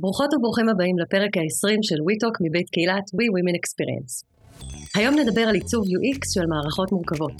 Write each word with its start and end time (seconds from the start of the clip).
ברוכות 0.00 0.34
וברוכים 0.34 0.68
הבאים 0.68 0.98
לפרק 0.98 1.36
ה-20 1.36 1.78
של 1.82 1.98
WeTalk 2.06 2.36
מבית 2.44 2.68
קהילת 2.74 3.04
We 3.16 3.26
Women 3.34 3.56
Experience. 3.62 4.37
היום 4.96 5.14
נדבר 5.20 5.44
על 5.50 5.54
עיצוב 5.54 5.82
UX 5.84 6.20
של 6.34 6.46
מערכות 6.52 6.92
מורכבות. 6.92 7.36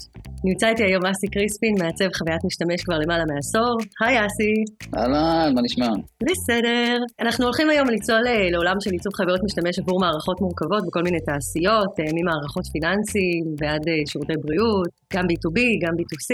נמצא 0.47 0.67
איתי 0.71 0.83
היום 0.83 1.03
אסי 1.05 1.27
קריספין, 1.33 1.73
מעצב 1.81 2.09
חוויית 2.17 2.43
משתמש 2.49 2.79
כבר 2.85 2.97
למעלה 3.03 3.25
מעשור. 3.31 3.75
היי 4.01 4.17
אסי. 4.25 4.53
אהלן, 4.97 5.49
מה 5.55 5.61
נשמע? 5.67 5.89
בסדר. 6.29 6.97
אנחנו 7.23 7.43
הולכים 7.45 7.67
היום 7.69 7.87
לצלול 7.93 8.27
אה, 8.27 8.49
לעולם 8.53 8.77
של 8.83 8.91
עיצוב 8.97 9.13
חוויות 9.19 9.41
משתמש 9.47 9.73
עבור 9.79 9.97
מערכות 10.05 10.37
מורכבות 10.41 10.83
בכל 10.87 11.03
מיני 11.07 11.21
תעשיות, 11.27 11.93
אה, 11.99 12.09
ממערכות 12.17 12.65
פיננסיים 12.73 13.45
ועד 13.59 13.83
אה, 13.91 14.01
שירותי 14.11 14.37
בריאות, 14.43 14.91
גם 15.13 15.23
B2B, 15.29 15.57
גם 15.83 15.93
B2C. 15.99 16.29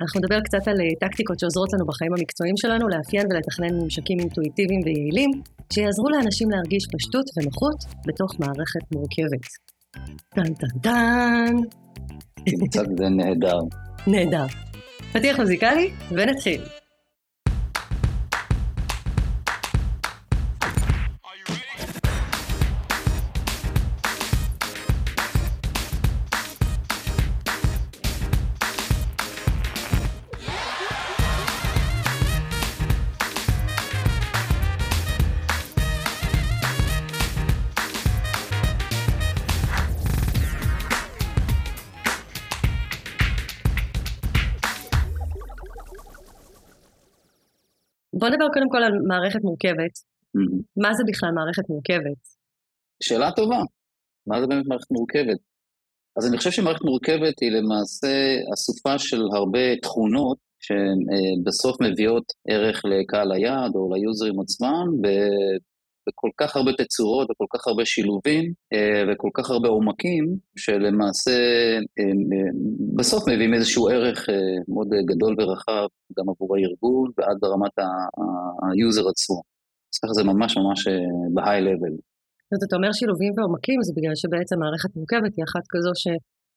אנחנו 0.00 0.16
נדבר 0.20 0.40
קצת 0.46 0.64
על 0.70 0.78
טקטיקות 1.04 1.36
שעוזרות 1.38 1.70
לנו 1.74 1.84
בחיים 1.90 2.12
המקצועיים 2.16 2.56
שלנו 2.62 2.84
לאפיין 2.92 3.24
ולתכנן 3.28 3.72
ממשקים 3.78 4.18
אינטואיטיביים 4.22 4.80
ויעילים, 4.84 5.30
שיעזרו 5.72 6.08
לאנשים 6.14 6.46
להרגיש 6.52 6.84
פשטות 6.94 7.26
ונוחות 7.34 7.78
בתוך 8.06 8.30
מערכת 8.42 8.84
מורכבת. 8.94 9.46
טן 10.34 10.54
טן 10.54 10.78
טן. 10.82 11.56
קצת 12.70 12.84
זה 12.96 13.08
נהדר. 13.08 13.58
נהדר. 14.06 14.46
פתיח 15.12 15.40
מוזיקלי 15.40 15.90
ונתחיל. 16.10 16.79
בוא 48.20 48.28
נדבר 48.28 48.48
קודם 48.54 48.68
כל 48.68 48.82
על 48.82 48.92
מערכת 49.08 49.42
מורכבת. 49.42 49.94
Mm-hmm. 50.36 50.62
מה 50.76 50.94
זה 50.94 51.02
בכלל 51.08 51.30
מערכת 51.34 51.68
מורכבת? 51.68 52.20
שאלה 53.02 53.30
טובה. 53.32 53.62
מה 54.26 54.40
זה 54.40 54.46
באמת 54.46 54.66
מערכת 54.66 54.90
מורכבת? 54.90 55.40
אז 56.16 56.28
אני 56.28 56.38
חושב 56.38 56.50
שמערכת 56.50 56.84
מורכבת 56.84 57.40
היא 57.40 57.50
למעשה 57.50 58.14
אסופה 58.54 58.98
של 58.98 59.22
הרבה 59.34 59.76
תכונות 59.82 60.38
שבסוף 60.60 61.80
מביאות 61.80 62.24
ערך 62.48 62.82
לקהל 62.84 63.32
היעד 63.32 63.72
או 63.74 63.94
ליוזרים 63.94 64.40
עצמם 64.40 64.86
בכל 66.10 66.30
כך 66.40 66.56
הרבה 66.56 66.72
תצורות 66.72 67.26
וכל 67.30 67.44
כך 67.54 67.66
הרבה 67.68 67.84
שילובים 67.84 68.44
אה, 68.72 69.02
וכל 69.08 69.28
כך 69.34 69.50
הרבה 69.50 69.68
עומקים, 69.68 70.24
שלמעשה 70.58 71.38
אה, 71.98 72.18
בסוף 72.96 73.22
מביאים 73.28 73.54
איזשהו 73.54 73.88
ערך 73.88 74.28
אה, 74.28 74.34
מאוד 74.68 74.88
גדול 75.10 75.32
ורחב 75.38 75.86
גם 76.18 76.26
עבור 76.32 76.50
הארגון 76.56 77.08
ועד 77.16 77.36
ברמת 77.42 77.76
ה 78.64 78.72
user 78.72 79.04
עצמו. 79.08 79.38
אז 79.92 79.96
ככה 80.02 80.12
זה 80.12 80.24
ממש 80.24 80.56
ממש 80.60 80.80
ב 81.34 81.60
high 81.60 81.74
level. 81.74 81.94
אז 82.52 82.60
אתה 82.66 82.76
אומר 82.76 82.92
שילובים 82.92 83.32
ועומקים, 83.36 83.78
זה 83.86 83.92
בגלל 83.96 84.16
שבעצם 84.22 84.56
מערכת 84.62 84.90
מורכבת 84.96 85.32
היא 85.36 85.44
אחת 85.48 85.64
כזו 85.72 85.92
ש... 86.02 86.06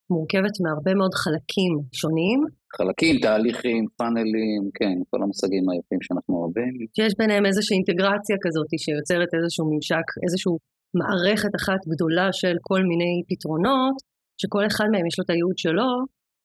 מורכבת 0.10 0.56
מהרבה 0.64 0.94
מאוד 1.00 1.14
חלקים 1.24 1.74
שונים. 2.00 2.40
חלקים, 2.78 3.16
תהליכים, 3.26 3.82
פאנלים, 3.98 4.62
כן, 4.78 4.96
כל 5.10 5.20
המושגים 5.24 5.66
היפים 5.70 6.02
שאנחנו 6.06 6.34
אוהבים. 6.40 6.74
שיש 6.96 7.14
ביניהם 7.20 7.46
איזושהי 7.46 7.76
אינטגרציה 7.78 8.38
כזאת 8.46 8.70
שיוצרת 8.84 9.32
איזשהו 9.38 9.64
ממשק, 9.72 10.08
איזושהי 10.26 10.56
מערכת 11.00 11.54
אחת 11.60 11.82
גדולה 11.94 12.28
של 12.40 12.56
כל 12.70 12.82
מיני 12.90 13.14
פתרונות, 13.30 13.96
שכל 14.42 14.64
אחד 14.72 14.88
מהם 14.92 15.06
יש 15.10 15.16
לו 15.20 15.24
את 15.26 15.30
הייעוד 15.34 15.58
שלו, 15.64 15.92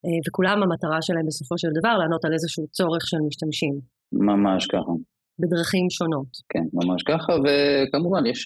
אה, 0.05 0.21
וכולם 0.25 0.59
המטרה 0.63 0.99
שלהם 1.07 1.27
בסופו 1.31 1.55
של 1.63 1.71
דבר 1.79 1.95
לענות 2.01 2.23
על 2.25 2.33
איזשהו 2.37 2.65
צורך 2.77 3.03
של 3.11 3.21
משתמשים. 3.29 3.75
ממש 4.13 4.67
ככה. 4.73 4.93
בדרכים 5.41 5.87
שונות. 5.97 6.31
כן, 6.53 6.67
ממש 6.79 7.01
ככה, 7.11 7.33
וכמובן 7.45 8.27
יש 8.27 8.41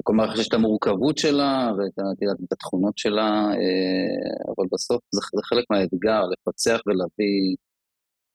וכל 0.00 0.12
מערכת 0.12 0.38
יש 0.38 0.48
את 0.48 0.54
המורכבות 0.54 1.18
שלה 1.18 1.70
ואת 1.78 1.98
את 2.44 2.52
התכונות 2.52 2.98
שלה, 2.98 3.30
אה, 3.30 4.52
אבל 4.56 4.66
בסוף 4.72 5.00
זה, 5.14 5.20
זה 5.36 5.42
חלק 5.44 5.64
מהאתגר, 5.70 6.22
לפצח 6.32 6.80
ולהביא 6.86 7.56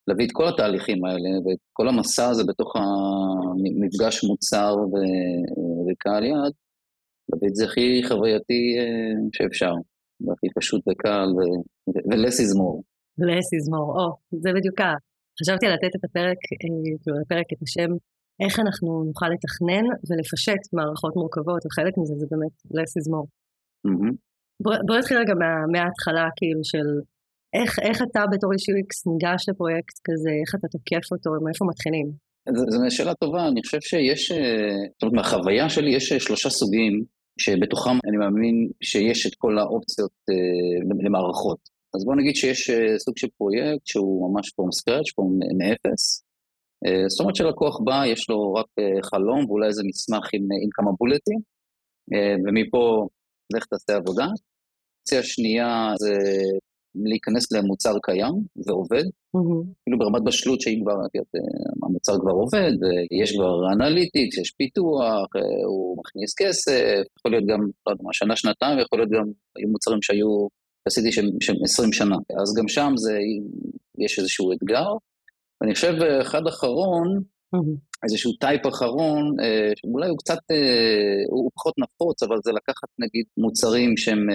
להביא 0.07 0.25
את 0.25 0.31
כל 0.31 0.47
התהליכים 0.47 1.05
האלה 1.05 1.29
ואת 1.45 1.57
כל 1.73 1.87
המסע 1.87 2.29
הזה 2.29 2.43
בתוך 2.47 2.75
המפגש 2.75 4.23
מוצר 4.23 4.75
וקהל 5.87 6.23
יעד, 6.23 6.53
להביא 7.29 7.47
את 7.49 7.55
זה 7.55 7.65
הכי 7.65 8.01
חווייתי 8.07 8.61
אה, 8.79 9.19
שאפשר, 9.33 9.73
והכי 10.21 10.47
פשוט 10.55 10.81
וקל, 10.87 11.27
ו-less 11.37 12.37
is 12.45 12.51
more. 12.59 12.79
less 13.29 13.49
is 13.57 13.65
או, 13.73 14.39
זה 14.43 14.49
בדיוק 14.55 14.79
ה... 14.81 14.93
חשבתי 15.41 15.65
לתת 15.65 15.95
את 15.95 16.03
הפרק, 16.03 16.37
אה, 16.51 16.57
כאילו 16.59 17.19
לפרק 17.21 17.45
את 17.53 17.61
השם 17.61 17.91
איך 18.43 18.59
אנחנו 18.63 19.03
נוכל 19.09 19.29
לתכנן 19.33 19.85
ולפשט 20.07 20.63
מערכות 20.73 21.13
מורכבות, 21.15 21.61
וחלק 21.65 21.93
מזה 21.99 22.13
זה 22.21 22.25
באמת 22.31 22.55
less 22.77 22.93
is 22.99 23.07
more. 23.13 23.27
Mm-hmm. 23.87 24.13
בוא, 24.63 24.73
בוא 24.87 24.95
נתחיל 24.97 25.17
רגע 25.17 25.33
מה, 25.41 25.51
מההתחלה, 25.73 26.27
כאילו, 26.37 26.61
של 26.71 26.87
איך, 27.57 27.79
איך 27.87 27.97
אתה 28.05 28.21
בתור 28.31 28.49
איש 28.53 28.65
UX 28.69 28.91
ניגש 29.11 29.41
לפרויקט 29.49 29.97
כזה, 30.07 30.31
איך 30.41 30.51
אתה 30.55 30.67
תוקף 30.73 31.05
אותו, 31.11 31.29
מאיפה 31.45 31.65
מתחילים? 31.71 32.07
זו 32.69 32.95
שאלה 32.95 33.13
טובה, 33.13 33.47
אני 33.47 33.61
חושב 33.65 33.81
שיש, 33.81 34.31
אה, 34.31 34.37
זאת 34.93 35.03
אומרת, 35.03 35.15
מהחוויה 35.15 35.69
שלי 35.69 35.91
יש 35.95 36.11
אה, 36.11 36.19
שלושה 36.19 36.49
סוגים, 36.49 37.03
שבתוכם 37.39 37.97
אני 38.07 38.17
מאמין 38.17 38.55
שיש 38.83 39.27
את 39.27 39.35
כל 39.37 39.53
האופציות 39.59 40.15
אה, 40.29 41.05
למערכות. 41.05 41.61
אז 41.95 42.05
בוא 42.05 42.15
נגיד 42.15 42.35
שיש 42.35 42.71
סוג 42.97 43.17
של 43.17 43.27
פרויקט 43.37 43.85
שהוא 43.85 44.33
ממש 44.33 44.45
from 44.47 44.71
scratch, 44.79 45.09
מאפס, 45.59 46.03
אה, 46.21 46.26
זאת 47.07 47.19
אומרת 47.19 47.35
שלקוח 47.35 47.79
בא, 47.83 48.05
יש 48.05 48.29
לו 48.29 48.53
רק 48.53 48.65
אה, 48.79 49.03
חלום 49.03 49.45
ואולי 49.45 49.67
איזה 49.67 49.83
מסמך 49.85 50.25
עם, 50.33 50.41
אה, 50.41 50.57
עם 50.63 50.69
כמה 50.71 50.91
בולטים, 50.99 51.39
ומפה 52.45 53.07
לך 53.55 53.65
תעשה 53.65 53.95
עבודה. 53.95 54.23
האופציה 54.23 55.19
השנייה 55.19 55.93
זה 55.99 56.13
להיכנס 56.95 57.51
למוצר 57.51 57.95
קיים 58.03 58.33
ועובד, 58.65 59.03
כאילו 59.31 59.97
mm-hmm. 59.97 59.99
ברמת 59.99 60.23
בשלות 60.23 60.61
שהיא 60.61 60.81
כבר, 60.81 60.93
המוצר 61.83 62.13
כבר 62.21 62.31
עובד, 62.31 62.73
יש 63.21 63.31
כבר 63.35 63.73
analytics, 63.73 64.37
יש 64.37 64.51
פיתוח, 64.51 65.27
הוא 65.65 65.97
מכניס 65.99 66.33
כסף, 66.37 67.01
יכול 67.19 67.31
להיות 67.31 67.45
גם, 67.47 67.59
לא 67.87 67.91
יודע 67.91 68.03
מה, 68.03 68.13
שנה, 68.13 68.35
שנתיים, 68.35 68.77
ויכול 68.77 68.99
להיות 68.99 69.11
גם, 69.11 69.25
היו 69.57 69.69
מוצרים 69.69 70.01
שהיו, 70.01 70.47
עשיתי 70.87 71.11
שהם 71.11 71.55
20 71.63 71.93
שנה, 71.93 72.15
אז 72.41 72.53
גם 72.57 72.67
שם 72.67 72.91
זה, 72.95 73.19
יש 73.97 74.19
איזשהו 74.19 74.53
אתגר. 74.53 74.87
ואני 75.61 75.73
חושב 75.73 75.93
אה, 76.01 76.21
אחד 76.21 76.47
אחרון, 76.47 77.21
איזשהו 78.03 78.31
type 78.33 78.67
אחרון, 78.67 79.39
אה, 79.39 79.71
שאולי 79.75 80.09
הוא 80.09 80.17
קצת, 80.17 80.39
אה, 80.51 81.23
הוא 81.29 81.51
פחות 81.55 81.73
נפוץ, 81.77 82.23
אבל 82.23 82.37
זה 82.43 82.51
לקחת 82.51 82.89
נגיד 82.99 83.25
מוצרים 83.37 83.97
שהם 83.97 84.27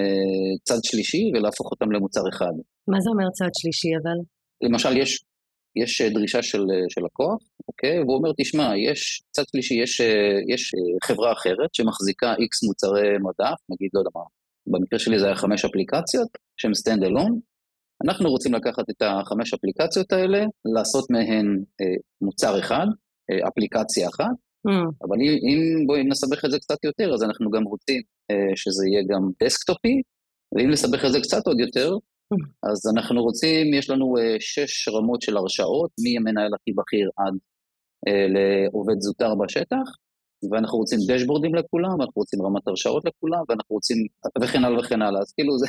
צד 0.64 0.78
שלישי 0.82 1.30
ולהפוך 1.34 1.70
אותם 1.70 1.92
למוצר 1.92 2.20
אחד. 2.28 2.52
מה 2.88 3.00
זה 3.00 3.10
אומר 3.10 3.30
צד 3.30 3.52
שלישי 3.58 3.88
אבל? 4.02 4.18
למשל, 4.62 4.96
יש, 4.96 5.24
יש 5.76 6.02
דרישה 6.02 6.42
של, 6.42 6.64
של 6.88 7.00
לקוח, 7.04 7.42
אוקיי? 7.68 7.98
והוא 8.00 8.16
אומר, 8.16 8.30
תשמע, 8.40 8.72
יש 8.90 9.22
צד 9.30 9.42
שלישי, 9.52 9.74
יש, 9.74 10.00
יש 10.54 10.72
חברה 11.04 11.32
אחרת 11.32 11.74
שמחזיקה 11.74 12.34
איקס 12.38 12.62
מוצרי 12.62 13.08
מדף, 13.18 13.58
נגיד, 13.70 13.90
לא 13.94 14.00
יודע 14.00 14.10
מה, 14.14 14.22
במקרה 14.66 14.98
שלי 14.98 15.18
זה 15.18 15.26
היה 15.26 15.36
חמש 15.36 15.64
אפליקציות, 15.64 16.28
שהן 16.56 16.72
stand 16.72 17.02
alone, 17.08 17.51
אנחנו 18.04 18.30
רוצים 18.30 18.54
לקחת 18.54 18.90
את 18.90 19.02
החמש 19.02 19.54
אפליקציות 19.54 20.12
האלה, 20.12 20.44
לעשות 20.64 21.10
מהן 21.10 21.64
אה, 21.80 21.94
מוצר 22.20 22.58
אחד, 22.58 22.86
אה, 23.30 23.48
אפליקציה 23.48 24.08
אחת, 24.08 24.36
mm. 24.68 24.70
אבל 25.02 25.16
אם, 25.20 25.32
אם 25.48 25.86
בואי 25.86 26.04
נסבך 26.04 26.44
את 26.44 26.50
זה 26.50 26.58
קצת 26.58 26.84
יותר, 26.84 27.14
אז 27.14 27.22
אנחנו 27.22 27.50
גם 27.50 27.64
רוצים 27.64 28.02
אה, 28.30 28.56
שזה 28.56 28.86
יהיה 28.88 29.02
גם 29.08 29.30
דסקטופי, 29.42 30.02
ואם 30.56 30.70
נסבך 30.70 31.04
את 31.04 31.12
זה 31.12 31.20
קצת 31.20 31.46
עוד 31.46 31.60
יותר, 31.60 31.90
mm. 31.94 32.70
אז 32.70 32.92
אנחנו 32.94 33.22
רוצים, 33.22 33.74
יש 33.74 33.90
לנו 33.90 34.16
אה, 34.18 34.36
שש 34.40 34.88
רמות 34.88 35.22
של 35.22 35.36
הרשאות, 35.36 35.90
מהמנהל 36.04 36.54
הכי 36.54 36.72
בכיר 36.72 37.10
עד 37.16 37.34
אה, 38.08 38.26
לעובד 38.34 39.00
זוטר 39.00 39.34
בשטח, 39.34 39.86
ואנחנו 40.50 40.78
רוצים 40.78 40.98
דשבורדים 41.08 41.54
לכולם, 41.54 42.00
אנחנו 42.00 42.18
רוצים 42.22 42.42
רמת 42.46 42.68
הרשאות 42.68 43.02
לכולם, 43.04 43.42
ואנחנו 43.48 43.74
רוצים, 43.76 43.96
וכן 44.42 44.64
הלאה 44.64 44.80
וכן 44.80 45.02
הלאה, 45.02 45.20
אז 45.20 45.32
כאילו 45.32 45.58
זה, 45.58 45.66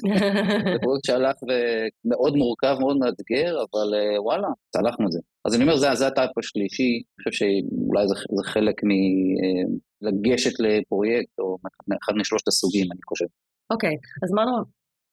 פרויקט 0.82 1.06
שהלך 1.06 1.36
ומאוד 1.44 2.36
מורכב, 2.36 2.76
מאוד 2.80 2.98
מאתגר, 2.98 3.52
אבל 3.66 3.88
אה, 3.98 4.22
וואלה, 4.22 4.48
צלחנו 4.70 5.06
את 5.08 5.12
זה. 5.12 5.20
אז 5.46 5.56
אני 5.56 5.64
אומר, 5.64 5.78
זה, 5.78 5.88
זה 5.94 6.08
הטייפ 6.08 6.38
השלישי, 6.38 6.92
אני 6.94 7.24
חושב 7.24 7.32
שאולי 7.40 8.08
זה, 8.08 8.16
זה 8.38 8.44
חלק 8.44 8.78
מלגשת 8.90 10.62
אה, 10.62 10.66
לפרויקט, 10.66 11.40
או 11.40 11.58
אחד 12.04 12.14
משלושת 12.22 12.48
הסוגים, 12.48 12.88
אני 12.92 13.04
חושב. 13.10 13.26
אוקיי, 13.74 13.96
okay, 13.96 14.24
אז 14.24 14.30
אמרנו, 14.34 14.56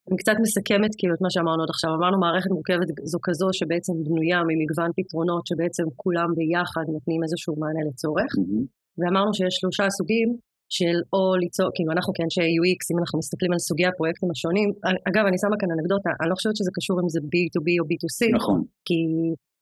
אני 0.07 0.17
קצת 0.17 0.37
מסכמת 0.41 0.91
כאילו 0.97 1.13
את 1.15 1.21
מה 1.21 1.29
שאמרנו 1.33 1.63
עד 1.63 1.69
עכשיו, 1.69 1.91
אמרנו 1.97 2.19
מערכת 2.19 2.49
מורכבת 2.55 2.87
זו 3.11 3.19
כזו 3.27 3.47
שבעצם 3.59 3.93
בנויה 4.05 4.39
ממגוון 4.47 4.91
פתרונות 4.97 5.43
שבעצם 5.47 5.83
כולם 5.95 6.29
ביחד 6.37 6.85
נותנים 6.95 7.23
איזשהו 7.23 7.53
מענה 7.61 7.81
לצורך. 7.89 8.31
Mm-hmm. 8.37 8.80
ואמרנו 8.97 9.31
שיש 9.37 9.53
שלושה 9.61 9.85
סוגים 9.97 10.29
של 10.77 10.97
או 11.13 11.23
ליצור, 11.43 11.69
כאילו 11.75 11.91
אנחנו 11.95 12.11
כאנשי 12.17 12.47
UX, 12.59 12.81
אם 12.91 12.97
אנחנו 13.01 13.15
מסתכלים 13.23 13.51
על 13.55 13.61
סוגי 13.67 13.87
הפרויקטים 13.89 14.29
השונים, 14.33 14.69
אגב, 15.09 15.23
אני 15.29 15.37
שמה 15.43 15.55
כאן 15.59 15.69
אנקדוטה, 15.75 16.11
אני 16.19 16.29
לא 16.31 16.35
חושבת 16.37 16.55
שזה 16.59 16.71
קשור 16.77 16.95
אם 17.01 17.09
זה 17.13 17.19
B2B 17.31 17.67
או 17.79 17.83
B2C, 17.89 18.19
נכון. 18.39 18.59
כי 18.87 18.99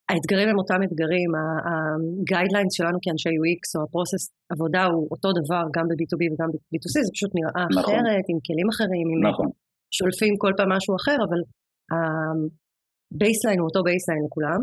האתגרים 0.09 0.47
הם 0.51 0.57
אותם 0.61 0.79
אתגרים, 0.87 1.29
הגיידליינס 1.67 2.73
שלנו 2.77 2.97
כאנשי 3.03 3.33
UX 3.41 3.63
או 3.75 3.79
הפרוסס 3.85 4.23
עבודה 4.53 4.83
הוא 4.91 5.03
אותו 5.13 5.29
דבר 5.39 5.63
גם 5.75 5.85
ב-B2B 5.89 6.21
וגם 6.31 6.49
ב-B2C, 6.53 6.95
זה 7.07 7.11
פשוט 7.15 7.31
נראה 7.37 7.63
נכון. 7.71 7.81
אחרת, 7.83 8.25
עם 8.31 8.39
כלים 8.47 8.67
אחרים, 8.73 9.07
עם 9.13 9.19
נכון. 9.29 9.49
שולפים 9.97 10.33
כל 10.43 10.53
פעם 10.57 10.69
משהו 10.75 10.93
אחר, 10.99 11.17
אבל 11.25 11.39
ה 11.95 12.13
baseline 12.13 13.59
הוא 13.59 13.67
אותו 13.69 13.79
baseline 13.87 14.21
לכולם. 14.27 14.59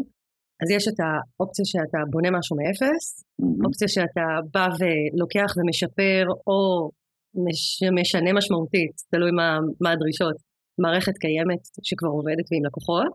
אז 0.62 0.68
יש 0.76 0.84
את 0.88 0.98
האופציה 1.04 1.64
שאתה 1.64 1.98
בונה 2.10 2.30
משהו 2.38 2.56
מאפס, 2.56 3.04
mm-hmm. 3.20 3.66
אופציה 3.66 3.88
שאתה 3.88 4.26
בא 4.54 4.66
ולוקח 4.78 5.50
ומשפר, 5.56 6.22
או 6.50 6.90
מש, 7.44 7.82
משנה 8.00 8.30
משמעותית, 8.38 8.94
תלוי 9.10 9.30
מה, 9.30 9.48
מה 9.82 9.90
הדרישות, 9.92 10.36
מערכת 10.82 11.16
קיימת 11.24 11.62
שכבר 11.88 12.12
עובדת 12.18 12.46
ועם 12.50 12.64
לקוחות, 12.68 13.12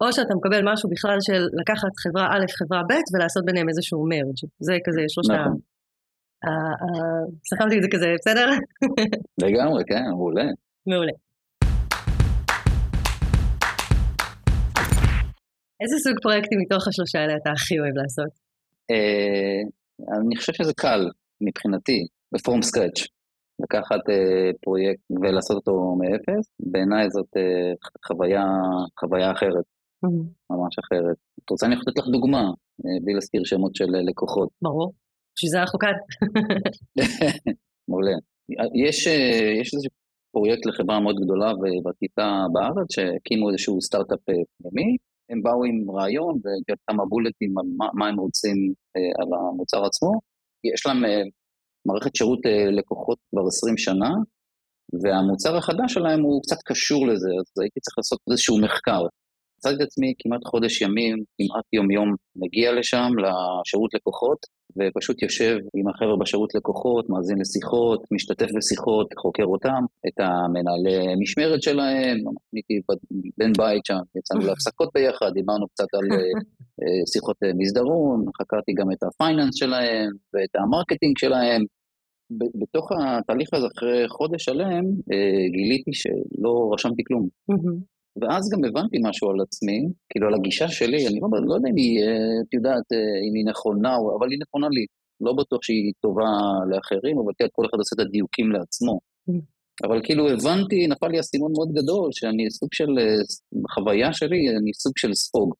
או 0.00 0.12
שאתה 0.12 0.34
מקבל 0.38 0.62
משהו 0.72 0.90
בכלל 0.94 1.18
של 1.26 1.42
לקחת 1.60 1.92
חברה 2.02 2.26
א', 2.34 2.44
חברה 2.58 2.82
ב', 2.88 3.02
ולעשות 3.12 3.42
ביניהם 3.44 3.68
איזשהו 3.68 4.00
merge. 4.12 4.40
זה 4.66 4.74
כזה 4.86 5.02
שלושה... 5.08 5.40
נכון. 5.40 5.58
סחבתי 7.50 7.76
את 7.78 7.82
זה 7.82 7.88
כזה, 7.94 8.06
בסדר? 8.18 8.48
לגמרי, 9.44 9.82
כן, 9.88 10.02
מעולה. 10.10 10.46
מעולה. 10.86 11.12
איזה 15.80 15.96
סוג 16.04 16.16
פרויקטים 16.22 16.58
מתוך 16.60 16.88
השלושה 16.88 17.18
האלה 17.18 17.34
אתה 17.36 17.50
הכי 17.50 17.74
אוהב 17.80 17.96
לעשות? 17.96 18.32
אה, 18.90 19.60
אני 20.18 20.36
חושב 20.36 20.52
שזה 20.52 20.72
קל 20.76 21.00
מבחינתי, 21.40 22.06
בפורום 22.34 22.62
סקרץ'. 22.62 23.00
לקחת 23.62 24.00
uh, 24.08 24.56
פרויקט 24.62 25.02
ולעשות 25.10 25.56
אותו 25.56 25.94
מאפס, 26.00 26.46
בעיניי 26.60 27.10
זאת 27.10 27.30
uh, 27.36 27.88
חוויה, 28.06 28.44
חוויה 29.00 29.32
אחרת, 29.32 29.64
mm-hmm. 30.04 30.26
ממש 30.50 30.74
אחרת. 30.78 31.16
את 31.44 31.50
רוצה 31.50 31.66
אני 31.66 31.74
יכול 31.74 31.84
לתת 31.86 31.98
לך 31.98 32.06
דוגמה, 32.12 32.44
בלי 33.04 33.14
להזכיר 33.14 33.44
שמות 33.44 33.74
של 33.74 33.90
לקוחות. 34.08 34.48
ברור, 34.62 34.92
בשביל 35.36 35.50
זה 35.50 35.60
אנחנו 35.60 35.78
כאן. 35.78 35.96
מעולה. 37.88 38.16
יש, 38.86 39.06
יש 39.60 39.74
איזה 39.74 39.88
פרויקט 40.32 40.66
לחברה 40.66 41.00
מאוד 41.00 41.16
גדולה 41.24 41.52
וותיקה 41.84 42.44
בארץ, 42.52 42.88
שהקימו 42.94 43.50
איזשהו 43.50 43.82
סטארט-אפ 43.82 44.24
פנימי, 44.58 44.96
הם 45.30 45.42
באו 45.42 45.64
עם 45.64 45.90
רעיון 45.90 46.38
וכמה 46.38 47.04
בולטים 47.04 47.58
על 47.58 47.64
מה, 47.76 47.86
מה 47.94 48.08
הם 48.08 48.16
רוצים 48.16 48.74
אה, 48.96 49.22
על 49.22 49.28
המוצר 49.34 49.84
עצמו. 49.84 50.20
יש 50.74 50.86
להם 50.86 51.04
אה, 51.04 51.22
מערכת 51.86 52.16
שירות 52.16 52.46
אה, 52.46 52.70
לקוחות 52.70 53.18
כבר 53.30 53.46
20 53.46 53.78
שנה, 53.78 54.10
והמוצר 55.02 55.56
החדש 55.56 55.94
שלהם 55.94 56.20
הוא 56.20 56.42
קצת 56.42 56.62
קשור 56.64 57.06
לזה, 57.06 57.28
אז 57.40 57.62
הייתי 57.62 57.80
צריך 57.80 57.98
לעשות 57.98 58.18
איזשהו 58.30 58.60
מחקר. 58.60 59.02
מצאתי 59.66 59.82
את 59.82 59.88
עצמי 59.88 60.14
כמעט 60.18 60.40
חודש 60.44 60.80
ימים, 60.80 61.16
כמעט 61.38 61.64
יום-יום, 61.72 62.14
מגיע 62.36 62.72
לשם, 62.72 63.10
לשירות 63.18 63.94
לקוחות, 63.94 64.38
ופשוט 64.78 65.22
יושב 65.22 65.56
עם 65.76 65.88
החבר'ה 65.88 66.16
בשירות 66.16 66.54
לקוחות, 66.54 67.10
מאזין 67.10 67.38
לשיחות, 67.38 68.00
משתתף 68.10 68.46
בשיחות, 68.56 69.06
חוקר 69.18 69.44
אותם, 69.44 69.82
את 70.08 70.20
המנהלי 70.20 71.14
משמרת 71.20 71.62
שלהם, 71.62 72.16
הייתי 72.52 72.80
בן 73.38 73.52
בית 73.58 73.84
שם, 73.86 73.98
יצאנו 74.18 74.40
להפסקות 74.46 74.88
ביחד, 74.94 75.30
דיברנו 75.34 75.68
קצת 75.68 75.86
על 75.94 76.12
אה, 76.12 76.18
אה, 76.82 77.06
שיחות 77.12 77.36
אה, 77.44 77.50
מסדרון, 77.58 78.24
חקרתי 78.40 78.72
גם 78.72 78.92
את 78.92 79.02
ה 79.02 79.09
finance 79.09 79.54
שלהם 79.54 80.10
ואת 80.34 80.56
ה 80.56 80.62
marketing 80.62 81.18
שלהם. 81.18 81.62
בתוך 82.60 82.88
התהליך 82.92 83.48
הזה, 83.54 83.66
אחרי 83.76 84.08
חודש 84.08 84.44
שלם, 84.44 84.84
גיליתי 85.52 85.90
שלא 85.92 86.70
רשמתי 86.74 87.02
כלום. 87.06 87.28
ואז 88.20 88.50
גם 88.52 88.64
הבנתי 88.64 88.96
משהו 89.02 89.30
על 89.30 89.40
עצמי, 89.40 89.88
כאילו 90.10 90.26
על 90.28 90.34
הגישה 90.34 90.68
שלי, 90.68 91.06
אני 91.08 91.20
לא, 91.20 91.28
לא 91.46 91.54
יודע 91.54 91.68
אם 91.68 91.76
היא, 91.76 92.02
אה, 92.02 92.40
את 92.48 92.54
יודעת, 92.54 92.92
אה, 92.92 93.28
אם 93.28 93.34
היא 93.34 93.44
נכונה, 93.46 93.96
אבל 94.18 94.30
היא 94.30 94.38
נכונה 94.42 94.68
לי. 94.68 94.86
לא 95.20 95.32
בטוח 95.32 95.62
שהיא 95.62 95.92
טובה 96.00 96.30
לאחרים, 96.70 97.18
אבל 97.18 97.32
כן, 97.38 97.46
כל 97.52 97.64
אחד 97.66 97.78
עושה 97.78 97.94
את 97.94 98.00
הדיוקים 98.06 98.52
לעצמו. 98.52 99.00
Mm. 99.30 99.32
אבל 99.84 100.00
כאילו 100.04 100.28
הבנתי, 100.28 100.86
נפל 100.86 101.08
לי 101.08 101.20
אסימון 101.20 101.52
מאוד 101.52 101.72
גדול, 101.72 102.08
שאני 102.12 102.50
סוג 102.50 102.68
של, 102.72 102.98
אה, 102.98 103.14
בחוויה 103.62 104.12
שלי, 104.12 104.50
אני 104.56 104.74
סוג 104.74 104.92
של 104.98 105.14
ספוג. 105.14 105.54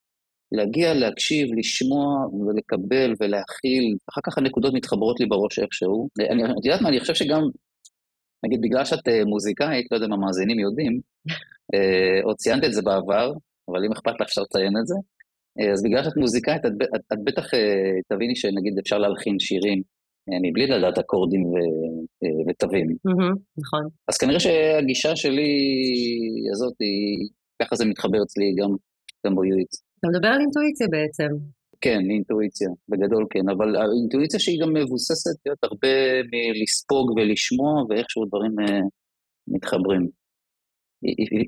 להגיע, 0.52 0.94
להקשיב, 0.94 1.49
לשמוע 1.59 2.26
ולקבל 2.26 3.14
ולהכיל, 3.20 3.97
אחר 4.11 4.20
כך 4.26 4.38
הנקודות 4.38 4.75
מתחברות 4.75 5.20
לי 5.20 5.26
בראש 5.26 5.59
איכשהו. 5.59 6.09
אני, 6.31 6.44
את 6.44 6.64
יודעת 6.64 6.81
מה, 6.81 6.88
אני 6.88 7.00
חושב 7.00 7.14
שגם 7.14 7.43
נגיד, 8.44 8.61
בגלל 8.61 8.85
שאת 8.85 9.09
אה, 9.09 9.25
מוזיקאית, 9.25 9.87
לא 9.91 9.97
יודע 9.97 10.06
אם 10.06 10.12
המאזינים 10.12 10.59
יודעים, 10.59 11.00
אה, 11.31 11.35
או 12.24 12.34
ציינת 12.36 12.64
את 12.64 12.72
זה 12.72 12.82
בעבר, 12.82 13.32
אבל 13.70 13.84
אם 13.84 13.92
אכפת 13.92 14.12
לך 14.20 14.26
אפשר 14.26 14.42
לציין 14.42 14.74
את 14.80 14.86
זה, 14.86 14.94
אה, 15.60 15.72
אז 15.72 15.82
בגלל 15.82 16.04
שאת 16.04 16.16
מוזיקאית, 16.16 16.66
את, 16.66 16.72
את, 16.96 17.00
את 17.12 17.18
בטח 17.24 17.46
תביני 18.08 18.36
שנגיד 18.36 18.78
אפשר 18.78 18.98
להלחין 18.98 19.38
שירים 19.38 19.82
מבלי 20.42 20.66
לדעת 20.66 20.98
אקורדים 20.98 21.44
ו, 21.46 21.54
ותווים. 22.48 22.86
Mm-hmm, 22.86 23.34
נכון. 23.58 23.84
אז 24.08 24.18
כנראה 24.18 24.40
שהגישה 24.40 25.16
שלי 25.16 25.52
הזאת, 26.52 26.74
היא, 26.80 27.28
ככה 27.62 27.76
זה 27.76 27.84
מתחבר 27.84 28.22
אצלי 28.22 28.54
גם, 28.58 28.70
גם 29.26 29.34
ב-UX. 29.36 29.70
אתה 29.98 30.08
מדבר 30.08 30.28
על 30.28 30.40
אינטואיציה 30.40 30.86
בעצם. 30.90 31.30
כן, 31.80 32.00
אינטואיציה, 32.10 32.68
בגדול 32.88 33.26
כן, 33.30 33.48
אבל 33.48 33.76
האינטואיציה 33.76 34.40
שהיא 34.40 34.60
גם 34.62 34.72
מבוססת 34.72 35.36
להיות 35.46 35.58
הרבה 35.62 35.96
מלספוג 36.32 37.10
ולשמוע 37.16 37.72
ואיכשהו 37.88 38.24
דברים 38.24 38.54
מתחברים. 39.48 40.08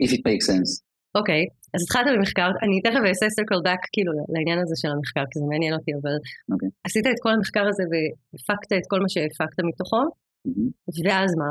If, 0.04 0.10
it 0.16 0.22
makes 0.28 0.46
sense. 0.52 0.70
אוקיי, 1.14 1.42
okay, 1.44 1.68
אז 1.74 1.80
התחלת 1.82 2.06
במחקר, 2.14 2.50
אני 2.62 2.76
תכף 2.86 3.02
אעשה 3.08 3.26
circle 3.26 3.62
back 3.68 3.82
כאילו 3.92 4.12
לעניין 4.34 4.58
הזה 4.62 4.74
של 4.80 4.90
המחקר, 4.94 5.24
כי 5.30 5.36
זה 5.40 5.46
מעניין 5.50 5.74
אותי, 5.74 5.90
אבל 5.98 6.14
okay. 6.20 6.52
אוקיי. 6.52 6.68
עשית 6.86 7.06
את 7.06 7.18
כל 7.22 7.32
המחקר 7.36 7.64
הזה 7.70 7.84
והפקת 7.90 8.70
את 8.78 8.86
כל 8.90 9.00
מה 9.04 9.08
שהפקת 9.08 9.58
מתוכו, 9.68 10.02
mm-hmm. 10.06 10.68
ואז 11.04 11.30
מה? 11.40 11.50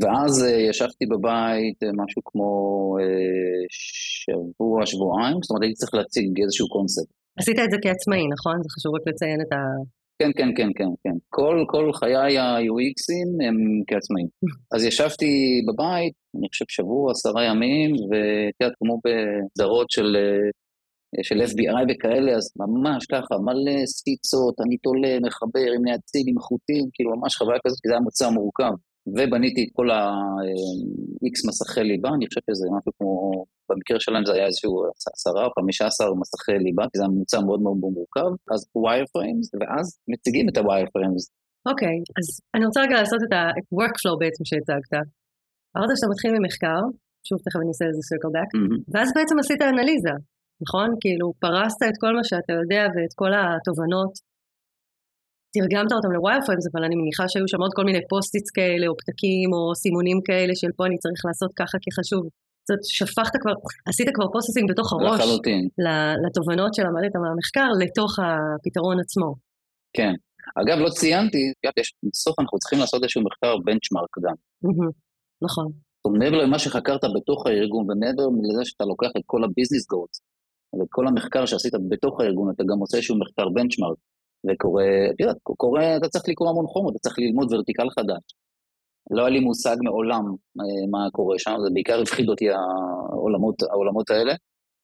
ואז 0.00 0.32
uh, 0.44 0.70
ישבתי 0.70 1.04
בבית 1.12 1.78
uh, 1.82 1.92
משהו 2.02 2.20
כמו 2.24 2.50
uh, 3.00 3.64
שבוע, 4.24 4.86
שבועיים, 4.86 5.36
זאת 5.42 5.50
אומרת 5.50 5.62
הייתי 5.62 5.78
צריך 5.80 5.94
להציג 5.94 6.28
איזשהו 6.44 6.68
קונספט. 6.68 7.08
עשית 7.40 7.58
את 7.64 7.70
זה 7.70 7.78
כעצמאי, 7.82 8.24
נכון? 8.34 8.56
זה 8.62 8.68
חשוב 8.74 8.90
רק 8.96 9.04
לציין 9.10 9.40
את 9.44 9.52
ה... 9.56 9.60
כן, 10.18 10.30
כן, 10.36 10.48
כן, 10.56 10.68
כן, 10.76 10.88
כן. 11.02 11.16
כל, 11.28 11.64
כל 11.68 11.92
חיי 11.92 12.38
ה-UXים 12.38 13.46
הם 13.46 13.56
כעצמאים. 13.86 14.28
אז 14.74 14.84
ישבתי 14.84 15.62
בבית, 15.68 16.12
אני 16.36 16.48
חושב 16.48 16.64
שבוע, 16.68 17.10
עשרה 17.10 17.44
ימים, 17.44 17.90
ואת 17.92 18.54
יודעת, 18.60 18.76
כמו 18.78 19.00
בסדרות 19.04 19.90
של, 19.90 20.16
אה, 20.16 20.50
של 21.22 21.38
FBI 21.40 21.84
וכאלה, 21.88 22.32
אז 22.36 22.44
ממש 22.56 23.06
ככה, 23.06 23.34
מלא 23.46 23.86
סקיצות, 23.86 24.54
אני 24.66 24.76
תולה, 24.76 25.20
מחבר 25.20 25.68
עם 25.76 25.82
נעצים, 25.84 26.24
עם 26.28 26.38
חוטים, 26.38 26.84
כאילו 26.92 27.10
ממש 27.16 27.36
חוויה 27.36 27.58
כזאת, 27.66 27.78
כי 27.82 27.88
זה 27.88 27.94
היה 27.94 28.00
מוצר 28.00 28.30
מורכב. 28.30 28.74
ובניתי 29.14 29.60
את 29.64 29.70
כל 29.78 29.88
ה-X 29.96 31.36
מסכי 31.48 31.84
ליבה, 31.90 32.10
אני 32.16 32.24
חושב 32.28 32.42
שזה 32.48 32.66
משהו 32.76 32.92
כמו, 32.98 33.12
במקרה 33.68 33.98
שלהם 34.04 34.24
זה 34.26 34.32
היה 34.36 34.46
איזשהו 34.50 34.72
עשרה 35.16 35.42
או 35.46 35.50
חמישה 35.58 35.84
עשר 35.90 36.08
מסכי 36.20 36.58
ליבה, 36.66 36.84
כי 36.90 36.94
זה 36.98 37.02
היה 37.04 37.12
ממוצע 37.14 37.38
מאוד 37.48 37.60
מאוד 37.64 37.76
מורכב, 37.98 38.30
אז 38.52 38.60
wireframes, 38.84 39.46
ואז 39.58 39.86
מציגים 40.10 40.46
את 40.50 40.56
ה-wireframes. 40.58 41.24
אוקיי, 41.70 41.96
okay, 41.96 42.10
אז 42.18 42.26
אני 42.54 42.64
רוצה 42.68 42.78
רגע 42.86 42.96
לעשות 43.00 43.20
את 43.26 43.32
ה-workflow 43.38 44.14
בעצם 44.22 44.42
שהצגת. 44.48 44.94
אמרת 45.74 45.90
שאתה 45.96 46.08
מתחיל 46.12 46.30
ממחקר, 46.36 46.82
שוב 47.28 47.38
תכף 47.44 47.60
אני 47.62 47.70
אעשה 47.72 47.84
איזה 47.88 48.02
circle 48.10 48.32
back, 48.36 48.50
mm-hmm. 48.52 48.80
ואז 48.92 49.08
בעצם 49.16 49.36
עשית 49.42 49.60
אנליזה, 49.70 50.14
נכון? 50.64 50.88
כאילו 51.02 51.26
פרסת 51.44 51.80
את 51.90 51.96
כל 52.02 52.12
מה 52.18 52.24
שאתה 52.28 52.52
יודע 52.60 52.82
ואת 52.94 53.12
כל 53.20 53.32
התובנות 53.38 54.12
תרגמת 55.56 55.92
אותם 55.92 56.10
ל 56.16 56.20
wireframes, 56.20 56.64
אבל 56.70 56.82
אני 56.86 56.96
מניחה 57.00 57.24
שהיו 57.28 57.48
שם 57.48 57.60
עוד 57.64 57.72
כל 57.76 57.84
מיני 57.88 58.00
post-its 58.10 58.50
כאלה, 58.50 58.86
או 58.88 58.94
פתקים, 59.00 59.48
או 59.56 59.74
סימונים 59.82 60.18
כאלה 60.28 60.52
של 60.60 60.70
פה 60.76 60.86
אני 60.88 60.98
צריך 61.02 61.20
לעשות 61.28 61.50
ככה 61.60 61.76
כי 61.82 61.90
חשוב. 61.98 62.22
זאת 62.64 62.70
אומרת, 62.70 62.84
שפכת 62.98 63.34
כבר, 63.42 63.56
עשית 63.88 64.08
כבר 64.14 64.28
post-iting 64.32 64.66
בתוך 64.70 64.92
הראש. 64.92 65.20
לחלוטין. 65.20 65.62
לתובנות 66.26 66.74
שהעלית 66.74 67.14
מהמחקר, 67.16 67.68
לתוך 67.82 68.10
הפתרון 68.24 68.96
עצמו. 69.04 69.30
כן. 69.96 70.14
אגב, 70.60 70.76
לא 70.84 70.88
ציינתי, 70.88 71.52
בסוף 72.12 72.34
אנחנו 72.40 72.58
צריכים 72.58 72.78
לעשות 72.78 73.02
איזשהו 73.02 73.22
מחקר 73.28 73.52
בנצ'מארק 73.64 74.14
גם. 74.24 74.36
נכון. 75.46 75.66
זאת 75.66 76.04
אומרת, 76.04 76.20
מעבר 76.22 76.38
למה 76.44 76.58
שחקרת 76.58 77.00
בתוך 77.16 77.46
הארגון, 77.46 77.84
ומעבר 77.90 78.26
לזה 78.48 78.64
שאתה 78.64 78.84
לוקח 78.84 79.10
את 79.16 79.22
כל 79.26 79.44
הביזנס 79.44 79.86
גולס, 79.92 80.20
ואת 80.74 80.88
כל 80.90 81.06
המחקר 81.06 81.46
שעשית 81.46 81.72
בתוך 81.88 82.20
הארגון, 82.20 82.50
אתה 82.54 82.62
גם 82.70 82.78
עושה 82.78 82.96
איזשהו 82.96 83.18
מחקר 83.18 83.48
בנצ'מארק. 83.54 83.98
וקורה, 84.48 84.84
את 85.10 85.20
יודעת, 85.20 85.36
קורה, 85.42 85.96
אתה 85.96 86.08
צריך 86.08 86.24
לקרוא 86.28 86.50
המון 86.50 86.66
חומות, 86.66 86.92
אתה 86.92 86.98
צריך 86.98 87.18
ללמוד 87.18 87.52
ורטיקל 87.52 87.90
חדש. 87.90 88.22
לא 89.10 89.22
היה 89.22 89.30
לי 89.30 89.40
מושג 89.40 89.76
מעולם 89.84 90.24
אה, 90.60 90.86
מה 90.90 91.10
קורה 91.12 91.38
שם, 91.38 91.54
זה 91.64 91.70
בעיקר 91.72 92.02
הפחיד 92.02 92.28
אותי 92.28 92.46
העולמות, 92.50 93.62
העולמות 93.62 94.10
האלה, 94.10 94.34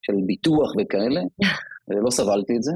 של 0.06 0.12
ביטוח 0.26 0.72
וכאלה. 0.78 1.20
לא 2.04 2.10
סבלתי 2.10 2.56
את 2.56 2.62
זה, 2.62 2.72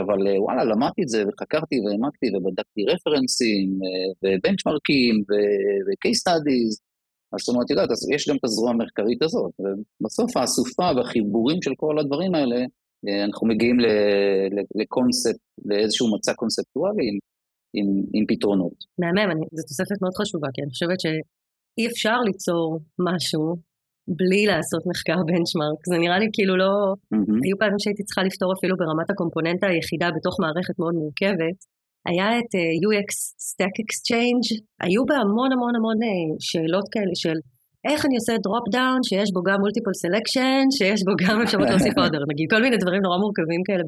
אבל 0.00 0.18
וואלה, 0.38 0.64
למדתי 0.64 1.02
את 1.02 1.08
זה 1.08 1.24
וחקרתי 1.28 1.76
והעמקתי 1.80 2.26
ובדקתי 2.36 2.84
רפרנסים 2.84 3.78
ובנצ'מרקים 4.22 5.14
ו-case 5.28 6.20
studies, 6.22 6.74
אז 7.32 7.38
זאת 7.40 7.48
אומרת, 7.48 7.64
את 7.66 7.70
יודעת, 7.70 7.88
יש 8.14 8.28
גם 8.28 8.36
את 8.36 8.44
הזרוע 8.44 8.70
המחקרית 8.70 9.22
הזאת, 9.22 9.52
ובסוף 9.60 10.36
האסופה 10.36 10.90
והחיבורים 10.96 11.62
של 11.62 11.74
כל 11.76 11.98
הדברים 11.98 12.34
האלה, 12.34 12.64
אנחנו 13.24 13.46
מגיעים 13.46 13.76
לקונספט, 14.80 15.40
לאיזשהו 15.64 16.14
מצע 16.14 16.32
קונספטואלי 16.34 17.04
עם, 17.08 17.18
עם, 17.76 17.86
עם 18.14 18.24
פתרונות. 18.28 18.76
מהמם, 18.98 19.40
זו 19.52 19.62
תוספת 19.68 19.98
מאוד 20.02 20.14
חשובה, 20.20 20.48
כי 20.54 20.62
אני 20.62 20.70
חושבת 20.70 21.00
שאי 21.00 21.86
אפשר 21.90 22.18
ליצור 22.28 22.80
משהו 23.08 23.44
בלי 24.08 24.46
לעשות 24.46 24.82
מחקר 24.90 25.18
בנצ'מארק. 25.28 25.80
זה 25.90 25.96
נראה 26.04 26.18
לי 26.22 26.28
כאילו 26.32 26.54
לא... 26.56 26.72
Mm-hmm. 26.94 27.40
היו 27.44 27.56
פעמים 27.58 27.78
שהייתי 27.82 28.02
צריכה 28.08 28.22
לפתור 28.28 28.50
אפילו 28.56 28.74
ברמת 28.80 29.10
הקומפוננטה 29.10 29.66
היחידה 29.66 30.08
בתוך 30.16 30.34
מערכת 30.42 30.76
מאוד 30.78 30.94
מורכבת. 30.94 31.58
היה 32.08 32.28
את 32.38 32.50
אה, 32.58 32.72
UX 32.84 33.10
Stack 33.48 33.76
Exchange, 33.84 34.46
היו 34.84 35.02
בה 35.08 35.16
המון 35.22 35.50
המון 35.52 35.74
המון 35.76 35.98
uh, 36.02 36.36
שאלות 36.48 36.86
כאלה 36.92 37.14
של 37.14 37.36
איך 37.90 38.00
אני 38.06 38.14
עושה 38.20 38.32
drop 38.46 38.66
down 38.74 39.00
שיש 39.08 39.28
בו 39.34 39.40
גם 39.48 39.58
multiple 39.62 39.94
selection, 40.02 40.64
שיש 40.76 41.00
בו 41.06 41.12
גם 41.22 41.36
אפשרות 41.44 41.68
להוסיף 41.70 41.94
other, 42.02 42.22
נגיד 42.32 42.46
כל 42.52 42.60
מיני 42.64 42.76
דברים 42.82 43.02
נורא 43.06 43.18
מורכבים 43.22 43.62
כאלה. 43.66 43.82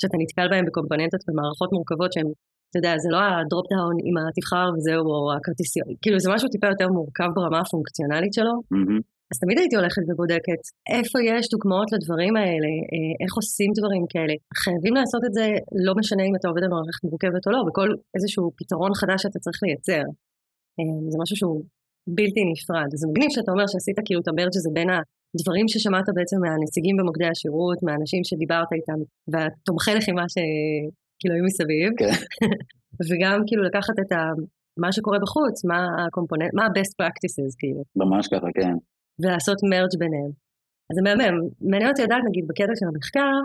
שאתה 0.00 0.16
נתקל 0.22 0.46
בהם 0.50 0.64
בקומפוננטות 0.68 1.22
ומערכות 1.26 1.70
מורכבות 1.76 2.10
שהן, 2.12 2.28
אתה 2.68 2.78
יודע, 2.80 2.92
זה 3.04 3.08
לא 3.14 3.20
ה 3.26 3.34
drop 3.34 3.66
down 3.72 3.96
עם 4.08 4.14
התבחר 4.22 4.66
וזהו, 4.74 5.04
או 5.12 5.18
הכרטיסיות, 5.36 5.88
כאילו 6.02 6.16
זה 6.24 6.28
משהו 6.34 6.48
טיפה 6.54 6.68
יותר 6.74 6.88
מורכב 6.96 7.30
ברמה 7.36 7.58
הפונקציונלית 7.64 8.32
שלו. 8.38 8.54
אז 9.30 9.36
תמיד 9.42 9.56
הייתי 9.58 9.76
הולכת 9.80 10.02
ובודקת 10.08 10.62
איפה 10.96 11.16
יש 11.30 11.44
דוגמאות 11.54 11.88
לדברים 11.94 12.34
האלה, 12.40 12.72
אה, 12.92 13.12
איך 13.22 13.32
עושים 13.40 13.70
דברים 13.78 14.04
כאלה. 14.12 14.34
חייבים 14.62 14.94
לעשות 14.98 15.22
את 15.26 15.32
זה, 15.38 15.46
לא 15.86 15.92
משנה 16.00 16.22
אם 16.28 16.34
אתה 16.38 16.46
עובד 16.50 16.62
על 16.64 16.72
מערכת 16.74 17.02
מורכבת 17.08 17.42
או 17.46 17.50
לא, 17.54 17.60
בכל 17.68 17.88
איזשהו 18.16 18.44
פתרון 18.60 18.92
חדש 19.00 19.18
שאתה 19.22 19.38
צריך 19.44 19.58
לייצר. 19.64 20.06
אה, 20.78 20.96
זה 21.12 21.16
משהו 21.22 21.36
שהוא 21.40 21.58
בלתי 22.06 22.42
נפרד. 22.52 22.88
זה 23.00 23.06
מגניב 23.10 23.30
שאתה 23.30 23.52
אומר 23.52 23.66
שעשית 23.72 23.98
כאילו 24.04 24.20
את 24.20 24.28
המרג' 24.28 24.54
הזה 24.60 24.70
בין 24.76 24.88
הדברים 25.34 25.66
ששמעת 25.68 26.08
בעצם 26.16 26.36
מהנציגים 26.44 26.96
במוקדי 26.96 27.28
השירות, 27.32 27.78
מהאנשים 27.82 28.20
שדיברת 28.24 28.70
איתם, 28.76 29.00
והתומכי 29.32 29.94
לחימה 29.98 30.24
שכאילו 30.34 31.34
היו 31.34 31.44
מסביב, 31.48 31.90
כן. 32.00 32.16
וגם 33.08 33.36
כאילו 33.46 33.62
לקחת 33.68 33.96
את 34.02 34.12
ה... 34.12 34.20
מה 34.84 34.92
שקורה 34.92 35.18
בחוץ, 35.24 35.64
מה 35.64 35.80
הקומפוננט, 36.06 36.52
מה 36.54 36.62
ה-best 36.64 36.92
practices 37.00 37.52
כאילו. 37.60 37.82
ממש 37.96 38.28
ככה, 38.32 38.48
כן. 38.54 38.74
ולעשות 39.20 39.58
מרג' 39.70 39.94
ביניהם. 40.02 40.32
אז 40.88 40.94
זה 40.96 41.02
מהמם. 41.06 41.36
מעניין 41.70 41.90
אותי 41.90 42.02
לדעת, 42.02 42.22
נגיד, 42.28 42.44
בקטע 42.48 42.74
של 42.78 42.86
המחקר, 42.90 43.36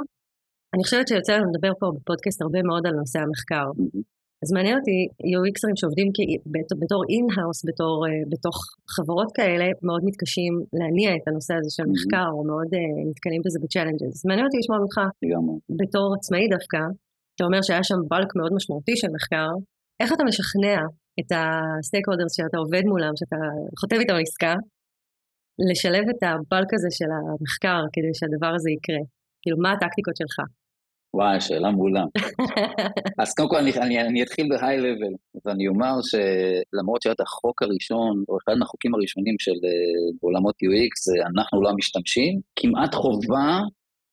אני 0.73 0.83
חושבת 0.83 1.07
שיוצא 1.07 1.33
לנו 1.33 1.45
לדבר 1.51 1.73
פה 1.79 1.87
בפודקאסט 1.95 2.41
הרבה 2.41 2.61
מאוד 2.63 2.87
על 2.87 2.93
נושא 2.93 3.19
המחקר. 3.19 3.67
אז 4.45 4.51
מעניין 4.55 4.77
אותי, 4.79 4.97
UXרים 5.35 5.75
שעובדים 5.79 6.07
בתור 6.81 7.01
in-house, 7.11 7.59
בתור, 7.69 7.95
בתוך 8.31 8.57
חברות 8.95 9.29
כאלה, 9.37 9.67
מאוד 9.87 10.01
מתקשים 10.09 10.53
להניע 10.79 11.09
את 11.17 11.25
הנושא 11.27 11.53
הזה 11.59 11.69
של 11.77 11.85
מחקר, 11.93 12.27
או 12.35 12.41
מאוד 12.51 12.69
uh, 12.73 12.79
נתקלים 13.09 13.41
בזה 13.45 13.59
ב 13.63 13.67
challenges. 13.67 14.11
אז 14.15 14.25
מעניין 14.27 14.45
אותי 14.47 14.57
לשמוע 14.61 14.77
ממך, 14.83 14.97
בתור 15.81 16.05
עצמאי 16.17 16.45
דווקא, 16.55 16.81
אתה 17.35 17.43
אומר 17.47 17.61
שהיה 17.65 17.83
שם 17.89 17.99
bulk 18.11 18.29
מאוד 18.39 18.51
משמעותי 18.57 18.95
של 19.01 19.09
מחקר, 19.17 19.49
איך 20.01 20.09
אתה 20.13 20.23
משכנע 20.29 20.77
את 21.19 21.29
ה 21.35 22.05
stakeholders 22.07 22.33
שאתה 22.37 22.57
עובד 22.63 22.83
מולם, 22.91 23.13
שאתה 23.19 23.39
חותם 23.79 23.99
איתם 24.01 24.17
עסקה, 24.23 24.53
לשלב 25.69 26.05
את 26.13 26.21
ה 26.29 26.37
bulk 26.37 26.69
הזה 26.75 26.89
של 26.97 27.09
המחקר 27.17 27.81
כדי 27.93 28.13
שהדבר 28.17 28.51
הזה 28.57 28.69
יקרה? 28.77 29.03
כאילו, 29.41 29.57
מה 29.63 29.71
הטקטיקות 29.73 30.15
שלך? 30.21 30.37
וואי, 31.15 31.41
שאלה 31.41 31.71
מעולה. 31.71 32.03
אז 33.21 33.33
קודם 33.33 33.49
כל 33.49 33.57
אני, 33.57 33.71
אני, 33.73 34.01
אני 34.01 34.23
אתחיל 34.23 34.47
ב 34.49 34.77
high 34.77 34.92
level, 34.92 35.13
ואני 35.45 35.67
אומר 35.67 35.93
שלמרות 36.01 37.01
שהיה 37.01 37.13
את 37.13 37.21
החוק 37.21 37.61
הראשון, 37.61 38.23
או 38.29 38.37
אחד 38.37 38.53
מהחוקים 38.59 38.95
הראשונים 38.95 39.35
של 39.39 39.51
uh, 39.51 40.17
עולמות 40.21 40.55
UX, 40.55 40.93
זה 41.05 41.17
אנחנו 41.35 41.61
לא 41.61 41.69
המשתמשים, 41.69 42.39
כמעט 42.55 42.95
חובה 42.95 43.59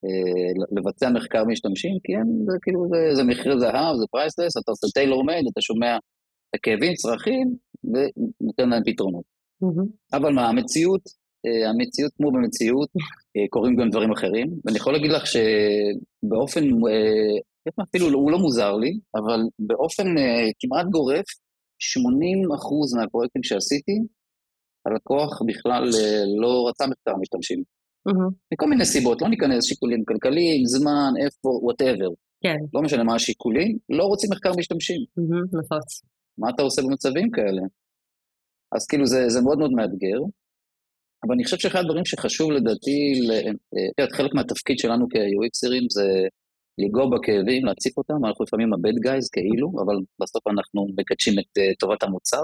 uh, 0.07 0.77
לבצע 0.77 1.11
מחקר 1.11 1.45
משתמשים, 1.45 1.99
כי 2.05 2.13
אין, 2.13 2.29
זה 2.51 2.59
כאילו, 2.63 2.81
זה, 2.93 3.15
זה 3.15 3.25
מכרה 3.25 3.59
זהב, 3.59 3.97
זה 3.97 4.07
priceless, 4.11 4.57
אתה 4.57 4.71
עושה 4.71 4.87
tailor 4.95 5.25
made, 5.27 5.45
אתה 5.53 5.61
שומע 5.61 5.97
את 5.97 6.55
הכאבים, 6.55 6.95
צרכים, 6.95 7.47
ונותן 7.85 8.69
להם 8.69 8.83
פתרונות. 8.87 9.25
Mm-hmm. 9.65 10.17
אבל 10.17 10.33
מה, 10.33 10.49
המציאות 10.49 11.03
אה, 11.07 11.22
המציאות 11.71 12.13
כמו 12.17 12.33
במציאות, 12.33 12.89
אה, 13.37 13.47
קורים 13.51 13.77
גם 13.77 13.91
דברים 13.91 14.13
אחרים, 14.13 14.49
ואני 14.65 14.77
יכול 14.77 14.93
להגיד 14.93 15.11
לך 15.11 15.23
שבאופן, 15.27 16.65
אה, 16.65 17.83
אפילו 17.83 18.07
הוא 18.07 18.31
לא 18.31 18.39
מוזר 18.39 18.77
לי, 18.77 18.99
אבל 19.15 19.41
באופן 19.59 20.07
כמעט 20.61 20.87
גורף, 20.91 21.25
80% 21.79 22.97
מהפרויקטים 22.97 23.43
שעשיתי, 23.43 23.99
הלקוח 24.87 25.43
בכלל 25.47 25.85
לא 26.41 26.69
רצה 26.69 26.87
מחקר 26.87 27.17
משתמשים. 27.21 27.63
Mm-hmm. 28.09 28.33
מכל 28.53 28.69
מיני 28.69 28.85
סיבות, 28.85 29.23
לא 29.23 29.29
ניכנס 29.29 29.65
שיקולים 29.65 30.05
כלכליים, 30.05 30.65
זמן, 30.67 31.13
איפה, 31.25 31.49
וואטאבר. 31.63 32.09
כן. 32.45 32.57
לא 32.75 32.83
משנה 32.83 33.05
מה 33.05 33.15
השיקולים, 33.15 33.79
לא 33.89 34.05
רוצים 34.05 34.31
מחקר 34.33 34.53
משתמשים. 34.57 35.01
Mm-hmm, 35.01 35.59
נפוץ. 35.59 36.03
מה 36.39 36.51
אתה 36.51 36.63
עושה 36.63 36.83
במצבים 36.83 37.31
כאלה? 37.31 37.63
אז 38.75 38.87
כאילו 38.87 39.07
זה, 39.07 39.29
זה 39.29 39.41
מאוד 39.41 39.59
מאוד 39.59 39.73
מאתגר. 39.73 40.21
אבל 41.27 41.35
אני 41.35 41.45
חושב 41.45 41.59
שאחד 41.59 41.79
הדברים 41.79 42.05
שחשוב 42.05 42.51
לדעתי, 42.51 43.13
את 43.91 43.99
יודעת, 43.99 44.13
חלק 44.13 44.35
מהתפקיד 44.35 44.79
שלנו 44.79 45.07
כ-UXרים 45.11 45.87
זה 45.91 46.27
לנגוע 46.79 47.07
בכאבים, 47.11 47.65
להציף 47.65 47.99
אותם, 47.99 48.27
אנחנו 48.27 48.45
לפעמים 48.45 48.73
ה-bad 48.73 49.09
guys 49.09 49.27
כאילו, 49.33 49.73
אבל 49.85 49.95
בסוף 50.21 50.47
אנחנו 50.47 50.87
מקדשים 50.99 51.39
את 51.39 51.59
uh, 51.59 51.63
טובת 51.79 52.03
המוצר. 52.03 52.43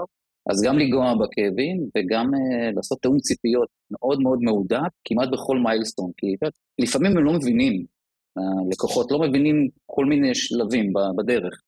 אז 0.51 0.63
גם 0.65 0.79
לנגוע 0.79 1.13
בכאבים 1.13 1.77
וגם 1.97 2.25
uh, 2.25 2.75
לעשות 2.75 3.01
תיאום 3.01 3.19
ציפיות 3.19 3.69
מאוד 3.91 4.21
מאוד 4.21 4.39
מהודק, 4.41 4.91
כמעט 5.05 5.29
בכל 5.29 5.57
מיילסטון, 5.57 6.11
כי 6.17 6.27
יודעת, 6.27 6.53
לפעמים 6.79 7.17
הם 7.17 7.23
לא 7.23 7.33
מבינים, 7.33 7.85
הלקוחות 8.37 9.11
לא 9.11 9.19
מבינים 9.19 9.67
כל 9.85 10.05
מיני 10.05 10.35
שלבים 10.35 10.93
בדרך. 11.17 11.61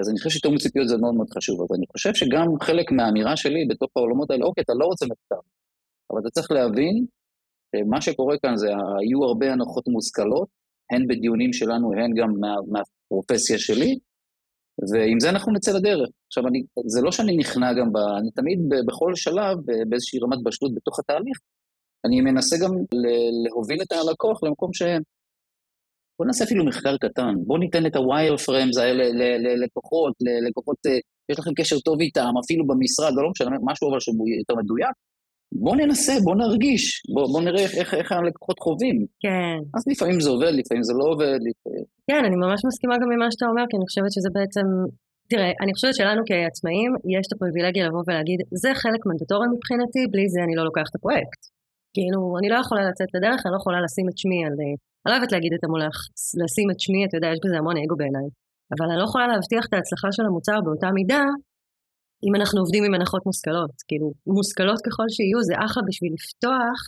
אז 0.00 0.08
אני 0.10 0.18
חושב 0.18 0.30
שתיאום 0.30 0.56
ציפיות 0.56 0.88
זה 0.88 0.96
מאוד 0.96 1.14
מאוד 1.14 1.30
חשוב, 1.30 1.62
אז 1.62 1.68
אני 1.76 1.86
חושב 1.92 2.14
שגם 2.14 2.46
חלק 2.62 2.92
מהאמירה 2.92 3.36
שלי 3.36 3.64
בתוך 3.68 3.90
העולמות 3.96 4.30
האלה, 4.30 4.44
אוקיי, 4.44 4.62
אתה 4.64 4.72
לא 4.74 4.84
רוצה 4.84 5.06
מחקר, 5.06 5.40
אבל 6.12 6.20
אתה 6.20 6.30
צריך 6.30 6.50
להבין 6.50 7.06
שמה 7.76 8.00
שקורה 8.00 8.36
כאן 8.42 8.56
זה, 8.56 8.66
היו 9.00 9.24
הרבה 9.24 9.52
הנחות 9.52 9.84
מושכלות, 9.88 10.48
הן 10.92 11.06
בדיונים 11.08 11.52
שלנו, 11.52 11.92
הן 11.92 12.10
גם 12.20 12.30
מה, 12.40 12.54
מהפרופסיה 12.72 13.58
שלי, 13.58 13.98
ועם 14.92 15.20
זה 15.20 15.30
אנחנו 15.30 15.52
נצא 15.52 15.70
לדרך. 15.72 16.08
עכשיו, 16.26 16.46
אני, 16.48 16.62
זה 16.86 17.00
לא 17.02 17.12
שאני 17.12 17.36
נכנע 17.36 17.72
גם 17.72 17.92
ב... 17.92 17.96
אני 18.18 18.30
תמיד 18.30 18.58
ב, 18.68 18.74
בכל 18.86 19.14
שלב, 19.14 19.56
באיזושהי 19.88 20.18
רמת 20.22 20.38
בשלות 20.44 20.74
בתוך 20.74 20.98
התהליך, 20.98 21.38
אני 22.04 22.20
מנסה 22.20 22.56
גם 22.62 22.70
להוביל 23.44 23.82
את 23.82 23.92
הלקוח 23.92 24.42
למקום 24.42 24.72
ש... 24.72 24.82
בוא 26.18 26.26
נעשה 26.26 26.44
אפילו 26.44 26.64
מחקר 26.64 26.96
קטן, 26.96 27.34
בוא 27.46 27.58
ניתן 27.58 27.86
את 27.86 27.96
ה-wire 27.96 28.38
frames 28.46 28.80
האלה 28.80 29.04
ללקוחות, 29.38 30.14
ללקוחות, 30.20 30.76
אה, 30.86 30.98
יש 31.30 31.38
לכם 31.38 31.50
קשר 31.56 31.78
טוב 31.80 32.00
איתם, 32.00 32.32
אפילו 32.44 32.66
במשרד, 32.66 33.12
לא 33.14 33.30
משנה, 33.30 33.56
משהו 33.62 33.90
אבל 33.90 34.00
שהוא 34.00 34.28
יותר 34.38 34.54
מדויק, 34.54 34.94
בוא 35.64 35.76
ננסה, 35.76 36.14
בוא 36.24 36.36
נרגיש, 36.42 36.84
בוא, 37.14 37.24
בוא 37.32 37.42
נראה 37.46 37.62
איך, 37.78 37.94
איך 37.94 38.12
הלקוחות 38.12 38.58
חווים. 38.64 38.98
כן. 39.24 39.58
אז 39.76 39.82
לפעמים 39.90 40.20
זה 40.20 40.30
עובד, 40.34 40.52
לפעמים 40.60 40.82
זה 40.88 40.94
לא 41.00 41.04
עובד. 41.12 41.38
לפעמים... 41.48 41.84
כן, 42.08 42.22
אני 42.28 42.36
ממש 42.44 42.60
מסכימה 42.68 42.94
גם 43.00 43.08
ממה 43.14 43.28
שאתה 43.32 43.46
אומר, 43.50 43.64
כי 43.68 43.74
אני 43.78 43.86
חושבת 43.88 44.12
שזה 44.14 44.30
בעצם... 44.36 44.66
תראה, 45.30 45.52
אני 45.62 45.72
חושבת 45.74 45.94
שלנו 45.98 46.20
כעצמאים, 46.28 46.90
יש 47.16 47.24
את 47.26 47.32
הפריבילגיה 47.34 47.82
לבוא 47.88 48.02
ולהגיד, 48.06 48.40
זה 48.62 48.70
חלק 48.82 49.00
מנדטורי 49.08 49.46
מבחינתי, 49.54 50.02
בלי 50.12 50.24
זה 50.34 50.40
אני 50.46 50.54
לא 50.58 50.64
לוקח 50.68 50.86
את 50.90 50.94
הפרויקט. 50.98 51.40
כאילו, 51.94 52.20
אני 52.38 52.48
לא 52.52 52.58
יכולה 52.64 52.82
לצאת 52.90 53.10
לדרך, 53.16 53.38
אני 53.42 53.52
לא 53.54 53.58
יכולה 53.62 53.78
לשים 53.86 54.06
את 54.10 54.16
שמי 54.20 54.40
על... 54.46 54.54
אני 55.02 55.08
לא 55.08 55.12
אוהבת 55.14 55.32
להגיד 55.34 55.52
את 55.56 55.64
המולך, 55.66 55.96
לשים 56.42 56.68
את 56.72 56.78
שמי, 56.84 57.00
אתה 57.06 57.16
יודע, 57.16 57.28
יש 57.34 57.40
בזה 57.44 57.56
המון 57.58 57.76
אגו 57.82 57.96
בעיניי. 58.00 58.28
אבל 58.72 58.86
אני 58.90 58.98
לא 59.00 59.06
יכולה 59.08 59.26
להבטיח 59.32 59.64
את 59.68 59.72
ההצלחה 59.74 60.08
של 60.16 60.24
המוצר 60.28 60.58
באותה 60.64 60.88
מידה, 60.98 61.24
אם 62.26 62.32
אנחנו 62.38 62.58
עובדים 62.60 62.84
עם 62.84 62.94
הנחות 62.94 63.22
מושכלות, 63.26 63.74
כאילו, 63.88 64.08
מושכלות 64.36 64.80
ככל 64.86 65.06
שיהיו, 65.14 65.40
זה 65.48 65.54
אחלה 65.64 65.82
בשביל 65.88 66.12
לפתוח, 66.18 66.78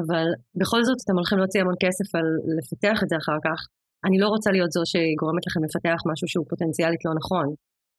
אבל 0.00 0.26
בכל 0.60 0.80
זאת 0.86 0.98
אתם 1.04 1.16
הולכים 1.18 1.38
להוציא 1.38 1.60
המון 1.60 1.78
כסף 1.84 2.08
על 2.18 2.28
לפתח 2.58 2.96
את 3.02 3.08
זה 3.08 3.16
אחר 3.22 3.38
כך. 3.46 3.58
אני 4.06 4.18
לא 4.22 4.28
רוצה 4.34 4.50
להיות 4.54 4.70
זו 4.76 4.82
שגורמת 4.92 5.44
לכם 5.46 5.62
לפתח 5.66 5.98
משהו 6.10 6.26
שהוא 6.28 6.46
פוטנציאלית 6.50 7.02
לא 7.06 7.12
נכון. 7.20 7.46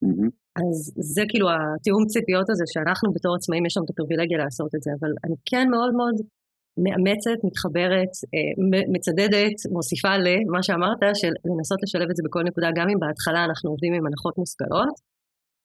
Mm-hmm. 0.04 0.30
אז 0.62 0.78
זה 1.14 1.24
כאילו 1.30 1.48
התיאום 1.54 2.04
ציפיות 2.14 2.48
הזה, 2.50 2.66
שאנחנו 2.74 3.08
בתור 3.16 3.36
עצמאים 3.36 3.66
יש 3.66 3.74
לנו 3.78 3.86
את 3.86 3.92
הפריבילגיה 3.92 4.38
לעשות 4.44 4.72
את 4.76 4.82
זה, 4.86 4.92
אבל 5.00 5.12
אני 5.26 5.36
כן 5.50 5.66
מאוד 5.76 5.94
מאוד 6.00 6.16
מאמצת, 6.86 7.38
מתחברת, 7.48 8.14
אה, 8.34 8.52
מצדדת, 8.96 9.58
מוסיפה 9.76 10.14
למה 10.28 10.60
שאמרת, 10.64 11.02
של 11.22 11.34
לנסות 11.50 11.80
לשלב 11.84 12.08
את 12.12 12.16
זה 12.18 12.24
בכל 12.28 12.44
נקודה, 12.50 12.70
גם 12.78 12.88
אם 12.92 13.00
בהתחלה 13.04 13.42
אנחנו 13.48 13.68
עובדים 13.72 13.94
עם 13.94 14.06
הנחות 14.08 14.38
מושכלות, 14.38 14.96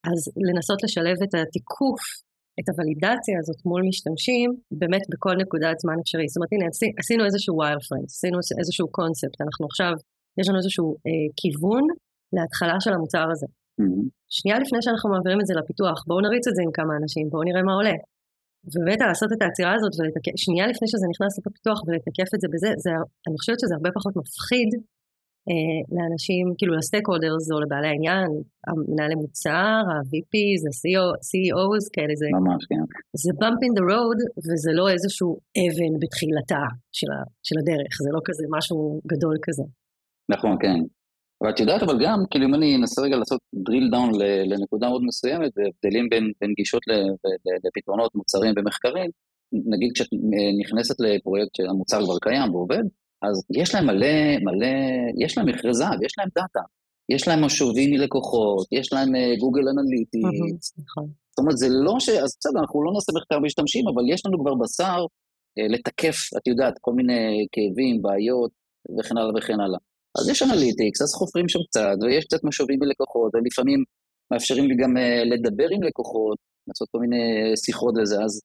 אז 0.05 0.19
לנסות 0.49 0.83
לשלב 0.83 1.17
את 1.25 1.35
התיקוף, 1.35 2.03
את 2.61 2.67
הוולידציה 2.69 3.37
הזאת 3.41 3.61
מול 3.71 3.83
משתמשים, 3.89 4.49
באמת 4.81 5.05
בכל 5.13 5.35
נקודת 5.43 5.77
זמן 5.83 5.97
אפשרי. 6.03 6.29
זאת 6.29 6.37
אומרת, 6.37 6.53
הנה, 6.53 6.67
עשינו 7.01 7.23
איזשהו 7.25 7.55
ווייר 7.57 7.81
פרנס, 7.89 8.11
עשינו 8.17 8.37
איזשהו 8.61 8.87
קונספט, 8.99 9.41
אנחנו 9.45 9.67
עכשיו 9.71 9.93
יש 10.39 10.49
לנו 10.49 10.59
איזשהו 10.63 10.89
אה, 11.07 11.27
כיוון 11.41 11.85
להתחלה 12.37 12.77
של 12.85 12.93
המוצר 12.97 13.27
הזה. 13.33 13.49
Mm-hmm. 13.81 14.05
שנייה 14.37 14.59
לפני 14.65 14.79
שאנחנו 14.85 15.11
מעבירים 15.13 15.41
את 15.41 15.47
זה 15.49 15.55
לפיתוח, 15.61 15.99
בואו 16.09 16.21
נריץ 16.21 16.47
את 16.51 16.55
זה 16.57 16.63
עם 16.67 16.73
כמה 16.79 16.93
אנשים, 17.01 17.25
בואו 17.31 17.43
נראה 17.49 17.63
מה 17.69 17.75
עולה. 17.79 17.97
ובאמת 18.71 19.01
לעשות 19.11 19.31
את 19.35 19.41
העצירה 19.43 19.73
הזאת, 19.77 19.93
ולתקף, 19.99 20.37
שנייה 20.45 20.67
לפני 20.73 20.89
שזה 20.93 21.07
נכנס 21.13 21.33
לפיתוח 21.39 21.79
ולתקף 21.87 22.29
את 22.35 22.41
זה 22.43 22.49
בזה, 22.53 22.71
זה, 22.85 22.91
אני 23.27 23.37
חושבת 23.41 23.59
שזה 23.61 23.75
הרבה 23.77 23.91
פחות 23.99 24.15
מפחיד 24.21 24.71
לאנשים, 25.97 26.45
כאילו 26.59 26.73
לסטייק 26.77 27.07
הולדרס 27.09 27.53
או 27.53 27.61
לבעלי 27.61 27.89
העניין, 27.89 28.31
המנהלי 28.69 29.15
מוצר, 29.15 29.81
ה-VPs, 29.91 30.61
ה-CEOs, 30.69 31.85
כאלה, 31.95 32.15
זה, 32.21 32.27
ממש, 32.39 32.63
כן. 32.71 32.85
זה 33.25 33.31
bump 33.41 33.61
in 33.67 33.73
the 33.79 33.85
road, 33.93 34.19
וזה 34.47 34.71
לא 34.79 34.87
איזשהו 34.95 35.31
אבן 35.63 35.93
בתחילתה 36.01 36.65
של, 36.93 37.11
ה, 37.15 37.19
של 37.47 37.57
הדרך, 37.61 37.93
זה 38.05 38.11
לא 38.17 38.21
כזה 38.25 38.45
משהו 38.57 39.01
גדול 39.13 39.37
כזה. 39.47 39.65
נכון, 40.35 40.57
כן. 40.63 40.79
אבל 41.41 41.51
את 41.51 41.61
יודעת, 41.61 41.83
אבל 41.83 41.97
גם, 42.05 42.19
כאילו 42.31 42.45
אם 42.47 42.55
אני 42.55 42.77
אנסה 42.77 43.03
רגע 43.03 43.17
לעשות 43.17 43.41
drill 43.69 43.87
down 43.95 44.11
לנקודה 44.51 44.89
מאוד 44.89 45.03
מסוימת, 45.05 45.51
והבדלים 45.57 46.09
בין, 46.11 46.25
בין 46.41 46.53
גישות 46.57 46.83
לפתרונות, 47.67 48.15
מוצרים 48.15 48.53
ומחקרים, 48.57 49.11
נגיד 49.73 49.91
כשאת 49.95 50.13
אה, 50.13 50.51
נכנסת 50.61 50.97
לפרויקט 51.01 51.55
שהמוצר 51.57 52.05
כבר 52.05 52.19
קיים 52.19 52.55
ועובד, 52.55 52.85
אז 53.23 53.45
יש 53.61 53.75
להם 53.75 53.87
מלא, 53.87 54.39
מלא, 54.47 54.75
יש 55.25 55.39
להם 55.39 55.49
מכרה 55.49 55.73
זהב, 55.73 56.03
יש 56.03 56.13
להם 56.19 56.29
דאטה, 56.35 56.61
יש 57.13 57.29
להם 57.29 57.45
משובים 57.45 57.91
מלקוחות, 57.91 58.67
יש 58.73 58.93
להם 58.93 59.09
גוגל 59.41 59.61
uh, 59.61 59.71
analytics. 59.71 60.19
נכון. 60.85 61.07
זאת 61.31 61.39
אומרת, 61.39 61.59
זה 61.59 61.69
לא 61.71 62.01
ש... 62.01 62.09
אז 62.09 62.37
בסדר, 62.39 62.61
אנחנו 62.61 62.85
לא 62.85 62.93
נעשה 62.95 63.13
מחקר 63.17 63.39
משתמשים, 63.39 63.85
אבל 63.95 64.03
יש 64.13 64.27
לנו 64.27 64.39
כבר 64.41 64.55
בשר 64.55 64.99
uh, 65.05 65.73
לתקף, 65.73 66.17
את 66.37 66.47
יודעת, 66.47 66.75
כל 66.81 66.93
מיני 66.93 67.47
כאבים, 67.53 68.03
בעיות 68.03 68.51
וכן 68.99 69.17
הלאה 69.17 69.33
וכן 69.37 69.61
הלאה. 69.61 69.79
אז 70.19 70.29
יש 70.29 70.43
analytics, 70.43 71.03
אז 71.03 71.11
חופרים 71.15 71.49
שם 71.49 71.59
קצת, 71.69 71.97
ויש 72.03 72.25
קצת 72.25 72.45
משובים 72.45 72.79
מלקוחות, 72.81 73.31
ולפעמים 73.35 73.85
מאפשרים 74.33 74.65
לי 74.69 74.75
גם 74.83 74.97
uh, 74.97 75.01
לדבר 75.33 75.69
עם 75.75 75.83
לקוחות, 75.83 76.39
לעשות 76.69 76.89
כל 76.93 76.99
מיני 76.99 77.23
שיחות 77.65 77.95
וזה, 78.03 78.17
אז 78.25 78.41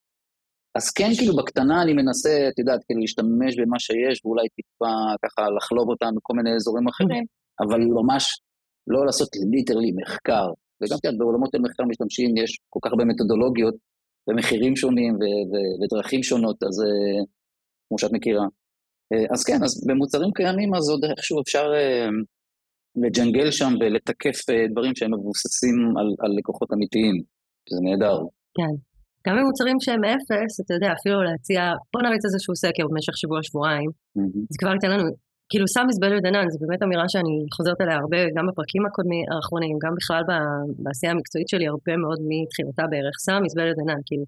אז 0.75 0.89
כן, 0.91 1.09
כאילו, 1.17 1.35
בקטנה 1.35 1.81
אני 1.83 1.93
מנסה, 1.93 2.47
את 2.49 2.59
יודעת, 2.59 2.83
כאילו, 2.85 3.01
להשתמש 3.01 3.59
במה 3.59 3.79
שיש, 3.79 4.25
ואולי 4.25 4.47
טיפה 4.49 4.93
ככה 5.25 5.41
לחלוב 5.57 5.89
אותם 5.89 6.11
בכל 6.17 6.33
מיני 6.37 6.55
אזורים 6.55 6.87
אחרים, 6.87 7.23
אבל 7.63 7.79
ממש 7.99 8.23
לא 8.87 9.05
לעשות 9.05 9.29
ליטרלי 9.51 9.91
מחקר. 10.01 10.47
וגם, 10.81 10.97
כן, 11.03 11.17
בעולמות 11.17 11.49
של 11.51 11.61
מחקר 11.61 11.83
משתמשים, 11.83 12.37
יש 12.37 12.59
כל 12.69 12.79
כך 12.83 12.91
הרבה 12.91 13.05
מתודולוגיות, 13.05 13.75
ומחירים 14.27 14.75
שונים, 14.75 15.13
ודרכים 15.81 16.23
שונות, 16.23 16.63
אז 16.63 16.75
uh, 16.81 17.25
כמו 17.87 17.99
שאת 17.99 18.11
מכירה. 18.13 18.45
Uh, 19.13 19.27
אז 19.33 19.43
כן, 19.43 19.63
אז 19.63 19.71
במוצרים 19.87 20.31
קיימים, 20.35 20.75
אז 20.75 20.89
עוד 20.89 21.03
איכשהו 21.05 21.41
אפשר 21.41 21.65
uh, 21.71 22.11
לג'נגל 23.03 23.51
שם 23.51 23.73
ולתקף 23.79 24.37
uh, 24.49 24.71
דברים 24.71 24.95
שהם 24.95 25.13
מבוססים 25.13 25.75
על, 25.97 26.07
על 26.19 26.31
לקוחות 26.37 26.69
אמיתיים, 26.73 27.15
שזה 27.69 27.79
נהדר. 27.83 28.17
כן. 28.57 28.92
גם 29.27 29.35
במוצרים 29.37 29.77
שהם 29.79 30.03
אפס, 30.03 30.59
אתה 30.61 30.73
יודע, 30.73 30.93
אפילו 30.99 31.23
להציע, 31.23 31.61
בוא 31.93 32.01
נריץ 32.01 32.25
איזשהו 32.25 32.55
סקר 32.55 32.87
במשך 32.87 33.17
שבוע-שבועיים, 33.17 34.03
Mm-hmm. 34.17 34.45
זה 34.51 34.57
כבר 34.59 34.73
ייתן 34.73 34.91
לנו, 34.93 35.03
כאילו 35.49 35.67
סם 35.67 35.85
than 36.25 36.33
none, 36.35 36.49
זו 36.51 36.57
באמת 36.63 36.83
אמירה 36.83 37.09
שאני 37.09 37.35
חוזרת 37.55 37.81
עליה 37.81 37.95
הרבה, 38.01 38.17
גם 38.35 38.45
בפרקים 38.47 38.85
הקודמים, 38.85 39.25
האחרונים, 39.31 39.75
גם 39.83 39.93
בכלל 39.99 40.23
בעשייה 40.83 41.11
המקצועית 41.11 41.47
שלי, 41.47 41.67
הרבה 41.67 41.93
מאוד 42.03 42.19
מתחילתה 42.29 42.83
בערך, 42.91 43.15
סם 43.27 43.41
than 43.77 43.87
none, 43.89 44.03
כאילו. 44.07 44.25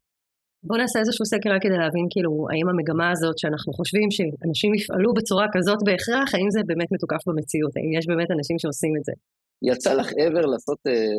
בוא 0.68 0.78
נעשה 0.78 1.00
איזשהו 1.00 1.26
סקר 1.26 1.50
רק 1.54 1.62
כדי 1.66 1.78
להבין, 1.84 2.06
כאילו, 2.14 2.32
האם 2.52 2.68
המגמה 2.70 3.08
הזאת 3.14 3.38
שאנחנו 3.38 3.74
חושבים 3.74 4.08
שאנשים 4.16 4.72
יפעלו 4.78 5.14
בצורה 5.14 5.46
כזאת 5.56 5.80
בהכרח, 5.86 6.28
האם 6.36 6.50
זה 6.56 6.62
באמת 6.68 6.90
מתוקף 6.96 7.22
במציאות, 7.28 7.74
האם 7.78 7.92
יש 7.98 8.06
באמת 8.08 8.30
אנשים 8.36 8.58
שעושים 8.60 8.94
את 8.98 9.04
זה. 9.08 9.14
יצא 9.70 9.94
לך 9.94 10.08
ever 10.26 10.46
לעשות 10.54 10.80
אה, 10.88 11.16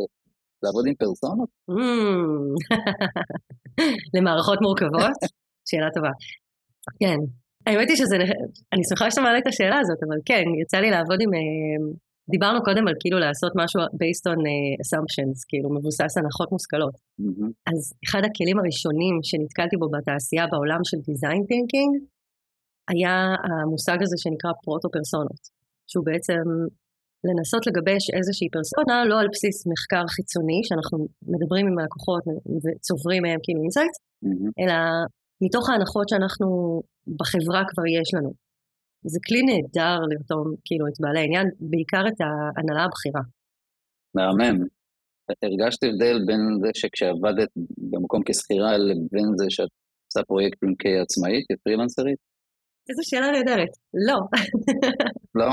לעבוד 0.63 0.85
עם 0.87 0.95
פרסונות? 0.95 1.51
למערכות 4.15 4.59
מורכבות? 4.63 5.19
שאלה 5.69 5.89
טובה. 5.95 6.13
כן. 7.01 7.19
האמת 7.67 7.89
היא 7.89 7.97
שזה, 7.97 8.17
אני 8.73 8.83
שמחה 8.89 9.11
שאתה 9.11 9.23
מעלה 9.23 9.39
את 9.39 9.47
השאלה 9.47 9.79
הזאת, 9.79 9.99
אבל 10.09 10.19
כן, 10.25 10.45
יצא 10.63 10.79
לי 10.79 10.91
לעבוד 10.91 11.19
עם, 11.21 11.35
אה, 11.35 11.97
דיברנו 12.35 12.63
קודם 12.63 12.89
על 12.89 12.95
כאילו 13.01 13.19
לעשות 13.19 13.53
משהו 13.61 13.81
based 14.01 14.27
on 14.33 14.41
uh, 14.53 14.75
assumptions, 14.83 15.39
כאילו 15.49 15.69
מבוסס 15.75 16.13
הנחות 16.19 16.49
מושכלות. 16.53 16.95
Mm-hmm. 16.95 17.51
אז 17.71 17.79
אחד 18.07 18.23
הכלים 18.29 18.59
הראשונים 18.59 19.15
שנתקלתי 19.29 19.77
בו 19.77 19.87
בתעשייה 19.95 20.47
בעולם 20.53 20.81
של 20.89 20.99
design 21.09 21.43
thinking, 21.51 21.93
היה 22.91 23.15
המושג 23.45 23.99
הזה 24.03 24.17
שנקרא 24.23 24.51
פרוטו-פרסונות, 24.65 25.43
שהוא 25.91 26.05
בעצם 26.09 26.45
לנסות 27.29 27.63
לגבש 27.67 28.05
איזושהי 28.19 28.49
פרסונה, 28.55 28.97
לא 29.11 29.17
על 29.21 29.29
בסיס 29.33 29.57
מחקר 29.73 30.05
חיצוני, 30.15 30.61
שאנחנו 30.67 30.97
מדברים 31.33 31.65
עם 31.67 31.79
הלקוחות 31.79 32.25
וצוברים 32.63 33.23
מהם 33.23 33.41
כאילו 33.45 33.61
insights, 33.63 33.99
mm-hmm. 34.01 34.51
אלא 34.61 34.77
מתוך 35.45 35.65
ההנחות 35.71 36.07
שאנחנו 36.09 36.47
בחברה 37.19 37.63
כבר 37.71 37.87
יש 37.99 38.09
לנו. 38.15 38.31
זה 39.13 39.19
כלי 39.27 39.43
נהדר 39.49 39.99
לרתום 40.11 40.47
כאילו 40.67 40.85
את 40.89 40.97
בעלי 41.01 41.21
העניין, 41.21 41.47
בעיקר 41.71 42.05
את 42.11 42.19
ההנהלה 42.25 42.85
הבכירה. 42.87 43.25
מהמם. 44.17 44.59
הרגשת 45.45 45.83
הבדל 45.85 46.17
בין 46.27 46.43
זה 46.63 46.71
שכשעבדת 46.75 47.49
במקום 47.91 48.21
כשכירה 48.27 48.73
לבין 48.79 49.29
זה 49.39 49.47
שאת 49.49 49.73
עושה 50.07 50.23
פרויקטים 50.27 50.75
כעצמאית, 50.81 51.45
כפרילנסרית? 51.49 52.19
איזו 52.89 53.03
שאלה 53.11 53.29
נהדרת. 53.35 53.73
לא. 54.07 54.19
לא? 55.41 55.51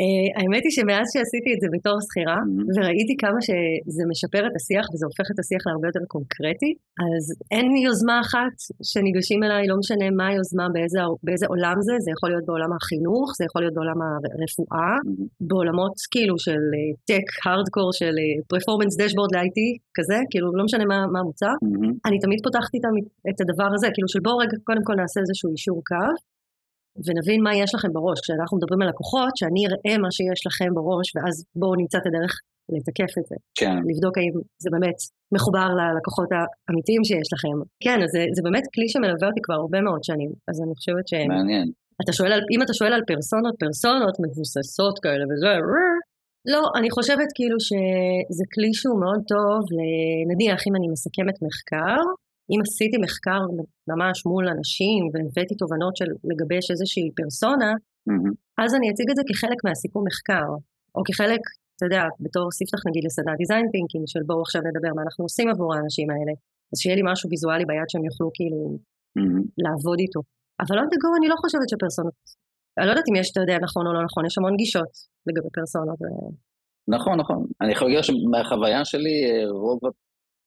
Uh, 0.00 0.28
האמת 0.36 0.62
היא 0.66 0.74
שמאז 0.76 1.06
שעשיתי 1.12 1.50
את 1.54 1.60
זה 1.62 1.68
בתור 1.74 1.96
שכירה, 2.06 2.40
mm-hmm. 2.42 2.72
וראיתי 2.74 3.14
כמה 3.22 3.40
שזה 3.46 4.02
משפר 4.12 4.42
את 4.48 4.54
השיח 4.58 4.84
וזה 4.90 5.04
הופך 5.10 5.26
את 5.32 5.38
השיח 5.42 5.62
להרבה 5.66 5.86
יותר 5.90 6.04
קונקרטי, 6.12 6.72
אז 7.06 7.24
אין 7.54 7.66
יוזמה 7.86 8.16
אחת 8.24 8.54
שניגשים 8.90 9.40
אליי, 9.44 9.62
לא 9.72 9.76
משנה 9.82 10.06
מה 10.18 10.26
היוזמה, 10.30 10.66
באיזה, 10.74 10.98
באיזה 11.26 11.46
עולם 11.52 11.76
זה, 11.86 11.94
זה 12.04 12.10
יכול 12.14 12.28
להיות 12.30 12.46
בעולם 12.48 12.72
החינוך, 12.76 13.26
זה 13.38 13.42
יכול 13.48 13.60
להיות 13.62 13.74
בעולם 13.76 13.98
הרפואה, 14.06 14.92
mm-hmm. 14.98 15.46
בעולמות 15.48 15.94
כאילו 16.12 16.34
של 16.46 16.62
טק, 17.10 17.26
uh, 17.34 17.42
הארדקור, 17.44 17.88
של 18.00 18.14
פרפורמנס 18.50 18.94
דשבורד 19.00 19.30
ל-IT, 19.34 19.58
כזה, 19.96 20.18
כאילו 20.30 20.46
לא 20.58 20.64
משנה 20.64 20.84
מה, 20.92 20.98
מה 21.12 21.18
המוצר, 21.22 21.54
mm-hmm. 21.58 21.92
אני 22.06 22.16
תמיד 22.24 22.38
פותחתי 22.46 22.76
את 23.30 23.38
הדבר 23.42 23.70
הזה, 23.74 23.86
כאילו 23.94 24.08
של 24.12 24.20
בואו 24.26 24.36
רגע 24.42 24.56
קודם 24.68 24.84
כל 24.88 24.94
נעשה 25.00 25.18
איזשהו 25.24 25.48
אישור 25.54 25.80
קו. 25.90 26.31
ונבין 27.06 27.40
מה 27.46 27.52
יש 27.62 27.70
לכם 27.74 27.92
בראש. 27.96 28.18
כשאנחנו 28.20 28.56
מדברים 28.58 28.82
על 28.82 28.88
לקוחות, 28.88 29.32
שאני 29.36 29.62
אראה 29.68 29.94
מה 30.04 30.10
שיש 30.16 30.40
לכם 30.46 30.70
בראש, 30.76 31.08
ואז 31.14 31.34
בואו 31.60 31.74
נמצא 31.80 31.98
את 31.98 32.06
הדרך 32.06 32.32
לתקף 32.74 33.12
את 33.18 33.24
זה. 33.30 33.36
כן. 33.60 33.76
לבדוק 33.90 34.14
האם 34.18 34.34
זה 34.62 34.68
באמת 34.74 34.98
מחובר 35.34 35.68
ללקוחות 35.78 36.28
האמיתיים 36.32 37.02
שיש 37.08 37.28
לכם. 37.34 37.56
כן, 37.84 37.98
אז 38.04 38.10
זה, 38.14 38.22
זה 38.36 38.40
באמת 38.46 38.64
כלי 38.74 38.88
שמלווה 38.92 39.26
אותי 39.28 39.40
כבר 39.46 39.54
הרבה 39.54 39.80
מאוד 39.86 40.02
שנים, 40.08 40.30
אז 40.48 40.56
אני 40.64 40.74
חושבת 40.78 41.06
ש... 41.08 41.12
מעניין. 41.36 41.68
אתה 42.02 42.12
שואל 42.12 42.32
על, 42.32 42.42
אם 42.54 42.62
אתה 42.62 42.74
שואל 42.74 42.92
על 42.92 43.02
פרסונות, 43.10 43.54
פרסונות 43.62 44.14
מבוססות 44.24 44.96
כאלה 45.02 45.24
וזה, 45.30 45.54
לא, 46.52 46.62
אני 46.78 46.90
חושבת 46.90 47.28
כאילו 47.34 47.58
שזה 47.60 48.44
כלי 48.54 48.74
שהוא 48.74 49.00
מאוד 49.00 49.22
טוב, 49.32 49.60
נניח 50.30 50.60
אם 50.68 50.74
אני 50.76 50.88
מסכמת 50.94 51.36
מחקר, 51.46 52.00
אם 52.50 52.60
עשיתי 52.66 52.96
מחקר 53.06 53.40
ממש 53.92 54.16
מול 54.26 54.44
אנשים 54.54 55.00
והבאתי 55.12 55.54
תובנות 55.62 55.96
של 55.96 56.08
לגבש 56.30 56.64
איזושהי 56.70 57.08
פרסונה, 57.18 57.72
mm-hmm. 57.74 58.32
אז 58.62 58.70
אני 58.76 58.86
אציג 58.90 59.06
את 59.10 59.16
זה 59.16 59.22
כחלק 59.28 59.58
מהסיכום 59.64 60.02
מחקר, 60.08 60.48
או 60.94 61.00
כחלק, 61.08 61.42
אתה 61.76 61.84
יודע, 61.86 62.02
בתור 62.24 62.44
ספתח 62.58 62.80
נגיד 62.88 63.02
לסדנת 63.06 63.36
design 63.42 63.66
thinking, 63.74 64.04
של 64.12 64.22
בואו 64.28 64.40
עכשיו 64.46 64.60
נדבר 64.68 64.92
מה 64.96 65.02
אנחנו 65.06 65.22
עושים 65.24 65.48
עבור 65.52 65.70
האנשים 65.74 66.08
האלה, 66.10 66.32
אז 66.72 66.76
שיהיה 66.80 66.96
לי 66.98 67.04
משהו 67.10 67.26
ויזואלי 67.30 67.64
ביד 67.70 67.88
שהם 67.90 68.04
יוכלו 68.08 68.26
כאילו 68.36 68.60
mm-hmm. 69.18 69.42
לעבוד 69.64 69.98
איתו. 70.04 70.20
אבל 70.62 70.74
לא 70.80 70.84
תגור, 70.92 71.12
אני 71.18 71.28
לא 71.32 71.36
חושבת 71.42 71.68
שפרסונות, 71.70 72.18
אני 72.78 72.86
לא 72.86 72.92
יודעת 72.92 73.08
אם 73.10 73.16
יש, 73.20 73.30
אתה 73.32 73.40
יודע, 73.40 73.56
נכון 73.66 73.86
או 73.86 73.92
לא 73.96 74.02
נכון, 74.04 74.26
יש 74.26 74.38
המון 74.38 74.56
גישות 74.56 74.92
לגבי 75.26 75.50
פרסונות. 75.56 75.98
נכון, 76.88 77.20
נכון. 77.20 77.46
אני 77.60 77.72
יכול 77.72 77.88
להגיד 77.88 78.04
שמהחוויה 78.04 78.84
שלי, 78.84 79.16
רוב 79.50 79.78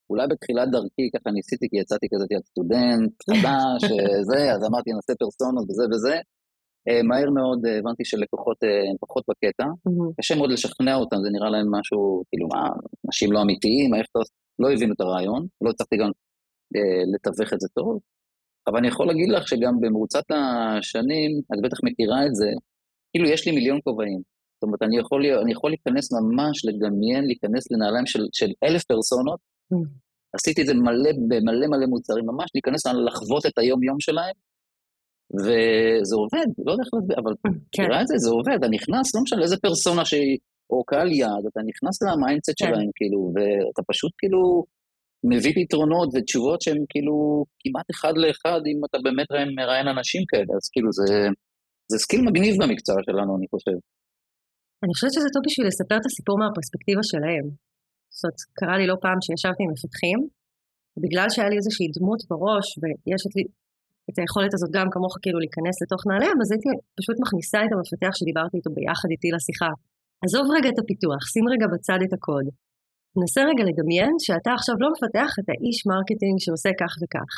אולי 0.09 0.27
בתחילת 0.27 0.71
דרכי, 0.71 1.09
ככה 1.15 1.31
ניסיתי, 1.31 1.69
כי 1.69 1.77
יצאתי 1.77 2.07
כזה 2.13 2.25
סטודנט 2.49 3.13
חדש, 3.29 3.81
זה, 4.29 4.51
אז 4.53 4.61
אמרתי, 4.67 4.89
נעשה 4.91 5.13
פרסונות 5.19 5.65
וזה 5.69 5.83
וזה. 5.91 6.15
אה, 6.87 7.03
מהר 7.03 7.29
מאוד 7.29 7.59
הבנתי 7.65 8.05
שלקוחות 8.05 8.57
הם 8.63 8.95
פחות 8.99 9.23
בקטע, 9.29 9.65
קשה 10.19 10.35
מאוד 10.35 10.51
לשכנע 10.51 10.95
אותם, 10.95 11.17
זה 11.23 11.29
נראה 11.35 11.49
להם 11.49 11.67
משהו, 11.75 12.23
כאילו, 12.29 12.47
מה, 12.53 12.61
אנשים 13.05 13.31
לא 13.31 13.41
אמיתיים, 13.41 13.95
איך 13.95 14.05
אתה... 14.11 14.19
לא 14.59 14.71
הבינו 14.73 14.93
את 14.93 15.01
הרעיון, 15.01 15.47
לא 15.61 15.69
הצלחתי 15.69 15.95
גם 15.97 16.11
אה, 16.75 17.03
לתווך 17.13 17.53
את 17.53 17.59
זה 17.59 17.67
טוב, 17.73 17.99
אבל 18.67 18.77
אני 18.77 18.87
יכול 18.87 19.07
להגיד 19.07 19.29
לך 19.29 19.47
שגם 19.47 19.73
במרוצת 19.81 20.23
השנים, 20.31 21.31
את 21.53 21.59
בטח 21.63 21.77
מכירה 21.83 22.25
את 22.27 22.35
זה, 22.35 22.49
כאילו 23.11 23.29
יש 23.29 23.45
לי 23.45 23.51
מיליון 23.51 23.79
כובעים. 23.83 24.21
זאת 24.55 24.63
אומרת, 24.63 24.81
אני 24.81 24.97
יכול, 24.97 25.25
אני 25.43 25.51
יכול 25.51 25.69
להיכנס 25.71 26.13
ממש, 26.13 26.65
לדמיין, 26.65 27.25
להיכנס 27.25 27.71
לנעליים 27.71 28.05
של, 28.05 28.23
של 28.33 28.51
אלף 28.63 28.83
פרסונות, 28.83 29.39
עשיתי 30.35 30.61
את 30.61 30.67
זה 30.67 30.73
מלא 30.73 31.11
במלא 31.29 31.67
מלא 31.71 31.85
מוצרים, 31.93 32.25
ממש 32.25 32.49
להיכנס 32.55 32.81
לחוות 33.07 33.45
את 33.45 33.57
היום-יום 33.57 33.99
שלהם, 33.99 34.35
וזה 35.43 36.15
עובד, 36.21 36.47
לא 36.65 36.71
יודע 36.71 36.83
איך 36.83 36.93
להסביר, 36.93 37.17
אבל 37.23 37.33
כן. 37.43 37.83
תראה 37.83 38.01
את 38.01 38.07
זה, 38.07 38.15
זה 38.17 38.29
עובד, 38.37 38.57
אתה 38.59 38.69
נכנס, 38.77 39.05
לא 39.15 39.21
משנה 39.25 39.41
איזה 39.43 39.57
פרסונה 39.65 40.05
שהיא, 40.05 40.37
או 40.71 40.83
קהל 40.89 41.09
יעד, 41.11 41.43
אתה 41.51 41.61
נכנס 41.69 41.95
ל 42.03 42.09
mindset 42.09 42.49
כן. 42.57 42.65
שלהם, 42.65 42.89
כאילו, 42.97 43.19
ואתה 43.33 43.81
פשוט 43.89 44.13
כאילו 44.19 44.41
מביא 45.31 45.53
פתרונות 45.59 46.09
ותשובות 46.13 46.61
שהן 46.61 46.81
כאילו 46.91 47.15
כמעט 47.61 47.87
אחד 47.93 48.13
לאחד, 48.23 48.61
אם 48.71 48.79
אתה 48.87 48.97
באמת 49.05 49.29
מראיין 49.57 49.87
אנשים 49.93 50.23
כאלה, 50.29 50.51
אז 50.57 50.65
כאילו 50.73 50.89
זה, 50.99 51.09
זה 51.91 51.97
skill 52.03 52.21
מגניב 52.27 52.53
במקצוע 52.61 52.97
שלנו, 53.07 53.31
אני 53.37 53.47
חושב. 53.53 53.77
אני 54.83 54.93
חושבת 54.93 55.13
שזה 55.15 55.29
טוב 55.33 55.41
בשביל 55.47 55.67
לספר 55.67 55.97
את 56.01 56.05
הסיפור 56.09 56.35
מהפרספקטיבה 56.39 57.03
שלהם. 57.11 57.45
זאת 58.15 58.23
אומרת, 58.23 58.39
קרה 58.59 58.75
לי 58.79 58.85
לא 58.91 58.95
פעם 59.03 59.19
שישבתי 59.25 59.61
עם 59.63 59.71
מפתחים, 59.75 60.19
בגלל 61.03 61.27
שהיה 61.33 61.49
לי 61.51 61.57
איזושהי 61.61 61.87
דמות 61.97 62.21
בראש, 62.29 62.67
ויש 62.81 63.23
לי 63.35 63.43
את 64.09 64.17
היכולת 64.19 64.51
הזאת 64.55 64.71
גם 64.77 64.87
כמוך 64.93 65.13
כאילו 65.23 65.39
להיכנס 65.43 65.75
לתוך 65.83 66.01
נעליהם, 66.09 66.37
אז 66.41 66.49
הייתי 66.51 66.69
פשוט 66.99 67.17
מכניסה 67.23 67.59
את 67.65 67.71
המפתח 67.73 68.13
שדיברתי 68.19 68.55
איתו 68.57 68.69
ביחד 68.75 69.09
איתי 69.13 69.29
לשיחה. 69.35 69.71
עזוב 70.25 70.45
רגע 70.55 70.69
את 70.73 70.79
הפיתוח, 70.81 71.21
שים 71.33 71.45
רגע 71.53 71.67
בצד 71.73 71.99
את 72.05 72.13
הקוד. 72.17 72.45
נסה 73.23 73.41
רגע 73.49 73.63
לדמיין 73.69 74.13
שאתה 74.25 74.51
עכשיו 74.57 74.75
לא 74.83 74.87
מפתח 74.93 75.31
את 75.39 75.47
האיש 75.51 75.77
marketing 75.89 76.37
שעושה 76.43 76.71
כך 76.81 76.93
וכך. 77.01 77.31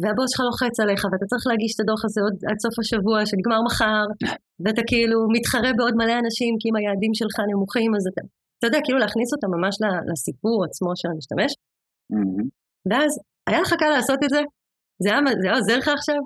והבוס 0.00 0.28
שלך 0.32 0.40
לוחץ 0.48 0.76
עליך, 0.82 1.02
ואתה 1.10 1.26
צריך 1.30 1.44
להגיש 1.50 1.72
את 1.74 1.80
הדוח 1.82 2.02
הזה 2.06 2.20
עוד 2.26 2.36
עד 2.50 2.58
סוף 2.64 2.74
השבוע, 2.82 3.16
שנגמר 3.28 3.60
מחר, 3.68 4.04
ואתה 4.62 4.82
כאילו 4.90 5.18
מתחרה 5.34 5.70
בעוד 5.78 5.94
מלא 6.00 6.16
אנשים, 6.22 6.52
כי 6.60 6.66
אם 6.68 6.76
היעדים 6.78 7.12
שלך 7.20 7.36
נמוכים, 7.50 7.90
אז 7.96 8.04
אתה, 8.10 8.22
אתה 8.58 8.66
יודע, 8.66 8.78
כאילו 8.84 8.98
להכניס 8.98 9.32
אותם 9.32 9.50
ממש 9.56 9.76
לסיפור 10.12 10.64
עצמו 10.64 10.90
של 10.96 11.08
המשתמש. 11.12 11.52
Mm-hmm. 12.12 12.44
ואז, 12.90 13.12
היה 13.48 13.60
לך 13.60 13.74
קל 13.78 13.90
לעשות 13.96 14.18
את 14.24 14.30
זה? 14.30 14.40
זה 15.02 15.08
היה, 15.10 15.20
זה 15.40 15.48
היה 15.48 15.56
עוזר 15.56 15.78
לך 15.78 15.88
עכשיו? 15.88 16.20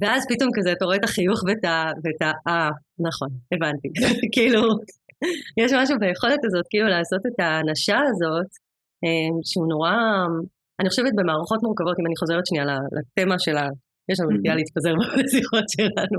ואז 0.00 0.26
פתאום 0.28 0.50
כזה, 0.56 0.72
אתה 0.72 0.84
רואה 0.84 0.96
את 0.96 1.04
החיוך 1.04 1.40
ואת 1.46 1.64
ה... 1.64 1.92
ואת 2.02 2.22
ה... 2.22 2.30
אה, 2.48 2.70
נכון, 3.08 3.28
הבנתי. 3.52 3.88
כאילו, 4.34 4.60
יש 5.60 5.72
משהו 5.72 5.96
ביכולת 6.00 6.42
הזאת, 6.46 6.66
כאילו 6.70 6.86
לעשות 6.88 7.22
את 7.26 7.36
האנשה 7.44 7.98
הזאת, 8.08 8.50
אה, 9.04 9.30
שהוא 9.44 9.66
נורא... 9.68 9.94
אני 10.80 10.88
חושבת 10.88 11.12
במערכות 11.16 11.60
מורכבות, 11.62 11.96
אם 12.00 12.06
אני 12.06 12.16
חוזרת 12.16 12.46
שנייה 12.46 12.64
לתמה 12.96 13.38
של. 13.38 13.56
יש 14.10 14.16
לנו 14.20 14.30
נטייה 14.34 14.54
להתפזר 14.58 14.94
בשיחות 15.18 15.66
שלנו. 15.74 16.18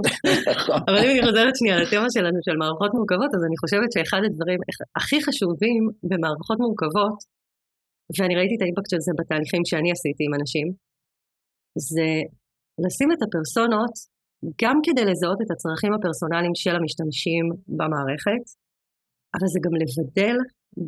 נכון. 0.52 0.80
אבל 0.88 1.00
אם 1.04 1.10
אני 1.14 1.22
חוזרת 1.28 1.54
שנייה 1.60 1.78
לתמה 1.84 2.08
שלנו 2.16 2.40
של 2.46 2.56
מערכות 2.62 2.92
מורכבות, 2.98 3.32
אז 3.36 3.42
אני 3.48 3.58
חושבת 3.62 3.90
שאחד 3.94 4.22
הדברים 4.28 4.60
הכי 5.00 5.18
חשובים 5.26 5.82
במערכות 6.10 6.58
מורכבות, 6.64 7.18
ואני 8.16 8.36
ראיתי 8.40 8.56
את 8.56 8.62
האימפקט 8.64 8.90
של 8.94 9.02
זה 9.08 9.12
בתהליכים 9.20 9.62
שאני 9.70 9.90
עשיתי 9.96 10.24
עם 10.28 10.34
אנשים, 10.40 10.68
זה 11.90 12.10
לשים 12.84 13.10
את 13.14 13.22
הפרסונות 13.26 13.96
גם 14.62 14.78
כדי 14.86 15.04
לזהות 15.10 15.40
את 15.44 15.50
הצרכים 15.54 15.94
הפרסונליים 15.94 16.56
של 16.64 16.76
המשתמשים 16.78 17.46
במערכת, 17.80 18.44
אבל 19.36 19.48
זה 19.54 19.60
גם 19.66 19.74
לבדל 19.82 20.38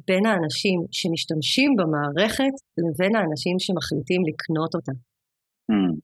בין 0.08 0.25
האנשים 0.29 0.79
שמשתמשים 0.99 1.69
במערכת 1.79 2.55
לבין 2.84 3.13
האנשים 3.15 3.55
שמחליטים 3.65 4.21
לקנות 4.29 4.71
אותה. 4.77 4.93
Mm. 5.71 5.95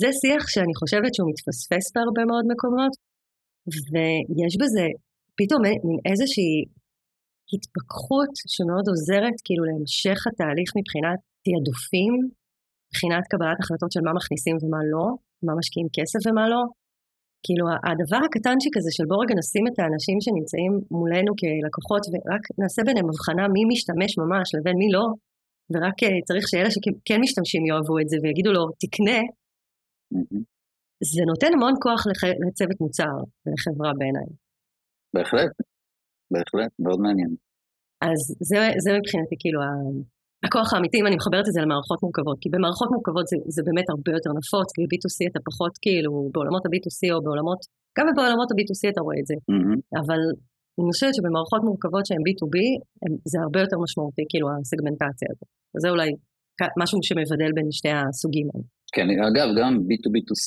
זה 0.00 0.08
שיח 0.20 0.42
שאני 0.52 0.74
חושבת 0.80 1.12
שהוא 1.14 1.28
מתפספס 1.30 1.84
בהרבה 1.94 2.22
מאוד 2.30 2.44
מקומות, 2.52 2.92
ויש 3.90 4.54
בזה 4.62 4.86
פתאום 5.38 5.60
מין 5.64 5.98
איזושהי 6.10 6.54
התפכחות 7.54 8.32
שמאוד 8.54 8.86
עוזרת 8.92 9.36
כאילו 9.46 9.62
להמשך 9.68 10.18
התהליך 10.28 10.70
מבחינת 10.78 11.18
תעדופים, 11.44 12.12
מבחינת 12.88 13.24
קבלת 13.32 13.58
החלטות 13.60 13.90
של 13.94 14.02
מה 14.06 14.12
מכניסים 14.18 14.56
ומה 14.60 14.82
לא, 14.92 15.06
מה 15.46 15.52
משקיעים 15.58 15.88
כסף 15.96 16.20
ומה 16.26 16.44
לא, 16.52 16.62
כאילו 17.44 17.64
הדבר 17.88 18.20
הקטנצ'יק 18.26 18.74
הזה 18.78 18.90
של 18.96 19.04
בוא 19.10 19.18
רגע 19.22 19.34
נשים 19.42 19.64
את 19.68 19.76
האנשים 19.78 20.16
שנמצאים 20.24 20.72
מולנו 20.98 21.30
כלקוחות 21.40 22.02
ורק 22.12 22.44
נעשה 22.60 22.80
ביניהם 22.86 23.08
הבחנה 23.10 23.44
מי 23.54 23.62
משתמש 23.72 24.10
ממש 24.22 24.46
לבין 24.54 24.76
מי 24.82 24.88
לא, 24.96 25.06
ורק 25.72 25.96
אה, 26.04 26.18
צריך 26.28 26.44
שאלה 26.50 26.70
שכן 26.74 27.18
משתמשים 27.24 27.62
יאהבו 27.66 27.96
את 28.02 28.08
זה 28.10 28.16
ויגידו 28.22 28.50
לו 28.56 28.64
תקנה, 28.82 29.20
זה 31.12 31.22
נותן 31.30 31.50
המון 31.54 31.74
כוח 31.84 32.00
לח... 32.10 32.20
לצוות 32.46 32.78
מוצר 32.80 33.14
ולחברה 33.44 33.92
בעיניי. 33.98 34.28
בהחלט, 35.14 35.52
בהחלט, 36.32 36.72
מאוד 36.84 37.00
מעניין. 37.04 37.32
אז 38.08 38.20
זה, 38.50 38.58
זה 38.84 38.90
מבחינתי 38.98 39.36
כאילו 39.42 39.60
הכוח 40.46 40.68
האמיתי, 40.72 40.96
אם 41.00 41.06
אני 41.08 41.16
מחברת 41.20 41.46
את 41.48 41.54
זה 41.56 41.60
למערכות 41.64 41.98
מורכבות, 42.04 42.38
כי 42.42 42.48
במערכות 42.54 42.88
מורכבות 42.94 43.26
זה, 43.30 43.36
זה 43.56 43.60
באמת 43.66 43.86
הרבה 43.92 44.12
יותר 44.16 44.30
נפוץ, 44.38 44.68
כי 44.74 44.80
ב-B2C 44.82 45.18
אתה 45.30 45.40
פחות 45.48 45.72
כאילו, 45.84 46.12
בעולמות 46.32 46.62
ה-B2C 46.66 47.00
או 47.14 47.18
בעולמות, 47.24 47.60
גם 47.96 48.04
בעולמות 48.16 48.48
ה-B2C 48.50 48.82
אתה 48.92 49.00
רואה 49.06 49.18
את 49.20 49.26
זה, 49.30 49.36
mm-hmm. 49.38 49.78
אבל 50.00 50.20
אני 50.78 50.90
חושבת 50.94 51.14
שבמערכות 51.16 51.62
מורכבות 51.68 52.04
שהן 52.06 52.22
B2B, 52.26 52.56
הם, 53.02 53.12
זה 53.32 53.36
הרבה 53.44 53.58
יותר 53.64 53.78
משמעותי, 53.84 54.24
כאילו 54.30 54.46
הסגמנטציה 54.50 55.28
הזאת. 55.32 55.48
וזה 55.74 55.88
אולי 55.94 56.10
משהו 56.82 56.98
שמבדל 57.06 57.52
בין 57.56 57.68
שתי 57.78 57.92
הסוגים 57.98 58.46
האלה. 58.50 58.66
כן, 58.94 59.06
אגב, 59.10 59.48
גם 59.60 59.72
B2B2C, 59.88 60.46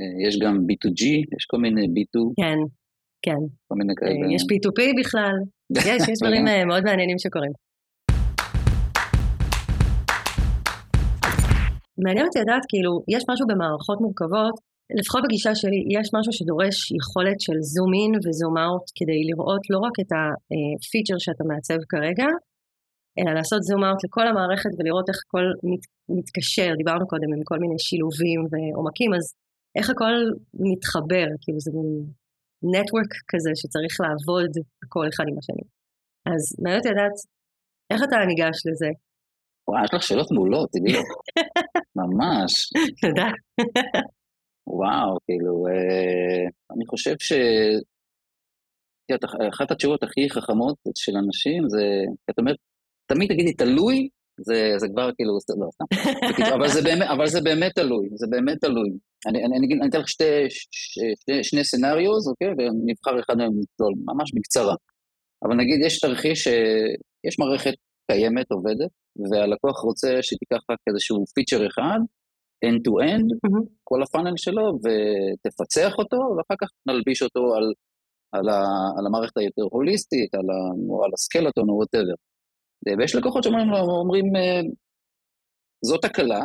אה, 0.00 0.28
יש 0.28 0.38
גם 0.42 0.54
B2G, 0.68 1.02
יש 1.36 1.44
כל 1.46 1.58
מיני 1.58 1.84
B2. 1.86 2.14
כן, 2.40 2.58
כן. 3.22 3.40
כל 3.68 3.74
מיני 3.78 3.92
כאלה. 3.96 4.34
יש 4.34 4.42
P2P 4.42 4.80
בכלל, 5.00 5.36
יש, 5.88 6.02
יש 6.08 6.18
דברים 6.22 6.48
אה, 6.48 6.64
מאוד 6.64 6.84
מעניינים 6.84 7.18
שקורים. 7.18 7.52
מעניין 11.98 12.26
אותי 12.26 12.38
לדעת, 12.38 12.64
כאילו, 12.68 13.02
יש 13.08 13.22
משהו 13.30 13.46
במערכות 13.46 14.00
מורכבות, 14.00 14.54
לפחות 14.98 15.22
בגישה 15.24 15.54
שלי, 15.54 15.80
יש 15.98 16.06
משהו 16.14 16.32
שדורש 16.32 16.92
יכולת 16.98 17.40
של 17.40 17.58
זום 17.60 17.90
אין 17.94 18.12
וזום 18.24 18.58
אאוט 18.58 18.86
כדי 18.98 19.20
לראות 19.28 19.62
לא 19.70 19.78
רק 19.78 19.92
את 20.00 20.10
הפיצ'ר 20.12 21.18
שאתה 21.18 21.44
מעצב 21.44 21.78
כרגע, 21.88 22.26
אלא 23.18 23.30
לעשות 23.38 23.62
זום 23.62 23.84
אאוט 23.84 24.04
לכל 24.04 24.26
המערכת 24.28 24.72
ולראות 24.76 25.08
איך 25.08 25.18
הכל 25.26 25.46
מת, 25.68 25.84
מתקשר, 26.16 26.70
דיברנו 26.80 27.04
קודם 27.12 27.30
עם 27.34 27.42
כל 27.50 27.58
מיני 27.62 27.78
שילובים 27.86 28.40
ועומקים, 28.50 29.10
אז 29.14 29.24
איך 29.78 29.90
הכל 29.90 30.14
מתחבר, 30.68 31.26
כאילו 31.42 31.60
זה 31.64 31.70
מין 31.76 31.88
נטוורק 32.72 33.12
כזה 33.30 33.50
שצריך 33.60 33.94
לעבוד 34.04 34.52
הכל 34.84 35.06
אחד 35.12 35.24
עם 35.30 35.36
השני. 35.38 35.64
אז 36.30 36.42
מעניין 36.62 36.78
אותי 36.80 36.90
לדעת, 36.94 37.16
איך 37.90 38.00
אתה 38.06 38.16
ניגש 38.30 38.58
לזה? 38.68 38.90
וואי, 39.68 39.84
יש 39.84 39.94
לך 39.94 40.02
שאלות 40.02 40.30
מעולות, 40.34 40.68
תדעי. 40.72 40.94
ממש. 42.00 42.52
תודה. 43.02 43.30
וואו, 44.66 45.16
כאילו, 45.26 45.52
אה, 45.66 46.44
אני 46.74 46.86
חושב 46.90 47.14
ש... 47.18 47.32
אחת 49.54 49.70
התשובות 49.70 50.02
הכי 50.02 50.30
חכמות 50.30 50.76
של 50.96 51.12
אנשים 51.16 51.62
זה, 51.68 51.84
את 52.30 52.38
אומרת, 52.38 52.56
תמיד 53.06 53.28
תגידי 53.28 53.52
תלוי, 53.52 54.08
זה, 54.40 54.74
זה 54.76 54.86
כבר 54.88 55.10
כאילו, 55.16 55.34
לא, 55.34 55.40
סתם. 55.40 55.54
אבל, 56.54 56.68
זה 56.68 56.82
באמת, 56.82 57.08
אבל 57.10 57.26
זה 57.26 57.40
באמת 57.40 57.72
תלוי, 57.74 58.08
זה 58.14 58.26
באמת 58.30 58.58
תלוי. 58.60 58.90
אני, 59.26 59.44
אני, 59.44 59.56
אני, 59.58 59.74
אני 59.80 59.88
אתן 59.88 60.00
לך 60.00 60.08
שתי, 60.08 60.24
שני, 60.50 61.44
שני 61.44 61.64
סנאריוז, 61.64 62.28
אוקיי? 62.28 62.48
ונבחר 62.48 63.20
אחד 63.20 63.36
מהם 63.36 63.52
לצלול, 63.60 63.94
ממש 64.04 64.32
בקצרה. 64.34 64.74
אבל 65.44 65.54
נגיד, 65.54 65.80
יש 65.86 66.00
תרחיש 66.00 66.44
שיש 66.44 67.38
מערכת 67.38 67.74
קיימת, 68.10 68.50
עובדת, 68.50 68.90
והלקוח 69.30 69.80
רוצה 69.84 70.18
שתיקח 70.22 70.62
רק 70.70 70.78
איזשהו 70.88 71.24
feature 71.34 71.66
אחד, 71.66 72.00
end-to-end, 72.64 73.28
mm-hmm. 73.32 73.64
כל 73.84 74.02
ה 74.02 74.07
funnel 74.07 74.36
שלו, 74.36 74.78
ותפצח 74.82 75.92
אותו, 75.98 76.16
ואחר 76.16 76.54
כך 76.62 76.68
נלביש 76.86 77.22
אותו 77.22 77.54
על, 77.56 77.72
על, 78.32 78.48
ה, 78.48 78.60
על 78.98 79.06
המערכת 79.06 79.36
היותר 79.36 79.62
הוליסטית, 79.70 80.34
על, 80.34 80.48
ה, 80.50 80.58
או 80.88 81.04
על 81.04 81.10
ה 81.14 81.20
skeleton 81.20 81.68
או 81.68 81.74
whatever. 81.74 82.14
ויש 82.86 83.14
לקוחות 83.14 83.42
שאומרים 83.42 83.68
לו, 83.70 83.76
אומרים, 83.76 84.36
אה, 84.36 84.60
זאת 85.84 86.04
הכלה, 86.04 86.40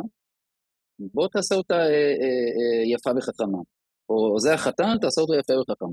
בוא 1.13 1.27
תעשה 1.27 1.55
אותה 1.55 1.75
אה, 1.75 2.13
אה, 2.21 2.83
יפה 2.93 3.09
וחכמה. 3.17 3.61
או 4.09 4.39
זה 4.39 4.53
החתן, 4.53 4.93
תעשה 5.01 5.21
אותו 5.21 5.33
יפה 5.33 5.53
וחכם. 5.53 5.91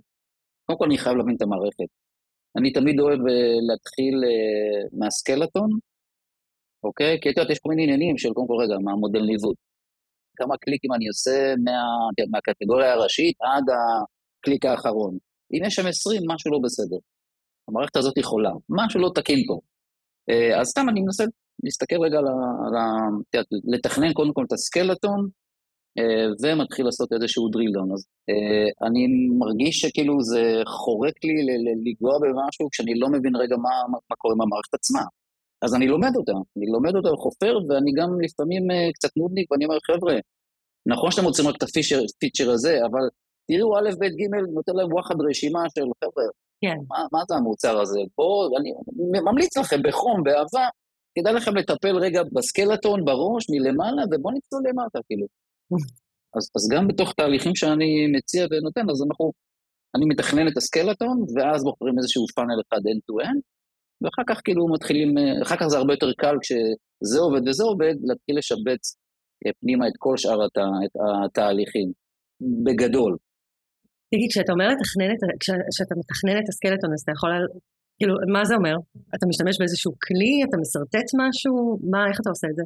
קודם 0.67 0.79
כל 0.79 0.85
אני 0.85 0.99
חייב 0.99 1.17
להבין 1.17 1.37
את 1.37 1.43
המערכת. 1.43 1.91
אני 2.59 2.73
תמיד 2.73 3.01
אוהב 3.01 3.21
להתחיל 3.69 4.15
מהסקלטון, 4.99 5.71
אוקיי? 6.85 7.19
כי 7.21 7.31
את 7.31 7.37
יודעת, 7.37 7.51
יש 7.51 7.59
כל 7.59 7.69
מיני 7.69 7.83
עניינים 7.83 8.19
של 8.19 8.33
קודם 8.35 8.47
כל, 8.47 8.57
רגע, 8.63 8.75
מה 8.85 8.93
המודל 8.93 9.23
ניווט? 9.31 9.57
כמה 10.37 10.57
קליקים 10.57 10.93
אני 10.93 11.09
עושה 11.09 11.55
מה, 11.65 11.79
מהקטגוריה 12.31 12.93
הראשית 12.93 13.37
עד 13.41 13.65
הקליק 13.75 14.65
האחרון. 14.65 15.19
אם 15.53 15.65
יש 15.67 15.75
שם 15.75 15.87
20, 15.87 16.23
משהו 16.27 16.51
לא 16.53 16.59
בסדר. 16.65 16.97
המערכת 17.69 17.97
הזאת 17.97 18.19
יכולה, 18.19 18.51
משהו 18.69 19.01
לא 19.01 19.11
תקין 19.15 19.39
פה. 19.49 19.61
אה, 20.31 20.61
אז 20.61 20.67
סתם 20.67 20.89
אני 20.89 21.01
מנסה 21.01 21.25
להסתכל 21.65 21.97
רגע. 22.05 22.19
על 22.19 22.77
ה 22.77 22.87
לתכנן 23.65 24.12
קודם 24.12 24.33
כל 24.33 24.45
את 24.47 24.53
הסקלטון, 24.53 25.29
אה, 25.99 26.27
ומתחיל 26.43 26.85
לעשות 26.85 27.12
איזשהו 27.12 27.49
drill 27.49 27.73
down. 27.77 27.95
אז 27.95 28.07
אה, 28.31 28.87
אני 28.87 29.07
מרגיש 29.39 29.81
שכאילו 29.81 30.23
זה 30.23 30.62
חורק 30.67 31.25
לי 31.25 31.35
לנגוע 31.65 32.19
במשהו 32.19 32.69
כשאני 32.73 32.99
לא 32.99 33.09
מבין 33.09 33.37
רגע 33.37 33.57
מה, 33.57 33.71
מה 33.93 34.17
קורה 34.19 34.35
עם 34.35 34.41
המערכת 34.41 34.75
עצמה. 34.75 35.03
אז 35.62 35.75
אני 35.75 35.87
לומד 35.87 36.17
אותה, 36.17 36.33
אני 36.57 36.67
לומד 36.67 36.97
אותה 36.97 37.12
וחופר, 37.12 37.59
ואני 37.69 37.93
גם 37.97 38.21
לפעמים 38.21 38.62
קצת 38.95 39.09
נודניק, 39.17 39.53
ואני 39.53 39.65
אומר, 39.65 39.79
חבר'ה, 39.87 40.15
נכון 40.87 41.11
שאתם 41.11 41.25
רוצים 41.25 41.47
רק 41.49 41.57
את 41.57 41.62
הפיצ'ר 41.62 42.51
הזה, 42.51 42.79
אבל 42.87 43.05
תראו 43.49 43.79
א', 43.79 43.91
ב', 44.01 44.05
ג', 44.05 44.53
נותן 44.55 44.73
להם 44.77 44.93
וואחד 44.93 45.15
רשימה 45.31 45.61
של 45.75 45.85
חבר'ה, 46.05 46.25
כן. 46.61 46.77
מה, 46.88 46.99
מה 47.12 47.21
זה 47.29 47.35
המוצר 47.35 47.81
הזה? 47.81 48.01
בואו, 48.16 48.59
אני 48.59 48.73
ממליץ 49.21 49.57
לכם 49.57 49.83
בחום, 49.83 50.23
באהבה, 50.25 50.69
כדאי 51.19 51.33
לכם 51.35 51.57
לטפל 51.57 51.97
רגע 51.97 52.23
בסקלטון, 52.33 53.05
בראש, 53.05 53.45
מלמעלה, 53.51 54.03
ובואו 54.11 54.35
נצלול 54.35 54.62
למטה, 54.69 54.99
כאילו. 55.07 55.27
אז, 56.37 56.51
אז 56.57 56.69
גם 56.73 56.88
בתוך 56.88 57.12
תהליכים 57.12 57.55
שאני 57.55 58.07
מציע 58.16 58.47
ונותן, 58.51 58.90
אז 58.90 59.03
אנחנו, 59.03 59.33
אני 59.97 60.05
מתכנן 60.09 60.49
את 60.49 60.57
הסקלטון, 60.57 61.16
ואז 61.37 61.64
בוחרים 61.64 61.99
איזשהו 61.99 62.25
פאנל 62.35 62.61
אחד 62.69 62.81
end-to-end, 62.92 63.40
ואחר 64.01 64.23
כך 64.29 64.40
כאילו 64.45 64.69
מתחילים, 64.75 65.14
אחר 65.42 65.57
כך 65.57 65.66
זה 65.66 65.79
הרבה 65.79 65.92
יותר 65.92 66.12
קל 66.19 66.37
כשזה 66.42 67.19
עובד 67.21 67.49
וזה 67.49 67.64
עובד, 67.64 67.95
להתחיל 68.09 68.38
לשבץ 68.38 68.97
אה, 69.47 69.51
פנימה 69.61 69.88
את 69.88 69.92
כל 69.99 70.16
שאר 70.16 70.42
הת, 70.42 70.59
את 70.85 70.95
התהליכים, 71.25 71.92
בגדול. 72.64 73.16
תגיד, 74.11 74.29
כשאתה 74.33 74.53
אומר 74.53 74.69
לתכנן 74.75 75.11
את, 75.14 75.21
כשאתה 75.73 75.95
מתכנן 76.01 76.37
את 76.40 76.49
הסקלטון, 76.49 76.90
אז 76.95 77.01
אתה 77.03 77.12
יכול, 77.16 77.31
כאילו, 77.99 78.14
מה 78.35 78.45
זה 78.45 78.55
אומר? 78.55 78.77
אתה 79.14 79.25
משתמש 79.31 79.55
באיזשהו 79.59 79.92
כלי, 80.07 80.33
אתה 80.47 80.57
משרטט 80.62 81.09
משהו? 81.23 81.79
מה, 81.92 82.01
איך 82.11 82.19
אתה 82.21 82.31
עושה 82.35 82.47
את 82.51 82.57
זה? 82.59 82.64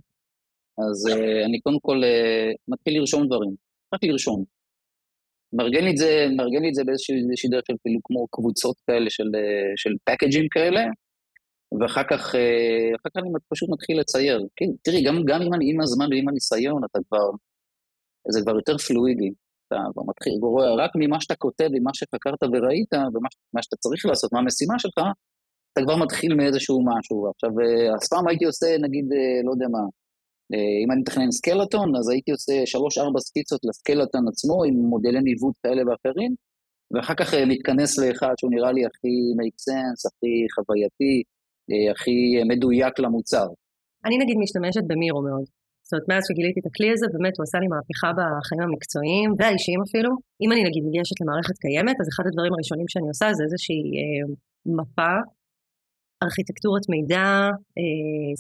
אז 0.85 0.98
uh, 1.12 1.46
אני 1.46 1.61
קודם 1.64 1.81
כל 1.87 1.98
uh, 2.05 2.55
מתחיל 2.72 2.92
לרשום 2.98 3.26
דברים, 3.26 3.53
רק 3.94 4.05
לרשום. 4.05 4.44
מארגן 5.53 5.85
את 5.90 5.96
זה, 5.96 6.11
מארגן 6.37 6.64
את 6.68 6.74
זה 6.74 6.83
באיזושהי 6.85 7.50
דרך 7.50 7.64
של 7.66 7.76
כאילו 7.83 8.00
כמו 8.05 8.26
קבוצות 8.35 8.76
כאלה 8.87 9.11
של, 9.11 9.29
uh, 9.40 9.72
של 9.76 9.92
פקאג'ים 10.05 10.46
כאלה, 10.50 10.83
ואחר 11.81 12.03
כך, 12.11 12.22
כך 13.03 13.11
אני 13.16 13.29
פשוט 13.48 13.68
מתחיל 13.74 14.00
לצייר. 14.00 14.40
כן, 14.57 14.70
תראי, 14.83 15.03
גם, 15.07 15.16
גם 15.26 15.40
אם 15.42 15.55
אני 15.55 15.70
עם 15.70 15.81
הזמן 15.81 16.07
ועם 16.12 16.29
הניסיון, 16.29 16.81
אתה 16.85 16.98
כבר, 17.09 17.26
זה 18.29 18.40
כבר 18.42 18.55
יותר 18.55 18.79
פלואידי. 18.79 19.31
אתה 19.72 20.00
מתחיל, 20.11 20.33
רואה 20.42 20.74
רק 20.85 20.90
ממה 21.00 21.20
שאתה 21.20 21.35
כותב, 21.35 21.68
ממה 21.72 21.90
שחקרת 21.94 22.42
וראית, 22.42 22.92
ומה 22.94 23.62
שאתה 23.62 23.76
צריך 23.76 24.06
לעשות, 24.06 24.33
מה 24.33 24.38
המשימה 24.38 24.78
שלך, 24.78 24.98
אתה 25.72 25.80
כבר 25.85 25.96
מתחיל 26.04 26.35
מאיזשהו 26.35 26.78
משהו. 26.90 27.18
עכשיו, 27.30 27.50
אז 27.96 28.09
פעם 28.12 28.28
הייתי 28.28 28.44
עושה, 28.44 28.66
נגיד, 28.85 29.06
לא 29.46 29.50
יודע 29.54 29.68
מה, 29.74 29.83
אם 30.83 30.88
אני 30.92 31.00
מתכנן 31.00 31.30
סקלטון, 31.30 31.96
אז 31.98 32.09
הייתי 32.09 32.30
עושה 32.30 32.52
שלוש-ארבע 32.72 33.20
סקיצות 33.20 33.61
לסקלטון 33.68 34.28
עצמו, 34.28 34.64
עם 34.64 34.74
מודלי 34.74 35.20
ניווט 35.20 35.56
כאלה 35.62 35.83
ואחרים, 35.87 36.33
ואחר 36.92 37.14
כך 37.20 37.28
מתכנס 37.35 37.98
לאחד 37.98 38.35
שהוא 38.38 38.50
נראה 38.54 38.72
לי 38.72 38.83
הכי 38.88 39.14
make 39.38 39.59
sense, 39.66 40.00
הכי 40.09 40.33
חווייתי, 40.54 41.14
הכי 41.92 42.16
מדויק 42.50 42.94
למוצר. 42.98 43.48
אני 44.06 44.16
נגיד 44.22 44.37
משתמשת 44.42 44.85
במירו 44.87 45.22
מאוד. 45.22 45.46
זאת 45.90 45.94
אומרת, 45.96 46.09
מאז 46.11 46.22
שגיליתי 46.29 46.59
את 46.61 46.66
הכלי 46.70 46.90
הזה, 46.94 47.07
באמת 47.14 47.35
הוא 47.37 47.44
עשה 47.46 47.59
לי 47.62 47.68
מהפכה 47.72 48.11
בחיים 48.18 48.62
המקצועיים 48.66 49.29
והאישיים 49.38 49.81
אפילו. 49.87 50.11
אם 50.42 50.48
אני 50.53 50.62
נגיד 50.68 50.83
ניגשת 50.87 51.18
למערכת 51.20 51.57
קיימת, 51.64 51.96
אז 52.00 52.07
אחד 52.12 52.24
הדברים 52.29 52.53
הראשונים 52.55 52.88
שאני 52.92 53.09
עושה 53.12 53.26
זה 53.38 53.42
איזושהי 53.48 53.83
אה, 53.98 54.22
מפה, 54.79 55.12
ארכיטקטורת 56.24 56.85
מידע, 56.94 57.29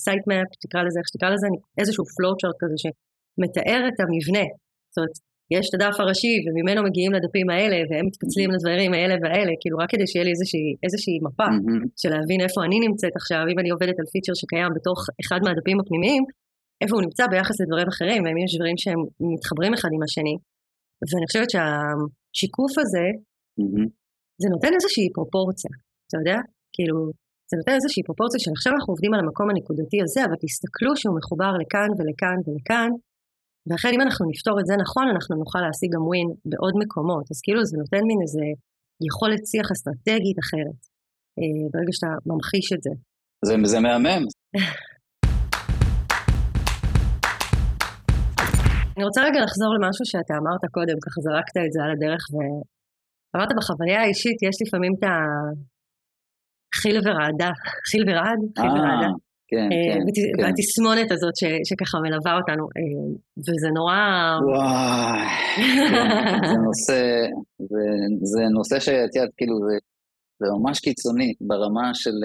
sitemap, 0.04 0.48
אה, 0.50 0.58
תקרא 0.64 0.80
לזה 0.86 0.96
איך 1.00 1.08
שתקרא 1.10 1.30
לזה, 1.34 1.46
איזשהו 1.80 2.04
flowchart 2.14 2.56
כזה 2.62 2.76
שמתאר 2.82 3.80
את 3.88 3.98
המבנה. 4.02 4.46
זאת 4.92 4.98
אומרת, 4.98 5.16
יש 5.56 5.64
את 5.68 5.74
הדף 5.76 5.96
הראשי 6.00 6.34
וממנו 6.44 6.80
מגיעים 6.88 7.12
לדפים 7.16 7.48
האלה 7.50 7.78
והם 7.88 8.06
מתפצלים 8.10 8.48
לדברים 8.54 8.90
האלה 8.96 9.14
והאלה, 9.22 9.52
כאילו 9.60 9.76
רק 9.82 9.90
כדי 9.92 10.06
שיהיה 10.10 10.24
לי 10.26 10.32
איזושהי, 10.36 10.68
איזושהי 10.86 11.16
מפה 11.26 11.48
mm-hmm. 11.50 11.82
של 12.00 12.10
להבין 12.14 12.40
איפה 12.46 12.58
אני 12.66 12.78
נמצאת 12.86 13.14
עכשיו, 13.20 13.42
אם 13.52 13.58
אני 13.62 13.70
עובדת 13.74 13.96
על 14.00 14.06
feature 14.12 14.34
שקיים 14.40 14.70
בתוך 14.76 14.98
אחד 15.22 15.40
מהדפים 15.44 15.76
הפנימיים, 15.80 16.22
איפה 16.82 16.92
הוא 16.96 17.04
נמצא 17.06 17.24
ביחס 17.32 17.56
לדברים 17.60 17.88
אחרים, 17.94 18.20
ואם 18.22 18.38
יש 18.44 18.52
דברים 18.58 18.76
שהם 18.82 19.00
מתחברים 19.34 19.72
אחד 19.74 19.90
עם 19.96 20.02
השני. 20.06 20.36
ואני 21.08 21.26
חושבת 21.28 21.50
שהשיקוף 21.54 22.72
הזה, 22.82 23.06
mm-hmm. 23.58 23.88
זה 24.42 24.48
נותן 24.54 24.72
איזושהי 24.76 25.06
פרופורציה, 25.16 25.72
אתה 26.06 26.16
יודע? 26.20 26.38
כאילו, 26.74 26.98
זה 27.50 27.54
נותן 27.60 27.74
איזושהי 27.78 28.02
פרופורציה 28.08 28.38
שעכשיו 28.44 28.72
אנחנו 28.76 28.90
עובדים 28.94 29.12
על 29.14 29.20
המקום 29.24 29.46
הנקודתי 29.50 29.98
הזה, 30.04 30.20
אבל 30.26 30.36
תסתכלו 30.44 30.92
שהוא 31.00 31.16
מחובר 31.18 31.52
לכאן 31.60 31.90
ולכאן 31.96 32.38
ולכאן, 32.44 32.90
ואכן 33.66 33.90
אם 33.94 34.00
אנחנו 34.04 34.22
נפתור 34.32 34.56
את 34.60 34.66
זה 34.68 34.74
נכון, 34.84 35.06
אנחנו 35.14 35.32
נוכל 35.42 35.60
להשיג 35.66 35.90
גם 35.94 36.04
ווין 36.08 36.28
בעוד 36.50 36.74
מקומות. 36.82 37.26
אז 37.32 37.38
כאילו 37.44 37.60
זה 37.70 37.76
נותן 37.82 38.02
מין 38.10 38.20
איזה 38.24 38.46
יכולת 39.08 39.42
שיח 39.50 39.68
אסטרטגית 39.74 40.38
אחרת, 40.44 40.80
אה, 41.38 41.62
ברגע 41.72 41.92
שאתה 41.96 42.10
ממחיש 42.30 42.66
את 42.74 42.82
זה. 42.86 42.92
זה, 43.48 43.54
זה 43.72 43.78
מהמם. 43.80 44.22
אני 49.00 49.06
רוצה 49.06 49.20
רגע 49.28 49.40
לחזור 49.46 49.70
למשהו 49.74 50.04
שאתה 50.12 50.34
אמרת 50.40 50.64
קודם, 50.76 50.96
ככה 51.04 51.18
זרקת 51.26 51.56
את 51.66 51.72
זה 51.74 51.80
על 51.84 51.90
הדרך, 51.94 52.22
ואמרת 52.32 53.52
בחוויה 53.58 54.00
האישית, 54.02 54.38
יש 54.48 54.56
לפעמים 54.62 54.92
את 54.98 55.04
החיל 55.10 56.96
ורעדה, 57.04 57.50
חיל 57.90 58.02
ורעד? 58.08 58.40
חיל 58.58 58.70
אה, 58.70 58.74
ורעדה. 58.76 59.10
כן, 59.50 59.68
אה, 59.72 59.84
כן, 59.86 60.00
כן. 60.36 60.44
והתסמונת 60.44 61.10
הזאת 61.14 61.36
ש, 61.40 61.44
שככה 61.68 61.96
מלווה 62.04 62.32
אותנו, 62.38 62.64
אה, 62.76 63.06
וזה 63.44 63.68
נורא... 63.78 64.00
וואי, 64.48 65.26
כן, 65.92 66.38
זה 66.50 66.58
נושא, 66.68 67.00
זה, 67.70 67.84
זה 68.32 68.42
נושא 68.56 68.80
שאת 68.84 69.12
יודעת, 69.16 69.32
כאילו, 69.36 69.54
זה, 69.66 69.76
זה 70.40 70.46
ממש 70.58 70.80
קיצוני 70.80 71.34
ברמה 71.40 71.88
של, 71.94 72.16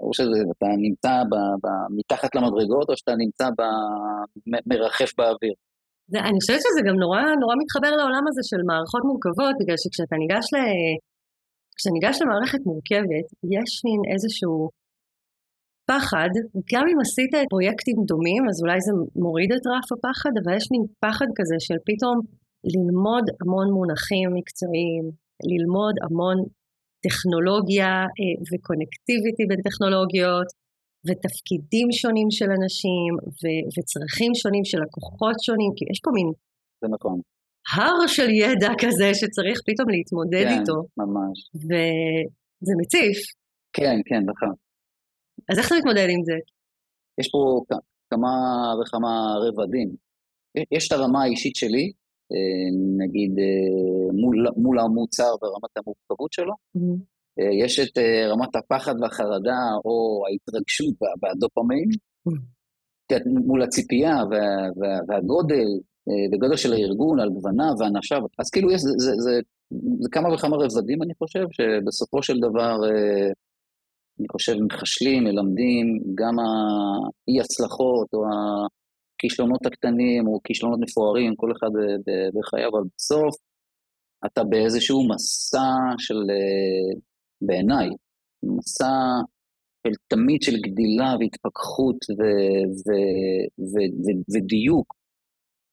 או 0.00 0.14
שאתה 0.14 0.68
נמצא 0.84 1.14
ב, 1.30 1.34
ב, 1.62 1.66
מתחת 1.98 2.34
למדרגות, 2.34 2.90
או 2.90 2.96
שאתה 2.96 3.14
נמצא 3.22 3.46
ב, 3.58 3.60
מרחף 4.66 5.12
באוויר. 5.18 5.54
זה, 6.12 6.18
אני 6.28 6.38
חושבת 6.40 6.62
שזה 6.66 6.80
גם 6.88 6.96
נורא, 7.04 7.20
נורא 7.42 7.54
מתחבר 7.62 7.92
לעולם 7.98 8.24
הזה 8.28 8.42
של 8.50 8.60
מערכות 8.68 9.02
מורכבות, 9.08 9.54
בגלל 9.60 9.78
שכשאתה 9.82 10.16
ניגש, 10.22 10.46
ל... 10.54 10.56
ניגש 11.96 12.16
למערכת 12.22 12.62
מורכבת, 12.68 13.26
יש 13.56 13.70
מין 13.86 14.00
איזשהו 14.12 14.54
פחד, 15.90 16.30
גם 16.72 16.84
אם 16.90 16.98
עשית 17.04 17.32
פרויקטים 17.52 17.98
דומים, 18.10 18.42
אז 18.50 18.56
אולי 18.62 18.78
זה 18.86 18.92
מוריד 19.24 19.50
את 19.56 19.64
רף 19.72 19.88
הפחד, 19.94 20.32
אבל 20.40 20.52
יש 20.58 20.66
מין 20.72 20.82
פחד 21.04 21.28
כזה 21.38 21.56
של 21.66 21.78
פתאום 21.88 22.16
ללמוד 22.72 23.24
המון 23.40 23.68
מונחים 23.76 24.28
מקצועיים, 24.38 25.04
ללמוד 25.50 25.94
המון 26.04 26.36
טכנולוגיה 27.06 27.92
אה, 28.18 28.34
וקונקטיביטי 28.48 29.44
בין 29.48 29.60
טכנולוגיות, 29.68 30.48
ותפקידים 31.06 31.88
שונים 32.00 32.28
של 32.30 32.50
אנשים, 32.58 33.10
ו- 33.40 33.64
וצרכים 33.74 34.32
שונים 34.34 34.64
של 34.70 34.78
לקוחות 34.84 35.36
שונים, 35.46 35.70
כי 35.76 35.84
יש 35.92 36.00
פה 36.04 36.10
מין... 36.16 36.28
זה 36.80 36.88
נכון. 36.96 37.18
הר 37.74 38.06
של 38.06 38.30
ידע 38.30 38.72
כזה 38.82 39.08
שצריך 39.20 39.58
פתאום 39.66 39.88
להתמודד 39.94 40.46
כן, 40.48 40.58
איתו. 40.60 40.78
כן, 40.82 41.02
ממש. 41.02 41.36
וזה 41.66 42.72
מציף. 42.80 43.18
כן, 43.76 43.96
כן, 44.08 44.22
נכון. 44.30 44.54
אז 45.50 45.58
איך 45.58 45.66
אתה 45.66 45.74
מתמודד 45.78 46.08
עם 46.14 46.22
זה? 46.28 46.36
יש 47.20 47.28
פה 47.32 47.40
כמה 48.10 48.32
וכמה 48.80 49.12
רבדים. 49.46 49.88
יש 50.76 50.88
את 50.88 50.92
הרמה 50.92 51.22
האישית 51.22 51.56
שלי, 51.56 51.92
אה, 52.32 52.68
נגיד 53.04 53.32
אה, 53.38 54.12
מול, 54.20 54.46
מול 54.56 54.78
המוצר 54.78 55.32
ורמת 55.42 55.72
המורכבות 55.76 56.32
שלו, 56.32 56.52
mm-hmm. 56.52 57.15
אה, 57.40 57.64
יש 57.64 57.80
את 57.80 57.98
אה, 57.98 58.28
רמת 58.28 58.56
הפחד 58.56 58.94
והחרדה 59.00 59.60
או 59.84 60.24
ההתרגשות 60.28 60.94
והדופמין, 61.22 61.88
mm. 62.28 62.32
מול 63.46 63.62
הציפייה 63.62 64.16
והגודל, 65.08 65.66
בגודל 66.32 66.52
אה, 66.52 66.56
של 66.56 66.72
הארגון, 66.72 67.20
על 67.20 67.30
גווניו 67.30 67.72
ואנשיו, 67.78 68.20
אז 68.38 68.50
כאילו 68.50 68.70
יש, 68.70 68.80
זה, 68.80 68.92
זה, 68.96 69.12
זה, 69.18 69.40
זה 70.00 70.08
כמה 70.12 70.34
וכמה 70.34 70.56
רבדים 70.56 71.02
אני 71.02 71.14
חושב, 71.14 71.44
שבסופו 71.50 72.22
של 72.22 72.38
דבר, 72.38 72.76
אני 74.20 74.28
חושב, 74.32 74.54
מחשלים, 74.72 75.24
מלמדים, 75.24 75.86
גם 76.14 76.38
האי 76.38 77.40
הצלחות 77.40 78.08
או 78.14 78.24
הכישלונות 79.14 79.66
הקטנים 79.66 80.26
או 80.26 80.40
כישלונות 80.44 80.80
מפוארים, 80.80 81.34
כל 81.36 81.52
אחד 81.52 81.70
בחייו, 82.34 82.68
אבל 82.68 82.82
בסוף 82.96 83.34
אתה 84.26 84.44
באיזשהו 84.44 85.08
מסע 85.08 85.74
של 85.98 86.22
בעיניי, 87.42 87.88
מסע 88.42 88.94
של 89.86 89.92
תמיד 90.08 90.42
של 90.42 90.56
גדילה 90.66 91.10
והתפכחות 91.20 91.98
ו, 92.18 92.22
ו, 92.82 92.88
ו, 93.70 93.74
ודיוק. 94.32 94.94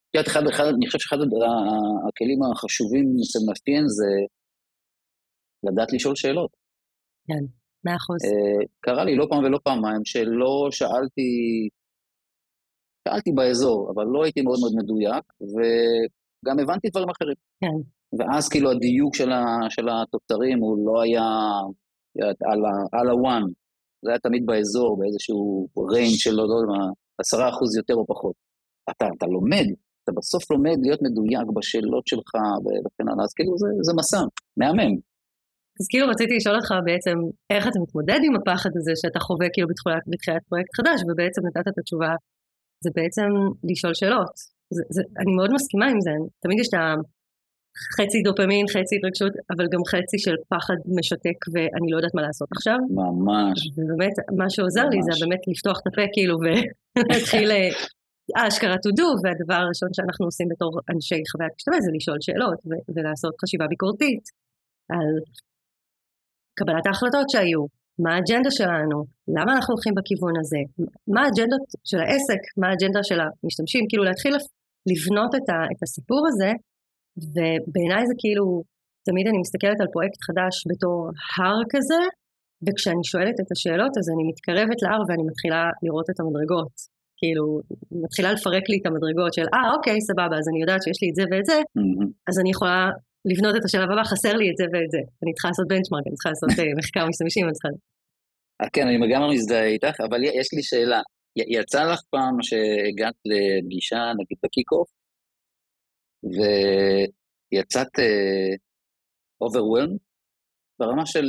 את 0.10 0.16
יודעת, 0.16 0.28
אחד, 0.32 0.42
אחד, 0.50 0.64
אני 0.64 0.86
חושב 0.88 1.00
שאחד 1.00 1.18
הכלים 2.08 2.40
החשובים 2.44 3.06
של 3.24 3.40
מאפיין 3.48 3.84
זה 3.88 4.12
לדעת 5.64 5.94
לשאול 5.94 6.16
שאלות. 6.16 6.52
כן, 7.28 7.44
מאה 7.86 7.96
אחוז. 7.96 8.20
אה, 8.26 8.66
קרה 8.80 9.04
לי 9.06 9.16
לא 9.16 9.26
פעם 9.30 9.44
ולא 9.44 9.60
פעמיים 9.64 10.06
שלא 10.06 10.68
שאלתי, 10.72 11.30
שאלתי 13.08 13.32
באזור, 13.32 13.92
אבל 13.92 14.06
לא 14.14 14.24
הייתי 14.24 14.42
מאוד 14.42 14.60
מאוד 14.62 14.74
מדויק, 14.82 15.26
וגם 15.54 16.60
הבנתי 16.60 16.90
דברים 16.90 17.10
אחרים. 17.10 17.36
כן. 17.62 17.80
ואז 18.20 18.50
כאילו 18.50 18.72
הדיוק 18.72 19.16
של, 19.16 19.32
ה, 19.32 19.46
של 19.70 19.90
התוצרים 19.90 20.60
הוא 20.60 20.86
לא 20.88 21.02
היה 21.02 21.28
על, 22.52 22.62
ה, 22.66 23.00
על 23.00 23.10
ה 23.10 23.16
one, 23.16 23.44
זה 24.04 24.10
היה 24.10 24.20
תמיד 24.20 24.44
באזור, 24.46 25.00
באיזשהו 25.00 25.68
range 25.92 26.16
של, 26.24 26.32
לא 26.32 26.42
יודע 26.42 26.68
מה, 26.74 26.84
עשרה 27.22 27.50
אחוז 27.50 27.78
יותר 27.78 27.94
או 27.94 28.06
פחות. 28.08 28.36
אתה, 28.92 29.06
אתה 29.18 29.26
לומד, 29.26 29.68
אתה 30.04 30.12
בסוף 30.18 30.52
לומד 30.52 30.78
להיות 30.84 31.02
מדויק 31.02 31.48
בשאלות 31.56 32.06
שלך 32.08 32.32
וכן 32.84 33.08
הלאה, 33.10 33.24
אז 33.28 33.34
כאילו 33.38 33.58
זה, 33.58 33.68
זה 33.88 33.94
מסע, 34.00 34.22
מהמם. 34.60 34.94
אז 35.80 35.86
כאילו 35.90 36.06
רציתי 36.14 36.34
לשאול 36.36 36.56
אותך 36.56 36.72
בעצם, 36.88 37.16
איך 37.54 37.64
אתה 37.68 37.80
מתמודד 37.84 38.20
עם 38.28 38.34
הפחד 38.38 38.74
הזה 38.78 38.94
שאתה 39.02 39.20
חווה 39.28 39.48
כאילו 39.54 39.68
בתחילת, 39.72 40.04
בתחילת 40.12 40.44
פרויקט 40.50 40.72
חדש, 40.78 41.00
ובעצם 41.08 41.42
נתת 41.48 41.66
את 41.72 41.78
התשובה, 41.80 42.12
זה 42.84 42.90
בעצם 42.98 43.30
לשאול 43.70 43.94
שאלות. 44.00 44.36
זה, 44.76 44.84
זה, 44.96 45.02
אני 45.22 45.32
מאוד 45.38 45.52
מסכימה 45.58 45.88
עם 45.94 46.00
זה, 46.06 46.14
תמיד 46.44 46.58
יש 46.60 46.68
את 46.72 46.78
החצי 47.78 48.20
דופמין, 48.28 48.66
חצי 48.74 48.96
התרגשות, 48.98 49.34
אבל 49.54 49.66
גם 49.74 49.82
חצי 49.92 50.18
של 50.26 50.36
פחד 50.52 50.78
משתק 50.98 51.40
ואני 51.54 51.88
לא 51.92 51.98
יודעת 51.98 52.16
מה 52.18 52.22
לעשות 52.28 52.50
עכשיו. 52.56 52.80
ממש. 53.02 53.58
ובאמת, 53.78 54.16
מה 54.40 54.48
שעוזר 54.54 54.86
ממש. 54.86 54.94
לי 54.94 55.00
זה 55.08 55.14
באמת 55.22 55.42
לפתוח 55.52 55.78
את 55.82 55.88
הפה 55.90 56.06
כאילו 56.14 56.36
ולהתחיל 56.44 57.52
אה, 57.52 57.70
אשכרה 58.48 58.78
to 58.84 58.92
do, 59.00 59.08
והדבר 59.24 59.60
הראשון 59.64 59.90
שאנחנו 59.96 60.26
עושים 60.30 60.48
בתור 60.52 60.72
אנשי 60.94 61.22
חוויית 61.32 61.54
משתמש 61.58 61.80
זה 61.86 61.92
לשאול 61.98 62.18
שאלות 62.26 62.60
ולעשות 62.94 63.34
חשיבה 63.42 63.66
ביקורתית 63.72 64.26
על 64.94 65.10
קבלת 66.58 66.86
ההחלטות 66.88 67.28
שהיו, 67.30 67.64
מה 68.04 68.10
האג'נדה 68.16 68.52
שלנו, 68.60 68.98
למה 69.38 69.52
אנחנו 69.56 69.72
הולכים 69.74 69.94
בכיוון 69.98 70.36
הזה, 70.42 70.62
מה 71.14 71.22
האג'נדות 71.26 71.66
של 71.90 72.00
העסק, 72.04 72.42
מה 72.60 72.68
האג'נדה 72.70 73.02
של 73.10 73.20
המשתמשים, 73.24 73.84
כאילו 73.90 74.04
להתחיל 74.04 74.34
לבנות 74.92 75.32
את, 75.36 75.48
ה, 75.54 75.58
את 75.72 75.80
הסיפור 75.84 76.22
הזה, 76.30 76.52
ובעיניי 77.18 78.04
זה 78.10 78.16
כאילו, 78.22 78.46
תמיד 79.08 79.26
אני 79.28 79.40
מסתכלת 79.46 79.80
על 79.82 79.88
פרויקט 79.96 80.20
חדש 80.28 80.54
בתור 80.70 80.98
הר 81.38 81.60
כזה, 81.74 82.02
וכשאני 82.66 83.04
שואלת 83.12 83.38
את 83.42 83.50
השאלות 83.52 83.94
אז 84.00 84.06
אני 84.14 84.24
מתקרבת 84.30 84.80
להר 84.86 85.02
ואני 85.08 85.24
מתחילה 85.30 85.64
לראות 85.84 86.08
את 86.12 86.18
המדרגות. 86.20 86.76
כאילו, 87.20 87.46
מתחילה 88.04 88.30
לפרק 88.34 88.66
לי 88.70 88.78
את 88.80 88.86
המדרגות 88.90 89.34
של, 89.34 89.48
אה, 89.54 89.68
אוקיי, 89.76 89.98
סבבה, 90.10 90.36
אז 90.40 90.48
אני 90.52 90.60
יודעת 90.64 90.82
שיש 90.84 91.00
לי 91.02 91.08
את 91.12 91.16
זה 91.20 91.24
ואת 91.32 91.46
זה, 91.52 91.60
mm-hmm. 91.78 92.08
אז 92.30 92.36
אני 92.42 92.50
יכולה 92.56 92.80
לבנות 93.30 93.56
את 93.58 93.64
השלב 93.66 93.90
הבא, 93.92 94.04
חסר 94.12 94.34
לי 94.42 94.48
את 94.52 94.58
זה 94.60 94.66
ואת 94.74 94.92
זה. 94.96 95.02
אני 95.24 95.32
צריכה 95.34 95.48
לעשות 95.52 95.68
benchmark, 95.72 96.06
אני 96.08 96.16
צריכה 96.18 96.32
לעשות 96.34 96.50
אה, 96.60 96.72
מחקר 96.80 97.04
משתמשים, 97.12 97.44
אני 97.48 97.54
צריכה... 97.58 97.72
אה, 98.62 98.70
כן, 98.74 98.86
אני 98.88 98.98
לגמרי 99.06 99.30
מזדהה 99.36 99.68
איתך, 99.76 99.96
אבל 100.08 100.20
יש 100.40 100.48
לי 100.56 100.64
שאלה. 100.70 101.02
יצא 101.58 101.82
לך 101.92 102.02
פעם 102.14 102.36
שהגעת 102.48 103.18
לפגישה, 103.32 104.02
נגיד 104.20 104.38
ב 104.44 104.48
kick-off, 104.48 104.90
ויצאת 106.24 107.94
overwhelmed, 109.42 109.92
uh, 109.92 110.00
ברמה 110.80 111.06
של, 111.06 111.28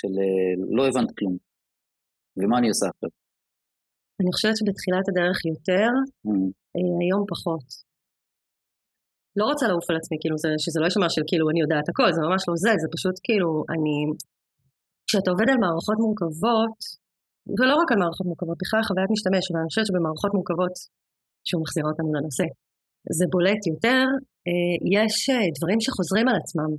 של 0.00 0.08
uh, 0.08 0.76
לא 0.76 0.82
הבנת 0.88 1.10
כלום. 1.18 1.36
ומה 2.36 2.58
אני 2.58 2.68
עושה 2.68 2.86
עכשיו? 2.92 3.10
אני 4.20 4.30
חושבת 4.34 4.56
שבתחילת 4.58 5.06
הדרך 5.08 5.38
יותר, 5.52 5.88
mm. 6.26 6.50
היום 7.02 7.22
פחות. 7.32 7.66
לא 9.38 9.44
רוצה 9.50 9.64
לעוף 9.70 9.86
על 9.90 9.96
עצמי, 10.00 10.16
כאילו, 10.20 10.36
זה, 10.44 10.48
שזה 10.64 10.78
לא 10.80 10.86
יישמע 10.88 11.08
של 11.14 11.24
כאילו 11.28 11.44
אני 11.50 11.60
יודעת 11.64 11.86
הכל, 11.90 12.08
זה 12.16 12.20
ממש 12.28 12.42
לא 12.48 12.54
זה, 12.64 12.72
זה 12.82 12.88
פשוט 12.94 13.16
כאילו, 13.26 13.50
אני... 13.72 13.94
כשאתה 15.06 15.28
עובד 15.32 15.48
על 15.52 15.58
מערכות 15.64 15.98
מורכבות, 16.04 16.78
ולא 17.58 17.74
רק 17.80 17.88
על 17.92 17.98
מערכות 18.02 18.26
מורכבות, 18.30 18.56
בכלל 18.62 18.82
חוויית 18.88 19.10
משתמש, 19.14 19.44
ואני 19.50 19.68
חושבת 19.70 19.86
שבמערכות 19.88 20.32
מורכבות, 20.36 20.74
שהוא 21.46 21.62
מחזיר 21.64 21.84
אותנו 21.90 22.08
לנושא, 22.16 22.46
זה 23.18 23.24
בולט 23.32 23.62
יותר, 23.72 24.04
אה, 24.48 24.74
יש 24.96 25.14
אה, 25.30 25.46
דברים 25.58 25.80
שחוזרים 25.84 26.26
על 26.28 26.36
עצמם. 26.42 26.70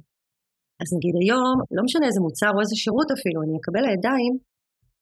אז 0.82 0.88
נגיד 0.96 1.16
היום, 1.22 1.56
לא 1.76 1.82
משנה 1.88 2.06
איזה 2.08 2.22
מוצר 2.28 2.52
או 2.56 2.60
איזה 2.64 2.76
שירות 2.84 3.10
אפילו, 3.18 3.38
אני 3.46 3.54
אקבל 3.60 3.84
לידיים, 3.90 4.34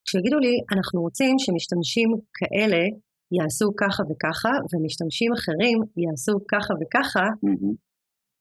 שיגידו 0.10 0.38
לי, 0.46 0.54
אנחנו 0.76 0.98
רוצים 1.06 1.34
שמשתמשים 1.44 2.10
כאלה 2.38 2.84
יעשו 3.38 3.68
ככה 3.82 4.02
וככה, 4.10 4.54
ומשתמשים 4.70 5.32
אחרים 5.38 5.78
יעשו 6.04 6.36
ככה 6.52 6.72
וככה, 6.80 7.26
mm-hmm. 7.46 7.74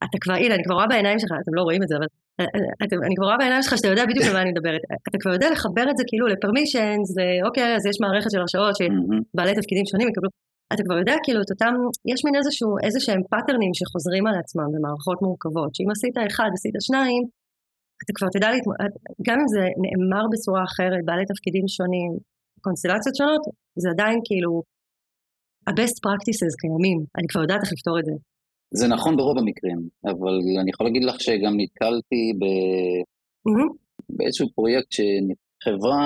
אתה 0.05 0.17
כבר, 0.23 0.37
הנה, 0.43 0.55
אני 0.57 0.65
כבר 0.67 0.77
רואה 0.79 0.91
בעיניים 0.93 1.19
שלך, 1.19 1.33
אתם 1.43 1.55
לא 1.59 1.63
רואים 1.69 1.83
את 1.83 1.89
זה, 1.89 1.95
אבל 1.99 2.09
אתה, 2.83 2.95
אני 3.07 3.15
כבר 3.17 3.27
רואה 3.29 3.39
בעיניים 3.43 3.63
שלך 3.63 3.75
שאתה 3.79 3.91
יודע 3.93 4.05
בדיוק 4.11 4.25
על 4.27 4.35
מה 4.37 4.43
אני 4.45 4.51
מדברת. 4.55 4.83
אתה 5.09 5.19
כבר 5.23 5.33
יודע 5.37 5.49
לחבר 5.55 5.87
את 5.91 5.97
זה 5.99 6.05
כאילו 6.11 6.27
ל 6.33 6.39
permissions, 6.39 7.09
ואוקיי, 7.17 7.69
אז 7.77 7.83
יש 7.91 7.97
מערכת 8.05 8.31
של 8.33 8.41
הרשאות 8.43 8.75
שבעלי 8.79 9.55
תפקידים 9.59 9.87
שונים 9.91 10.09
יקבלו. 10.11 10.31
אתה 10.73 10.83
כבר 10.87 10.99
יודע 11.03 11.17
כאילו 11.25 11.41
את 11.45 11.51
אותם, 11.55 11.75
יש 12.13 12.21
מין 12.25 12.35
איזשהו, 12.41 12.71
איזה 12.85 12.99
שהם 13.05 13.23
פאטרנים 13.33 13.73
שחוזרים 13.79 14.25
על 14.29 14.37
עצמם 14.43 14.69
במערכות 14.75 15.19
מורכבות, 15.25 15.71
שאם 15.75 15.91
עשית 15.95 16.17
אחד, 16.29 16.51
עשית 16.57 16.75
שניים, 16.89 17.23
אתה 18.03 18.13
כבר 18.17 18.29
תדע 18.35 18.49
להתמודד, 18.55 18.93
גם 19.27 19.37
אם 19.43 19.49
זה 19.55 19.65
נאמר 19.85 20.25
בצורה 20.33 20.63
אחרת, 20.69 21.03
בעלי 21.07 21.27
תפקידים 21.33 21.67
שונים, 21.77 22.11
קונסטלציות 22.65 23.15
שונות, 23.19 23.45
זה 23.83 23.89
עדיין 23.95 24.19
כאילו, 24.29 24.53
ה-best 25.67 25.97
practices 26.05 26.55
קיימים, 26.63 26.99
אני 27.17 27.27
כבר 27.31 27.43
יודעת 27.45 27.61
איך 27.65 27.73
לפתור 27.77 27.97
את 28.01 28.07
זה. 28.09 28.17
זה 28.81 28.87
נכון 28.95 29.13
ברוב 29.17 29.39
המקרים, 29.39 29.81
אבל 30.11 30.35
אני 30.61 30.71
יכול 30.73 30.85
להגיד 30.87 31.05
לך 31.09 31.17
שגם 31.21 31.55
נתקלתי 31.61 32.23
ב... 32.41 32.45
mm-hmm. 33.47 33.71
באיזשהו 34.17 34.47
פרויקט 34.55 34.91
שחברה 34.97 36.03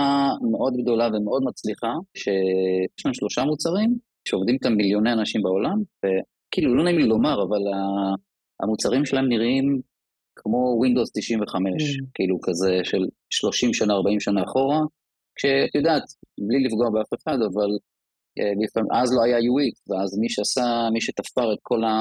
מאוד 0.52 0.72
גדולה 0.80 1.06
ומאוד 1.08 1.42
מצליחה, 1.48 1.92
שיש 2.20 3.00
לנו 3.04 3.14
שלושה 3.14 3.42
מוצרים, 3.50 3.90
שעובדים 4.28 4.54
איתם 4.54 4.72
מיליוני 4.72 5.12
אנשים 5.12 5.42
בעולם, 5.42 5.82
וכאילו, 5.98 6.74
לא 6.74 6.84
נעים 6.84 6.98
לי 6.98 7.06
לומר, 7.06 7.42
אבל 7.42 7.62
המוצרים 8.62 9.04
שלהם 9.04 9.28
נראים 9.28 9.80
כמו 10.36 10.80
Windows 10.84 11.10
95, 11.14 11.72
mm. 11.72 12.04
כאילו 12.14 12.38
כזה 12.42 12.80
של 12.84 13.02
30 13.30 13.74
שנה, 13.74 13.94
40 13.94 14.20
שנה 14.20 14.42
אחורה, 14.42 14.80
כשאת 15.36 15.74
יודעת, 15.74 16.02
בלי 16.48 16.64
לפגוע 16.64 16.90
באף 16.90 17.10
אחד, 17.18 17.38
אבל 17.52 17.70
לפעמים, 18.62 18.92
אז 18.92 19.08
לא 19.16 19.22
היה 19.22 19.38
UX, 19.38 19.74
ואז 19.88 20.18
מי 20.18 20.28
שעשה, 20.28 20.88
מי 20.92 21.00
שתפר 21.00 21.52
את 21.52 21.58
כל 21.62 21.84
ה... 21.84 21.94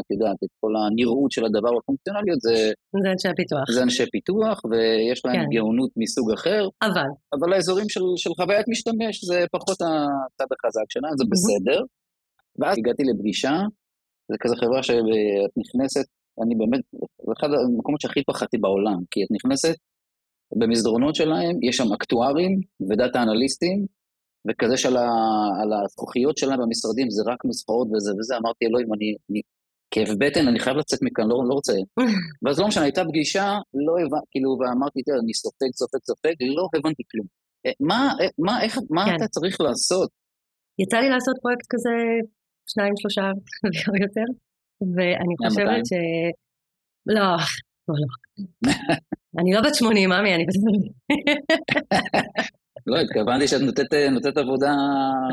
את 0.00 0.10
יודעת, 0.10 0.36
את 0.44 0.48
כל 0.60 0.72
הנראות 0.76 1.30
של 1.32 1.44
הדבר 1.44 1.72
הפונקציונליות 1.78 2.40
זה... 2.40 2.72
זה 3.02 3.10
אנשי 3.12 3.28
פיתוח. 3.36 3.64
זה 3.74 3.82
אנשי 3.82 4.06
פיתוח, 4.12 4.60
ויש 4.70 5.24
להם 5.24 5.34
כן. 5.36 5.50
גאונות 5.54 5.90
מסוג 5.96 6.32
אחר. 6.32 6.68
אבל. 6.82 7.08
אבל 7.34 7.52
האזורים 7.52 7.88
של, 7.88 8.00
של 8.16 8.30
חוויית 8.38 8.66
משתמש 8.68 9.24
זה 9.24 9.44
פחות 9.52 9.78
הצד 9.80 10.48
החזק 10.54 10.88
שלה, 10.88 11.08
זה 11.18 11.24
בסדר. 11.32 11.80
ואז 12.58 12.78
הגעתי 12.78 13.02
לפגישה, 13.04 13.56
זה 14.30 14.36
כזה 14.40 14.56
חברה 14.56 14.82
שאת 14.82 15.52
נכנסת, 15.56 16.06
אני 16.42 16.54
באמת, 16.54 16.80
זה 17.26 17.32
אחד 17.38 17.48
המקומות 17.52 18.00
שהכי 18.00 18.20
פחדתי 18.26 18.58
בעולם, 18.58 18.98
כי 19.10 19.20
את 19.24 19.28
נכנסת 19.30 19.76
במסדרונות 20.56 21.14
שלהם, 21.14 21.54
יש 21.62 21.76
שם 21.76 21.92
אקטוארים 21.92 22.60
ודאטה 22.90 23.22
אנליסטים, 23.22 23.86
וכזה 24.46 24.76
שעל 24.76 25.72
הזכוכיות 25.84 26.38
שלהם 26.38 26.60
במשרדים 26.62 27.10
זה 27.10 27.22
רק 27.26 27.44
נוסחאות 27.44 27.88
וזה 27.92 28.12
וזה, 28.18 28.36
אמרתי 28.36 28.66
אלוהים, 28.66 28.94
אני, 28.94 29.14
אני 29.30 29.40
כאב 29.90 30.08
בטן, 30.18 30.48
אני 30.48 30.58
חייב 30.60 30.76
לצאת 30.76 30.98
מכאן, 31.02 31.24
לא, 31.24 31.36
לא 31.48 31.54
רוצה. 31.54 31.72
ואז 32.42 32.58
לא 32.60 32.66
משנה, 32.68 32.84
הייתה 32.84 33.02
פגישה, 33.04 33.46
לא 33.86 33.92
הבנתי, 34.06 34.26
כאילו, 34.30 34.50
ואמרתי, 34.60 35.02
תראה, 35.02 35.18
אני 35.24 35.34
סופג, 35.34 35.70
סופג, 35.74 35.98
סופג, 36.06 36.34
לא 36.56 36.68
הבנתי 36.76 37.02
כלום. 37.10 37.26
אה, 37.66 37.72
מה, 37.80 38.12
אה, 38.20 38.26
מה, 38.38 38.62
איך, 38.62 38.78
מה 38.90 39.04
כן. 39.06 39.16
אתה 39.16 39.28
צריך 39.28 39.60
לעשות? 39.60 40.10
יצא 40.78 40.96
לי 40.96 41.08
לעשות 41.08 41.34
פרויקט 41.42 41.66
כזה 41.70 41.94
שניים, 42.70 42.92
שלושה 42.96 43.22
ויותר, 43.92 44.28
ואני 44.96 45.34
חושבת 45.42 45.86
ש... 45.86 45.92
לא, 47.06 47.36
לא, 47.88 47.94
לא. 48.00 48.08
אני 49.40 49.52
לא 49.52 49.60
בת 49.60 49.74
80, 49.74 50.10
ממי, 50.10 50.34
אני 50.34 50.44
בת 50.46 50.54
80. 50.54 50.92
לא, 52.88 52.96
התכוונתי 53.00 53.48
שאת 53.48 53.60
נותנת, 53.60 53.94
נותנת 54.10 54.36
עבודה 54.36 54.72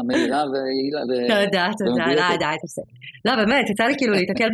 מהירה 0.07 0.43
ויעילה. 0.51 1.01
תודה, 1.31 1.65
תודה, 1.79 2.05
לא, 2.19 2.37
די, 2.43 2.55
תפסיק. 2.61 2.87
לא, 3.25 3.35
באמת, 3.35 3.69
יצא 3.69 3.83
לי 3.83 3.95
כאילו 3.97 4.13
להתקל 4.13 4.49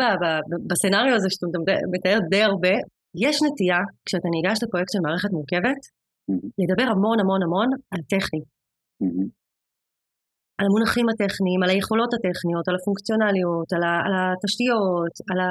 בסצנריו 0.68 1.16
הזה 1.16 1.28
שאתה 1.30 1.48
מתאר 1.94 2.20
די 2.30 2.44
הרבה. 2.50 2.76
יש 3.26 3.36
נטייה, 3.46 3.82
כשאתה 4.06 4.28
ניגש 4.36 4.58
לפרויקט 4.64 4.92
של 4.94 5.00
מערכת 5.06 5.32
מורכבת, 5.32 5.82
לדבר 6.62 6.88
המון 6.92 7.20
המון 7.20 7.42
המון 7.44 7.70
על 7.92 8.02
טכני. 8.14 8.42
על 10.58 10.66
המונחים 10.68 11.06
הטכניים, 11.10 11.64
על 11.64 11.70
היכולות 11.70 12.12
הטכניות, 12.14 12.68
על 12.68 12.76
הפונקציונליות, 12.76 13.74
על, 13.74 13.84
ה, 13.84 13.92
על 14.06 14.14
התשתיות, 14.20 15.14
על 15.30 15.40
ה, 15.46 15.50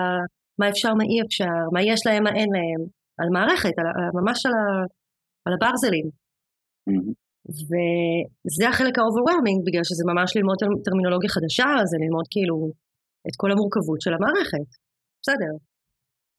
מה 0.59 0.69
אפשר, 0.69 0.95
מה 0.95 1.05
אי 1.11 1.19
אפשר, 1.27 1.59
מה 1.73 1.81
יש 1.83 2.01
להם, 2.07 2.23
מה 2.25 2.33
אין 2.39 2.51
להם, 2.57 2.81
על 3.21 3.29
מערכת, 3.37 3.75
על, 3.79 3.87
ממש 4.19 4.47
על, 4.47 4.53
ה, 4.53 4.65
על 5.47 5.53
הברזלים. 5.55 6.07
Mm-hmm. 6.91 7.30
וזה 7.49 8.65
החלק 8.69 8.95
ה-overwhelming, 8.99 9.61
בגלל 9.67 9.85
שזה 9.85 10.05
ממש 10.13 10.37
ללמוד 10.37 10.57
טרמינולוגיה 10.87 11.31
חדשה, 11.37 11.71
זה 11.91 11.97
ללמוד 12.03 12.27
כאילו 12.35 12.57
את 13.29 13.35
כל 13.41 13.51
המורכבות 13.53 14.01
של 14.05 14.13
המערכת. 14.17 14.69
בסדר. 15.23 15.53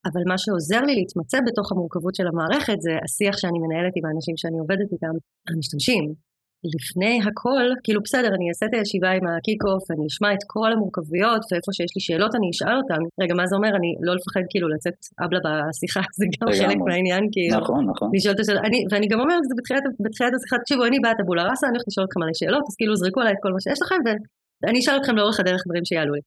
אבל 0.07 0.23
מה 0.31 0.37
שעוזר 0.43 0.81
לי 0.87 0.93
להתמצא 0.99 1.37
בתוך 1.47 1.67
המורכבות 1.71 2.13
של 2.17 2.27
המערכת 2.31 2.77
זה 2.85 2.93
השיח 3.05 3.35
שאני 3.41 3.59
מנהלת 3.63 3.93
עם 3.97 4.05
האנשים 4.05 4.35
שאני 4.41 4.57
עובדת 4.63 4.89
איתם, 4.93 5.15
המשתמשים. 5.49 6.03
לפני 6.75 7.15
הכל, 7.27 7.65
כאילו 7.83 7.99
בסדר, 8.05 8.31
אני 8.37 8.45
אעשה 8.49 8.65
את 8.65 8.73
הישיבה 8.73 9.11
עם 9.17 9.25
ה 9.27 9.33
kick-off, 9.33 9.83
אני 9.93 10.05
אשמע 10.09 10.29
את 10.33 10.43
כל 10.53 10.69
המורכבויות, 10.73 11.41
ואיפה 11.47 11.71
שיש 11.77 11.91
לי 11.95 12.01
שאלות 12.07 12.33
אני 12.37 12.47
אשאל 12.53 12.77
אותן. 12.81 13.01
רגע, 13.21 13.33
מה 13.39 13.45
זה 13.49 13.55
אומר? 13.59 13.71
אני 13.79 13.89
לא 14.07 14.11
לפחד 14.17 14.43
כאילו 14.51 14.67
לצאת 14.73 14.97
הבלה 15.23 15.39
בשיחה, 15.45 16.03
זה 16.19 16.25
גם 16.33 16.47
חלק 16.61 16.79
מהעניין, 16.87 17.23
כאילו. 17.33 17.59
נכון, 17.59 17.81
נכון. 17.91 18.07
לשאול 18.15 18.33
את 18.35 18.39
השאלות, 18.39 18.61
ואני 18.91 19.07
גם 19.11 19.19
אומרת 19.23 19.41
את 19.43 19.49
זה 19.49 19.55
בתחילת, 19.59 19.85
בתחילת 20.05 20.33
השיחה, 20.37 20.55
תקשיבו, 20.63 20.83
אני 20.89 20.97
באה 21.03 21.19
טאבולה 21.27 21.43
ראסה, 21.49 21.65
אני 21.67 21.75
הולכת 21.75 21.89
לשאול 21.89 22.05
אתכם 22.07 22.19
מלא 22.23 22.35
שאלות, 22.39 22.63
אז 22.69 22.75
כאילו 22.79 22.93
זרקו 23.01 23.19
עליי 23.21 23.33
את 23.35 23.41
כל 23.43 23.51
מה 23.55 23.61
שיש 23.63 23.79
לכם, 23.83 23.99
ואני 24.61 24.79
אשאל 24.79 24.97
אתכם 24.99 25.15
לאורך 25.17 25.37
הדרך 25.39 25.61
דברים 25.67 25.85
שיעלו 25.89 26.13
לי. 26.17 26.23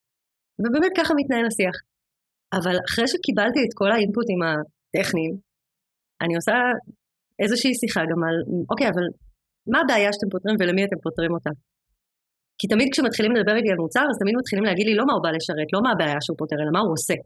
ובאמת 0.61 0.93
ככה 0.99 1.13
מתנהל 1.21 1.47
השיח. 1.51 1.77
אבל 2.59 2.77
אחרי 2.89 3.07
שקיבלתי 3.09 3.61
את 3.67 3.73
כל 3.81 3.91
האינפוטים 3.93 4.41
הטכניים, 4.47 5.33
אני 6.23 6.35
עושה 6.39 6.57
איזושהי 7.43 7.75
שיחה 7.81 8.03
גם 8.11 8.21
על, 8.27 8.37
אוקיי, 8.71 8.89
אבל 8.93 9.05
מה 9.73 9.79
הבעיה 9.83 10.11
שאתם 10.15 10.29
פותרים 10.35 10.57
ולמי 10.59 10.83
אתם 10.85 10.99
פותרים 11.07 11.33
אותה? 11.37 11.53
כי 12.59 12.67
תמיד 12.73 12.89
כשמתחילים 12.93 13.33
לדבר 13.37 13.55
איתי 13.59 13.71
על 13.71 13.81
מוצר, 13.85 14.05
אז 14.11 14.17
תמיד 14.23 14.35
מתחילים 14.41 14.65
להגיד 14.69 14.87
לי 14.89 14.95
לא 15.01 15.05
מה 15.09 15.13
הוא 15.17 15.23
בא 15.25 15.31
לשרת, 15.37 15.69
לא 15.75 15.81
מה 15.85 15.91
הבעיה 15.93 16.21
שהוא 16.25 16.37
פותר, 16.41 16.57
אלא 16.63 16.73
מה 16.77 16.81
הוא 16.85 16.93
עושה. 16.97 17.17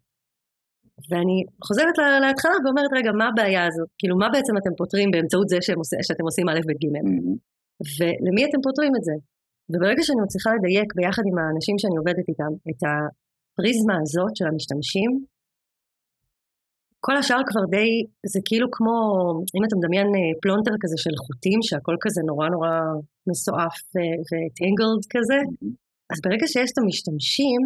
ואני 1.08 1.36
חוזרת 1.66 1.96
להתחלה 2.24 2.56
ואומרת, 2.62 2.92
רגע, 2.98 3.10
מה 3.20 3.26
הבעיה 3.30 3.62
הזאת? 3.68 3.88
כאילו, 3.98 4.14
מה 4.22 4.28
בעצם 4.34 4.54
אתם 4.60 4.72
פותרים 4.80 5.08
באמצעות 5.12 5.48
זה 5.48 5.56
עושה, 5.82 5.96
שאתם 6.06 6.24
עושים 6.28 6.46
א', 6.48 6.60
ב', 6.68 6.76
ג'? 6.82 6.86
ולמי 7.96 8.42
אתם 8.48 8.60
פותרים 8.66 8.92
את 8.98 9.04
זה? 9.08 9.16
וברגע 9.70 10.02
שאני 10.06 10.20
מצליחה 10.26 10.50
לדייק 10.56 10.88
ביחד 10.98 11.24
עם 11.30 11.36
האנשים 11.38 11.74
שאני 11.80 11.96
עובדת 12.00 12.26
איתם 12.30 12.52
את 12.68 12.80
הפריזמה 12.86 13.96
הזאת 14.02 14.32
של 14.38 14.46
המשתמשים, 14.50 15.10
כל 17.06 17.16
השאר 17.16 17.42
כבר 17.50 17.64
די, 17.74 17.90
זה 18.32 18.40
כאילו 18.48 18.66
כמו, 18.76 18.96
אם 19.56 19.62
אתה 19.66 19.74
מדמיין 19.78 20.08
אה, 20.18 20.32
פלונטר 20.42 20.74
כזה 20.82 20.96
של 21.04 21.14
חוטים, 21.24 21.58
שהכל 21.68 21.96
כזה 22.04 22.20
נורא 22.30 22.46
נורא 22.54 22.72
מסועף 23.28 23.76
וטינגלד 24.28 25.02
כזה, 25.14 25.38
mm-hmm. 25.42 26.12
אז 26.12 26.18
ברגע 26.24 26.46
שיש 26.52 26.68
את 26.72 26.78
המשתמשים, 26.82 27.60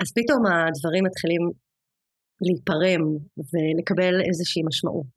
אז 0.00 0.08
פתאום 0.18 0.42
הדברים 0.46 1.04
מתחילים 1.08 1.42
להיפרם 2.46 3.04
ולקבל 3.50 4.14
איזושהי 4.28 4.62
משמעות. 4.68 5.14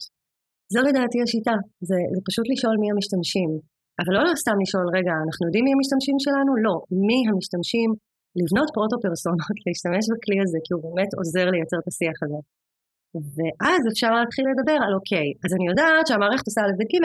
זו 0.74 0.80
לדעתי 0.90 1.18
השיטה, 1.22 1.56
זה, 1.90 1.98
זה 2.14 2.22
פשוט 2.28 2.46
לשאול 2.52 2.76
מי 2.82 2.88
המשתמשים. 2.92 3.50
אבל 4.02 4.14
לא 4.16 4.36
סתם 4.44 4.58
לשאול, 4.64 4.88
רגע, 4.98 5.14
אנחנו 5.26 5.44
יודעים 5.48 5.64
מי 5.68 5.74
המשתמשים 5.76 6.18
שלנו? 6.26 6.52
לא. 6.66 6.76
מי 7.08 7.20
המשתמשים? 7.30 7.90
לבנות 8.40 8.70
פרוטו-פרסונות, 8.76 9.58
להשתמש 9.66 10.04
בכלי 10.12 10.38
הזה, 10.44 10.58
כי 10.64 10.72
הוא 10.74 10.82
באמת 10.86 11.12
עוזר 11.20 11.46
לייצר 11.54 11.78
את 11.82 11.88
השיח 11.92 12.18
הזה. 12.24 12.40
ואז 13.36 13.82
אפשר 13.92 14.12
להתחיל 14.18 14.46
לדבר 14.52 14.78
על 14.86 14.94
אוקיי, 15.00 15.28
אז 15.44 15.52
אני 15.56 15.66
יודעת 15.72 16.06
שהמערכת 16.08 16.46
עושה 16.50 16.62
א' 16.66 16.74
ב' 16.80 16.88
ג', 16.94 16.98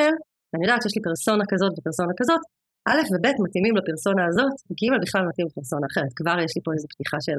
ואני 0.51 0.65
יודעת 0.67 0.81
שיש 0.83 0.95
לי 0.97 1.03
פרסונה 1.09 1.45
כזאת 1.51 1.73
ופרסונה 1.77 2.13
כזאת, 2.21 2.43
א' 2.91 3.01
וב' 3.13 3.27
מתאימים 3.47 3.75
לפרסונה 3.79 4.23
הזאת, 4.29 4.55
ג' 4.79 4.85
בכלל 5.05 5.23
מתאים 5.29 5.47
לפרסונה 5.51 5.87
אחרת, 5.91 6.13
כבר 6.19 6.37
יש 6.45 6.53
לי 6.57 6.63
פה 6.65 6.71
איזו 6.75 6.87
פתיחה 6.93 7.19
של 7.27 7.39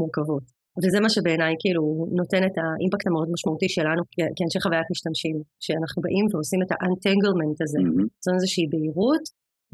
מורכבות. 0.00 0.46
וזה 0.82 0.98
מה 1.04 1.10
שבעיניי 1.14 1.54
כאילו 1.62 1.82
נותן 2.20 2.42
את 2.48 2.56
האימפקט 2.60 3.06
המאוד 3.08 3.28
משמעותי 3.34 3.68
שלנו 3.76 4.02
כאנשי 4.36 4.60
חוויית 4.64 4.88
משתמשים, 4.94 5.36
שאנחנו 5.64 5.98
באים 6.04 6.26
ועושים 6.30 6.60
את 6.64 6.70
האנטנגלמנט 6.72 7.58
הזה, 7.64 7.80
mm-hmm. 7.82 8.06
זו 8.24 8.30
איזושהי 8.36 8.64
בהירות, 8.72 9.24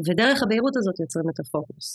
ודרך 0.07 0.39
הבהירות 0.43 0.75
הזאת 0.77 0.97
יוצרים 1.03 1.29
את 1.33 1.39
הפוקוס. 1.41 1.87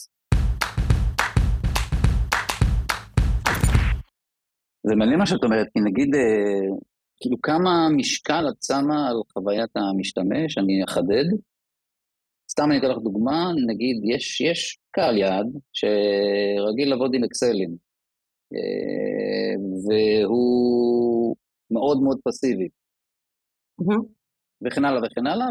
זה 4.87 4.95
מעניין 4.95 5.19
מה 5.19 5.25
שאת 5.25 5.43
אומרת, 5.43 5.67
כי 5.73 5.79
נגיד, 5.79 6.15
אה, 6.15 6.75
כאילו 7.19 7.41
כמה 7.41 7.89
משקל 7.97 8.45
את 8.49 8.63
שמה 8.67 9.07
על 9.09 9.15
חוויית 9.33 9.71
המשתמש, 9.75 10.57
אני 10.57 10.83
אחדד. 10.83 11.27
סתם 12.49 12.71
אני 12.71 12.79
אתן 12.79 12.87
לך 12.87 12.97
דוגמה, 12.97 13.51
נגיד 13.67 14.15
יש, 14.15 14.41
יש 14.41 14.77
קהל 14.91 15.17
יעד 15.17 15.47
שרגיל 15.73 16.89
לעבוד 16.89 17.11
עם 17.13 17.23
אקסלים, 17.23 17.75
אה, 18.53 19.55
והוא 19.83 21.35
מאוד 21.71 22.01
מאוד 22.03 22.19
פסיבי. 22.23 22.67
וכן 24.65 24.85
הלאה 24.85 25.01
וכן 25.05 25.27
הלאה, 25.27 25.47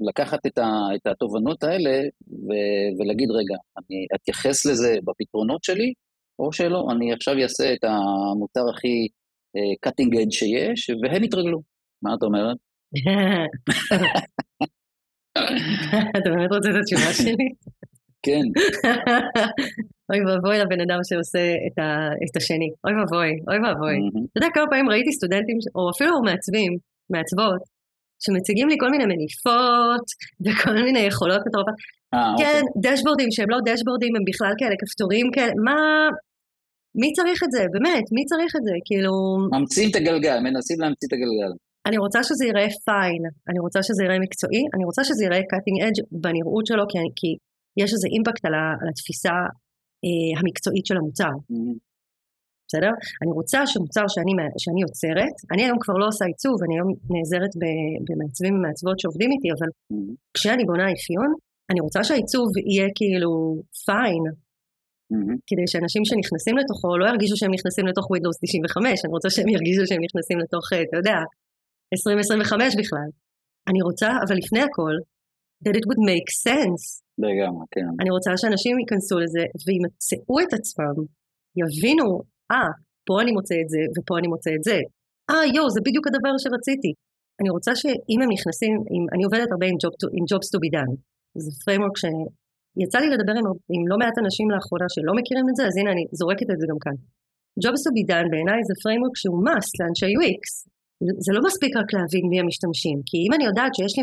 ולקחת 0.00 0.46
את, 0.46 0.58
את 0.96 1.06
התובנות 1.06 1.62
האלה 1.62 2.00
ו, 2.28 2.48
ולהגיד, 2.98 3.30
רגע, 3.30 3.56
אני 3.78 4.06
אתייחס 4.14 4.66
לזה 4.66 4.96
בפתרונות 5.04 5.64
שלי, 5.64 5.92
או 6.38 6.52
שלא, 6.52 6.86
אני 6.92 7.12
עכשיו 7.12 7.34
אעשה 7.42 7.72
את 7.72 7.84
המוצר 7.84 8.60
הכי 8.74 9.08
uh, 9.56 9.88
cutting 9.88 10.14
edge 10.14 10.30
שיש, 10.30 10.90
והם 11.02 11.24
יתרגלו. 11.24 11.62
מה 12.02 12.14
את 12.14 12.22
אומרת? 12.22 12.56
אתה 16.18 16.30
באמת 16.30 16.52
רוצה 16.52 16.70
את 16.70 16.74
התשובה 16.80 17.12
שלי? 17.12 17.48
כן. 18.22 18.44
אוי 20.08 20.20
ואבוי 20.26 20.58
לבן 20.58 20.80
אדם 20.86 21.00
שעושה 21.08 21.44
את, 21.66 21.78
ה, 21.78 21.88
את 22.24 22.36
השני. 22.36 22.70
אוי 22.84 22.94
ואבוי, 22.98 23.30
אוי 23.48 23.58
ואבוי. 23.64 23.96
אתה 24.32 24.38
יודע 24.38 24.48
כמה 24.54 24.66
פעמים 24.70 24.90
ראיתי 24.90 25.12
סטודנטים, 25.12 25.58
או 25.74 25.90
אפילו 25.90 26.22
מעצבים, 26.22 26.72
מעצבות, 27.12 27.62
שמציגים 28.24 28.68
לי 28.68 28.76
כל 28.82 28.90
מיני 28.90 29.06
מניפות 29.12 30.06
וכל 30.44 30.74
מיני 30.86 31.02
יכולות 31.10 31.40
מטורפות. 31.46 31.74
אה, 32.14 32.34
כן, 32.38 32.62
אוקיי. 32.74 32.92
דשבורדים 32.92 33.30
שהם 33.30 33.50
לא 33.50 33.58
דשבורדים, 33.68 34.12
הם 34.16 34.24
בכלל 34.30 34.52
כאלה 34.58 34.74
כפתורים 34.80 35.26
כאלה, 35.34 35.52
מה... 35.64 35.76
מי 36.94 37.12
צריך 37.12 37.42
את 37.44 37.50
זה? 37.50 37.62
באמת, 37.72 38.04
מי 38.12 38.24
צריך 38.24 38.56
את 38.56 38.64
זה? 38.64 38.74
כאילו... 38.84 39.12
ממציאים 39.52 39.90
את 39.90 39.96
הגלגל, 39.96 40.38
מנסים 40.38 40.80
להמציא 40.80 41.08
את 41.08 41.12
הגלגל. 41.12 41.52
אני 41.86 41.98
רוצה 41.98 42.22
שזה 42.22 42.44
ייראה 42.44 42.68
פיין, 42.84 43.22
אני 43.50 43.58
רוצה 43.64 43.82
שזה 43.82 44.02
ייראה 44.02 44.18
מקצועי, 44.18 44.62
אני 44.74 44.84
רוצה 44.84 45.04
שזה 45.04 45.24
ייראה 45.24 45.42
cutting 45.50 45.78
edge 45.86 46.00
בנראות 46.24 46.66
שלו, 46.66 46.84
כי, 46.90 46.98
כי 47.18 47.30
יש 47.82 47.90
איזה 47.92 48.08
אימפקט 48.14 48.44
על, 48.48 48.54
ה, 48.54 48.64
על 48.80 48.88
התפיסה 48.92 49.36
אה, 50.04 50.30
המקצועית 50.38 50.86
של 50.86 50.96
המוצר. 50.96 51.34
Mm-hmm. 51.50 51.76
בסדר? 52.66 52.92
אני 53.22 53.32
רוצה 53.38 53.66
שמוצר 53.66 54.06
שאני, 54.14 54.32
שאני 54.62 54.80
יוצרת, 54.86 55.36
אני 55.52 55.62
היום 55.64 55.78
כבר 55.80 55.96
לא 56.02 56.06
עושה 56.10 56.24
עיצוב, 56.32 56.56
אני 56.64 56.74
היום 56.76 56.90
נעזרת 57.14 57.52
במעצבים 58.06 58.54
ומעצבות 58.54 58.96
שעובדים 59.00 59.30
איתי, 59.34 59.48
אבל 59.56 59.70
mm-hmm. 59.70 60.14
כשאני 60.34 60.64
בונה 60.64 60.86
אפיון, 60.96 61.30
אני 61.70 61.80
רוצה 61.80 62.00
שהעיצוב 62.04 62.46
יהיה 62.70 62.88
כאילו 62.98 63.32
פיין. 63.86 64.24
כדי 65.48 65.66
שאנשים 65.70 66.02
שנכנסים 66.08 66.54
לתוכו 66.60 66.88
לא 67.00 67.04
ירגישו 67.10 67.36
שהם 67.36 67.52
נכנסים 67.56 67.84
לתוך 67.90 68.04
Windows 68.14 68.36
95, 68.42 69.04
אני 69.04 69.12
רוצה 69.16 69.28
שהם 69.34 69.48
ירגישו 69.54 69.82
שהם 69.88 70.02
נכנסים 70.06 70.38
לתוך, 70.42 70.64
אה, 70.72 70.82
אתה 70.86 70.96
יודע, 71.00 71.18
2025 71.94 72.74
בכלל. 72.80 73.08
אני 73.70 73.80
רוצה, 73.88 74.08
אבל 74.24 74.36
לפני 74.42 74.60
הכל, 74.66 74.94
that 75.64 75.74
it 75.80 75.84
would 75.88 76.02
make 76.12 76.28
sense. 76.46 76.84
לגמרי, 77.26 77.64
כן. 77.74 77.88
אני 78.00 78.10
רוצה 78.16 78.30
שאנשים 78.40 78.74
ייכנסו 78.82 79.16
לזה 79.24 79.42
וימצאו 79.64 80.36
את 80.44 80.52
עצמם, 80.58 80.96
יבינו, 81.62 82.08
אה, 82.52 82.70
פה 83.06 83.14
אני 83.22 83.32
מוצא 83.36 83.56
את 83.62 83.68
זה 83.74 83.80
ופה 83.94 84.12
אני 84.18 84.28
מוצא 84.32 84.50
את 84.56 84.62
זה. 84.68 84.78
אה, 85.30 85.44
יואו, 85.54 85.70
זה 85.74 85.80
בדיוק 85.86 86.06
הדבר 86.06 86.34
שרציתי. 86.42 86.92
אני 87.40 87.50
רוצה 87.54 87.72
שאם 87.80 88.18
הם 88.22 88.30
נכנסים, 88.36 88.72
אם, 88.94 89.02
אני 89.14 89.22
עובדת 89.26 89.48
הרבה 89.52 89.66
עם, 89.72 89.78
job 89.82 89.94
to, 90.00 90.06
עם 90.16 90.24
Jobs 90.30 90.48
to 90.52 90.58
be 90.64 90.70
done. 90.76 90.92
זה 91.44 91.50
framework 91.64 91.96
שיצא 92.74 92.98
לי 93.02 93.08
לדבר 93.14 93.34
עם, 93.40 93.46
עם 93.74 93.82
לא 93.90 93.96
מעט 94.00 94.16
אנשים 94.22 94.46
לאחרונה 94.54 94.88
שלא 94.94 95.12
מכירים 95.18 95.46
את 95.50 95.56
זה, 95.58 95.62
אז 95.68 95.74
הנה 95.78 95.90
אני 95.94 96.04
זורקת 96.20 96.48
את 96.52 96.58
זה 96.60 96.66
גם 96.70 96.78
כאן. 96.84 96.96
Jobs 97.62 97.82
to 97.84 97.90
be 97.96 98.02
done 98.10 98.28
בעיניי 98.32 98.60
זה 98.68 98.74
framework 98.82 99.14
שהוא 99.20 99.38
must 99.46 99.72
לאנשי 99.80 100.10
UX. 100.18 100.44
זה 101.24 101.32
לא 101.36 101.40
מספיק 101.48 101.72
רק 101.80 101.88
להבין 101.96 102.24
מי 102.30 102.38
המשתמשים, 102.40 102.98
כי 103.08 103.16
אם 103.24 103.32
אני 103.36 103.44
יודעת 103.50 103.72
שיש 103.76 103.92
לי 103.98 104.02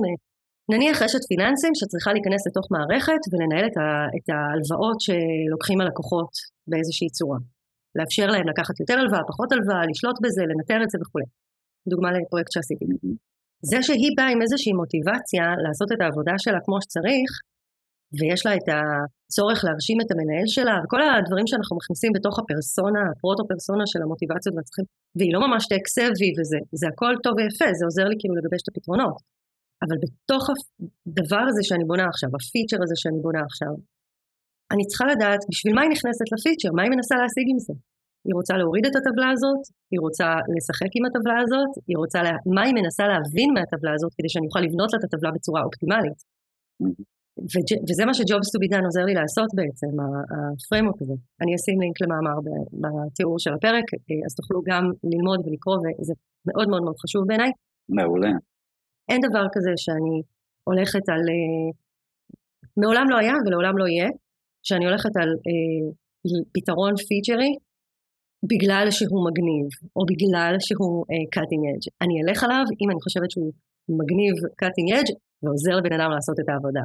נניח 0.72 0.95
רשת 1.03 1.24
פיננסים 1.30 1.74
שצריכה 1.80 2.09
להיכנס 2.16 2.41
לתוך 2.47 2.66
מערכת 2.76 3.22
ולנהל 3.30 3.66
את, 3.70 3.78
ה, 3.82 3.86
את 4.18 4.28
ההלוואות 4.34 4.99
שלוקחים 5.05 5.82
הלקוחות 5.82 6.34
באיזושהי 6.70 7.09
צורה. 7.18 7.39
לאפשר 7.97 8.28
להם 8.34 8.47
לקחת 8.51 8.76
יותר 8.82 8.97
הלוואה, 8.99 9.24
פחות 9.32 9.49
הלוואה, 9.51 9.84
לשלוט 9.89 10.18
בזה, 10.24 10.43
לנטר 10.51 10.80
את 10.84 10.89
זה 10.91 10.97
וכולי. 11.01 11.28
דוגמה 11.91 12.09
לפרויקט 12.11 12.51
שעשיתי. 12.53 12.86
זה 13.72 13.80
שהיא 13.88 14.13
באה 14.18 14.30
עם 14.34 14.41
איזושהי 14.45 14.74
מוטיבציה 14.80 15.45
לעשות 15.63 15.89
את 15.93 15.99
העבודה 16.01 16.36
שלה 16.43 16.59
כמו 16.66 16.78
שצריך, 16.84 17.30
ויש 18.18 18.41
לה 18.45 18.53
את 18.59 18.68
הצורך 18.76 19.59
להרשים 19.66 19.97
את 20.03 20.09
המנהל 20.11 20.47
שלה, 20.55 20.76
וכל 20.84 21.01
הדברים 21.03 21.47
שאנחנו 21.49 21.74
מכניסים 21.80 22.11
בתוך 22.16 22.36
הפרסונה, 22.39 23.01
הפרוטו-פרסונה 23.11 23.86
של 23.91 24.01
המוטיבציות 24.03 24.53
והצרכים, 24.55 24.86
והיא 25.18 25.34
לא 25.36 25.39
ממש 25.45 25.63
טק 25.72 25.86
סבי 25.95 26.30
וזה, 26.38 26.59
זה 26.80 26.86
הכל 26.91 27.13
טוב 27.24 27.34
ויפה, 27.38 27.68
זה 27.80 27.84
עוזר 27.89 28.05
לי 28.11 28.16
כאילו 28.20 28.36
לגבש 28.38 28.61
את 28.63 28.70
הפתרונות. 28.72 29.18
אבל 29.84 29.97
בתוך 30.03 30.43
הדבר 30.51 31.43
הזה 31.49 31.61
שאני 31.68 31.86
בונה 31.91 32.05
עכשיו, 32.13 32.30
הפיצ'ר 32.38 32.80
הזה 32.86 32.95
שאני 33.01 33.20
בונה 33.26 33.41
עכשיו, 33.49 33.74
אני 34.74 34.84
צריכה 34.89 35.05
לדעת 35.13 35.41
בשביל 35.51 35.74
מה 35.76 35.82
היא 35.84 35.91
נכנסת 35.95 36.28
לפיצ'ר, 36.34 36.70
מה 36.78 36.82
היא 36.84 36.91
מנסה 36.95 37.16
להשיג 37.22 37.47
עם 37.53 37.59
זה. 37.68 37.74
היא 38.26 38.36
רוצה 38.39 38.53
להוריד 38.59 38.86
את 38.89 38.95
הטבלה 38.99 39.30
הזאת, 39.36 39.61
היא 39.91 40.01
רוצה 40.05 40.28
לשחק 40.55 40.91
עם 40.97 41.03
הטבלה 41.07 41.38
הזאת, 41.43 41.72
היא 41.89 41.97
רוצה, 42.01 42.20
לה... 42.26 42.34
מה 42.55 42.61
היא 42.68 42.76
מנסה 42.80 43.03
להבין 43.11 43.49
מהטבלה 43.55 43.93
הזאת 43.97 44.11
כדי 44.18 44.30
שאני 44.34 44.45
אוכל 44.47 44.61
לבנות 44.68 44.89
לה 44.91 44.97
את 44.99 45.05
הטבלה 45.07 45.32
בצורה 45.36 45.61
אופטימלית. 45.68 46.20
וזה 47.89 48.03
מה 48.05 48.13
שג'ובס 48.13 48.49
טו 48.51 48.59
בידן 48.59 48.83
עוזר 48.86 49.05
לי 49.09 49.13
לעשות 49.19 49.49
בעצם, 49.57 49.91
הפריימוק 50.33 50.97
הזה. 51.01 51.15
אני 51.41 51.51
אשים 51.57 51.77
לינק 51.81 51.97
למאמר 52.01 52.38
בתיאור 52.81 53.36
של 53.43 53.53
הפרק, 53.53 53.88
אז 54.25 54.31
תוכלו 54.39 54.59
גם 54.69 54.83
ללמוד 55.11 55.39
ולקרוא, 55.45 55.77
וזה 55.77 56.13
מאוד 56.47 56.67
מאוד 56.71 56.83
מאוד 56.86 56.97
חשוב 57.03 57.23
בעיניי. 57.27 57.51
מעולה. 57.97 58.33
אין 59.09 59.19
דבר 59.27 59.45
כזה 59.55 59.73
שאני 59.83 60.15
הולכת 60.69 61.05
על... 61.13 61.23
אה, 61.33 61.67
מעולם 62.81 63.05
לא 63.09 63.17
היה 63.21 63.36
ולעולם 63.45 63.77
לא 63.77 63.86
יהיה, 63.88 64.09
שאני 64.67 64.86
הולכת 64.86 65.13
על 65.21 65.29
אה, 65.47 65.86
פתרון 66.55 66.93
פיצ'רי 67.07 67.51
בגלל 68.51 68.88
שהוא 68.97 69.21
מגניב, 69.27 69.67
או 69.95 70.01
בגלל 70.11 70.53
שהוא 70.67 71.05
אה, 71.11 71.25
cutting 71.36 71.63
edge. 71.71 71.86
אני 72.03 72.15
אלך 72.23 72.43
עליו 72.43 72.65
אם 72.81 72.89
אני 72.91 73.01
חושבת 73.05 73.29
שהוא 73.31 73.51
מגניב 73.99 74.33
cutting 74.61 74.89
edge 74.97 75.11
ועוזר 75.43 75.75
לבן 75.79 75.93
אדם 75.99 76.11
לעשות 76.15 76.38
את 76.39 76.49
העבודה. 76.49 76.83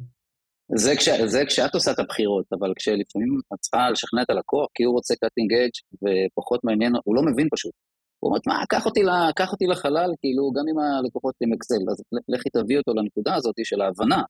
זה, 0.76 0.96
כש, 0.96 1.08
זה 1.08 1.42
כשאת 1.46 1.74
עושה 1.74 1.90
את 1.92 1.98
הבחירות, 1.98 2.46
אבל 2.52 2.72
כשלפעמים 2.76 3.40
את 3.54 3.58
צריכה 3.60 3.90
לשכנע 3.90 4.22
את 4.22 4.30
הלקוח, 4.30 4.66
כי 4.74 4.82
הוא 4.84 4.94
רוצה 4.94 5.14
cutting 5.14 5.50
edge 5.60 5.78
ופחות 6.02 6.60
מעניין, 6.64 6.92
הוא 7.04 7.16
לא 7.16 7.22
מבין 7.22 7.48
פשוט. 7.54 7.72
הוא 8.20 8.28
אומר, 8.28 8.40
מה, 8.46 8.66
קח 8.68 8.86
אותי, 8.86 9.00
קח 9.36 9.52
אותי 9.52 9.66
לחלל, 9.66 10.10
כאילו, 10.20 10.42
גם 10.56 10.64
עם 10.70 10.78
הלקוחות 10.78 11.34
עם 11.42 11.52
אקסל, 11.52 11.82
אז 11.90 11.98
לכי 12.28 12.48
תביא 12.56 12.78
אותו 12.78 12.92
לנקודה 12.94 13.34
הזאת 13.34 13.54
של 13.64 13.80
ההבנה, 13.80 14.22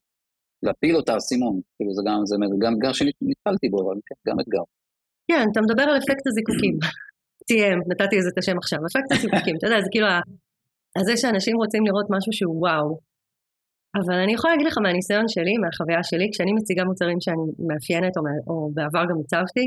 להפיל 0.62 0.96
אותה 0.96 1.12
האסימון, 1.14 1.60
כאילו, 1.76 1.94
זה 1.94 2.02
גם, 2.08 2.18
זה 2.24 2.36
גם 2.64 2.72
אתגר 2.74 2.92
שנתקלתי 2.92 3.68
בו, 3.72 3.78
אבל 3.84 3.96
כן, 4.06 4.18
גם 4.28 4.40
אתגר. 4.40 4.64
כן, 5.30 5.44
אתה 5.52 5.60
מדבר 5.60 5.82
על 5.82 5.96
אפקט 5.98 6.26
הזיקוקים. 6.26 6.74
TM, 7.48 7.78
נתתי 7.90 8.16
לזה 8.16 8.28
את 8.32 8.38
השם 8.38 8.56
עכשיו, 8.62 8.78
אפקט 8.88 9.12
הזיקוקים, 9.12 9.54
אתה 9.56 9.66
יודע, 9.66 9.80
זה 9.84 9.90
כאילו, 9.92 10.06
זה 11.06 11.14
שאנשים 11.16 11.56
רוצים 11.56 11.82
לראות 11.86 12.06
משהו 12.14 12.32
שהוא 12.32 12.56
וואו, 12.64 12.88
אבל 13.98 14.16
אני 14.24 14.32
יכולה 14.32 14.52
להגיד 14.52 14.66
לך 14.70 14.76
מהניסיון 14.82 15.26
שלי, 15.34 15.54
מהחוויה 15.62 16.02
שלי, 16.10 16.26
כשאני 16.32 16.52
מציגה 16.52 16.84
מוצרים 16.84 17.20
שאני 17.24 17.44
מאפיינת, 17.68 18.14
או, 18.16 18.22
או 18.48 18.56
בעבר 18.74 19.04
גם 19.10 19.18
עיצבתי, 19.22 19.66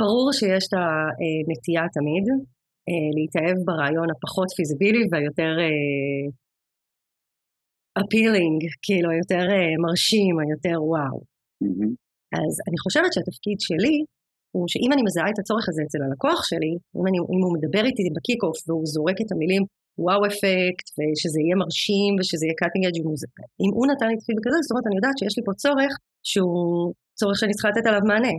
ברור 0.00 0.26
שיש 0.38 0.64
את 0.68 0.74
הנטייה 0.80 1.84
תמיד 1.96 2.26
אה, 2.88 3.08
להתאהב 3.16 3.58
ברעיון 3.66 4.08
הפחות 4.14 4.48
פיזיבילי 4.56 5.04
והיותר 5.10 5.52
appealing, 8.00 8.58
אה, 8.64 8.74
כאילו 8.84 9.08
היותר 9.10 9.44
אה, 9.54 9.74
מרשים, 9.84 10.34
היותר 10.42 10.76
וואו. 10.92 11.18
אז 12.40 12.52
אני 12.68 12.78
חושבת 12.84 13.10
שהתפקיד 13.12 13.58
שלי 13.68 13.96
הוא 14.54 14.64
שאם 14.72 14.90
אני 14.92 15.02
מזהה 15.06 15.30
את 15.32 15.38
הצורך 15.40 15.66
הזה 15.68 15.82
אצל 15.86 16.00
הלקוח 16.06 16.40
שלי, 16.50 16.72
אם, 16.96 17.06
אני, 17.08 17.18
אם 17.34 17.40
הוא 17.44 17.54
מדבר 17.56 17.84
איתי 17.88 18.02
ב 18.16 18.21
kick-off 18.21 18.58
והוא 18.66 18.86
זורק 18.94 19.18
את 19.22 19.32
המילים 19.32 19.62
wow 19.98 20.20
effect, 20.30 20.86
ושזה 20.96 21.40
יהיה 21.44 21.56
מרשים, 21.62 22.12
ושזה 22.16 22.44
יהיה 22.46 22.56
cutting 22.62 22.84
edge 22.86 22.98
אם 23.62 23.70
הוא 23.76 23.86
נתן 23.90 24.06
לי 24.08 24.14
את 24.16 24.22
הפידבק 24.22 24.46
הזה, 24.48 24.58
זאת 24.62 24.70
אומרת, 24.72 24.86
אני 24.88 24.96
יודעת 25.00 25.16
שיש 25.18 25.34
לי 25.38 25.42
פה 25.46 25.52
צורך 25.62 25.92
שהוא 26.30 26.94
צורך 27.18 27.36
שאני 27.38 27.52
צריכה 27.56 27.68
לתת 27.72 27.86
עליו 27.90 28.02
מענה. 28.10 28.36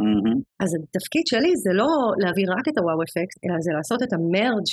Mm-hmm. 0.00 0.36
אז 0.62 0.70
התפקיד 0.74 1.26
שלי 1.30 1.52
זה 1.64 1.72
לא 1.80 1.90
להביא 2.22 2.46
רק 2.54 2.64
את 2.68 2.76
ה 2.78 3.02
wow 3.06 3.15
effect, 3.15 3.36
אלא 3.44 3.56
זה 3.66 3.70
לעשות 3.76 4.00
את 4.02 4.12
ה 4.16 4.25
merge 4.25 4.70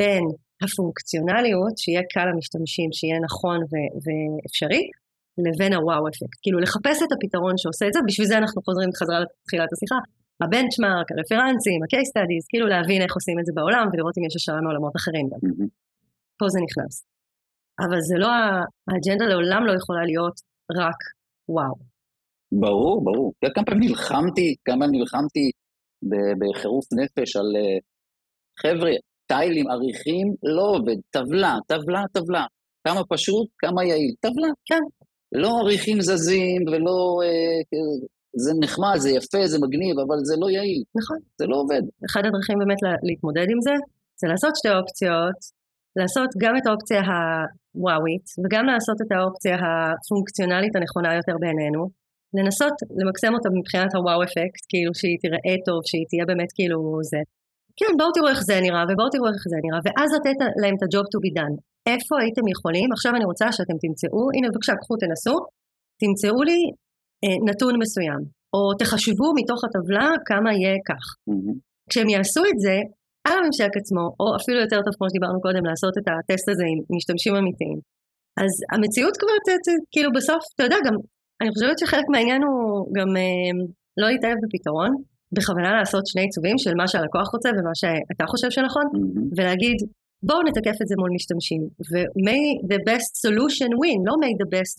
בין 0.00 0.24
הפונקציונליות, 0.62 1.74
שיהיה 1.82 2.02
קל 2.14 2.26
למשתמשים, 2.30 2.88
שיהיה 2.96 3.18
נכון 3.28 3.58
ו- 3.70 3.92
ואפשרי, 4.02 4.84
לבין 5.46 5.72
ה 5.76 6.08
wow 6.08 6.17
effect. 6.17 6.38
כאילו 6.42 6.58
לחפש 6.64 6.98
את 7.04 7.12
הפתרון 7.14 7.54
שעושה 7.60 7.84
את 7.88 7.92
זה, 7.92 8.00
בשביל 8.08 8.26
זה 8.30 8.36
אנחנו 8.42 8.62
חוזרים 8.66 8.90
חזרה 8.98 9.18
לתחילת 9.20 9.70
השיחה. 9.72 9.98
ה 10.42 10.48
benchmark, 10.48 11.06
הרפרנסים, 11.12 11.78
ה-case 11.82 12.10
studies, 12.12 12.44
כאילו 12.50 12.66
להבין 12.66 13.02
איך 13.02 13.14
עושים 13.14 13.36
את 13.40 13.46
זה 13.46 13.52
בעולם 13.56 13.86
ולראות 13.92 14.18
אם 14.18 14.24
יש 14.24 14.36
השראה 14.36 14.60
מעולמות 14.60 14.94
אחרים 14.96 15.26
גם. 15.32 15.40
Mm-hmm. 15.44 15.68
פה 16.38 16.48
זה 16.48 16.58
נכנס. 16.66 16.94
אבל 17.80 18.00
זה 18.00 18.16
לא, 18.18 18.28
האג'נדה 18.88 19.24
לעולם 19.32 19.66
לא 19.66 19.72
יכולה 19.78 20.04
להיות 20.10 20.36
רק 20.80 21.00
וואו. 21.48 21.74
ברור, 22.52 23.04
ברור. 23.04 23.32
אתה 23.38 23.46
יודע 23.46 23.54
כמה 23.54 23.64
פעמים 23.64 23.88
נלחמתי, 23.88 24.54
כמה 24.64 24.86
נלחמתי 24.86 25.50
בחירוף 26.40 26.86
נפש 26.92 27.36
על 27.36 27.48
אה, 27.56 27.78
חבר'ה, 28.62 28.92
טיילים, 29.26 29.70
עריכים, 29.70 30.26
לא 30.42 30.66
עובד, 30.74 30.96
טבלה, 31.10 31.56
טבלה, 31.66 32.02
טבלה. 32.12 32.44
כמה 32.88 33.00
פשוט, 33.08 33.48
כמה 33.58 33.84
יעיל, 33.84 34.14
טבלה. 34.20 34.48
כן. 34.64 34.84
לא 35.32 35.58
עריכים 35.60 36.00
זזים 36.00 36.62
ולא 36.66 37.20
אה, 37.24 37.78
זה 38.44 38.52
נחמד, 38.62 38.96
זה 39.04 39.10
יפה, 39.18 39.42
זה 39.52 39.58
מגניב, 39.64 39.96
אבל 40.04 40.18
זה 40.28 40.34
לא 40.42 40.46
יעיל. 40.56 40.82
נכון. 41.00 41.18
זה 41.38 41.46
לא 41.50 41.56
עובד. 41.62 41.82
אחד 42.08 42.22
הדרכים 42.26 42.56
באמת 42.58 42.80
להתמודד 43.08 43.48
עם 43.54 43.60
זה, 43.66 43.74
זה 44.20 44.26
לעשות 44.32 44.52
שתי 44.58 44.72
אופציות, 44.78 45.38
לעשות 45.98 46.30
גם 46.42 46.54
את 46.58 46.64
האופציה 46.66 47.00
הוואווית, 47.08 48.26
וגם 48.42 48.64
לעשות 48.72 48.98
את 49.02 49.10
האופציה 49.14 49.56
הפונקציונלית 49.64 50.74
הנכונה 50.76 51.10
יותר 51.18 51.36
בעינינו. 51.42 51.82
לנסות 52.38 52.76
למקסם 52.98 53.32
אותה 53.36 53.48
מבחינת 53.58 53.90
הוואו 53.94 54.20
אפקט, 54.26 54.62
כאילו 54.70 54.92
שהיא 55.00 55.18
תראה 55.24 55.54
טוב, 55.68 55.80
שהיא 55.90 56.06
תהיה 56.10 56.24
באמת 56.30 56.50
כאילו 56.56 56.78
זה. 57.12 57.20
כן, 57.78 57.92
בואו 57.98 58.12
תראו 58.14 58.28
איך 58.32 58.40
זה 58.48 58.56
נראה, 58.66 58.82
ובואו 58.88 59.10
תראו 59.14 59.26
איך 59.32 59.42
זה 59.52 59.58
נראה, 59.64 59.80
ואז 59.84 60.08
לתת 60.16 60.38
להם 60.62 60.74
את 60.76 60.82
ה-job 60.84 61.06
to 61.12 61.18
be 61.24 61.30
done. 61.38 61.54
איפה 61.92 62.14
הייתם 62.22 62.44
יכולים, 62.54 62.88
עכשיו 62.96 63.12
אני 63.18 63.26
רוצה 63.30 63.46
שאתם 63.56 63.76
תמצאו, 63.84 64.22
הנה 64.34 64.46
בבקשה, 64.50 64.74
קחו, 64.80 64.94
תנסו, 65.02 65.36
תמצאו 66.02 66.38
לי 66.48 66.60
נתון 67.46 67.74
מסוים, 67.82 68.20
או 68.54 68.60
תחשבו 68.80 69.28
מתוך 69.38 69.60
הטבלה 69.64 70.08
כמה 70.28 70.50
יהיה 70.54 70.76
כך. 70.88 71.04
Mm-hmm. 71.30 71.56
כשהם 71.90 72.08
יעשו 72.08 72.42
את 72.50 72.58
זה, 72.64 72.76
על 73.26 73.34
הממשק 73.38 73.72
עצמו, 73.80 74.04
או 74.20 74.26
אפילו 74.38 74.58
יותר 74.64 74.80
טוב 74.84 74.94
כמו 74.98 75.06
שדיברנו 75.10 75.38
קודם, 75.46 75.64
לעשות 75.70 75.94
את 75.98 76.06
הטסט 76.10 76.48
הזה 76.52 76.64
עם 76.70 76.78
משתמשים 76.96 77.34
אמיתיים. 77.40 77.78
אז 78.42 78.52
המציאות 78.72 79.14
כבר, 79.20 79.36
ת, 79.46 79.48
ת, 79.64 79.68
כאילו 79.92 80.10
בסוף, 80.16 80.42
אתה 80.54 80.64
יודע, 80.66 80.78
גם, 80.86 80.94
אני 81.40 81.50
חושבת 81.54 81.78
שחלק 81.78 82.06
מהעניין 82.12 82.42
הוא 82.46 82.60
גם 82.96 83.08
אה, 83.20 83.52
לא 84.00 84.06
להתאהב 84.10 84.38
בפתרון, 84.44 84.90
בכוונה 85.34 85.70
לעשות 85.78 86.04
שני 86.06 86.22
עיצובים 86.26 86.56
של 86.58 86.74
מה 86.80 86.86
שהלקוח 86.90 87.28
רוצה 87.34 87.48
ומה 87.56 87.74
שאתה 87.80 88.24
חושב 88.32 88.50
שנכון, 88.50 88.86
mm-hmm. 88.86 89.34
ולהגיד, 89.36 89.78
בואו 90.28 90.42
נתקף 90.48 90.76
את 90.82 90.88
זה 90.90 90.94
מול 91.00 91.10
משתמשים, 91.18 91.62
ו-may 91.90 92.44
the 92.72 92.80
best 92.88 93.10
solution 93.24 93.70
win, 93.80 94.00
לא 94.08 94.14
may 94.22 94.32
the 94.42 94.48
best 94.56 94.76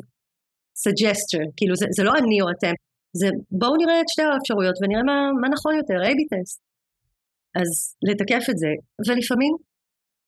suggestion, 0.84 1.46
כאילו 1.58 1.76
זה, 1.76 1.86
זה 1.98 2.04
לא 2.04 2.14
אני 2.20 2.38
או 2.42 2.48
אתם, 2.54 2.74
זה 3.20 3.28
בואו 3.60 3.76
נראה 3.82 4.02
את 4.02 4.10
שתי 4.14 4.22
האפשרויות 4.22 4.76
ונראה 4.82 5.04
מה, 5.04 5.18
מה 5.42 5.48
נכון 5.56 5.74
יותר, 5.80 5.98
A-B 6.10 6.22
טסט. 6.32 6.60
אז 7.60 7.70
לתקף 8.08 8.44
את 8.52 8.58
זה, 8.58 8.72
ולפעמים 9.08 9.54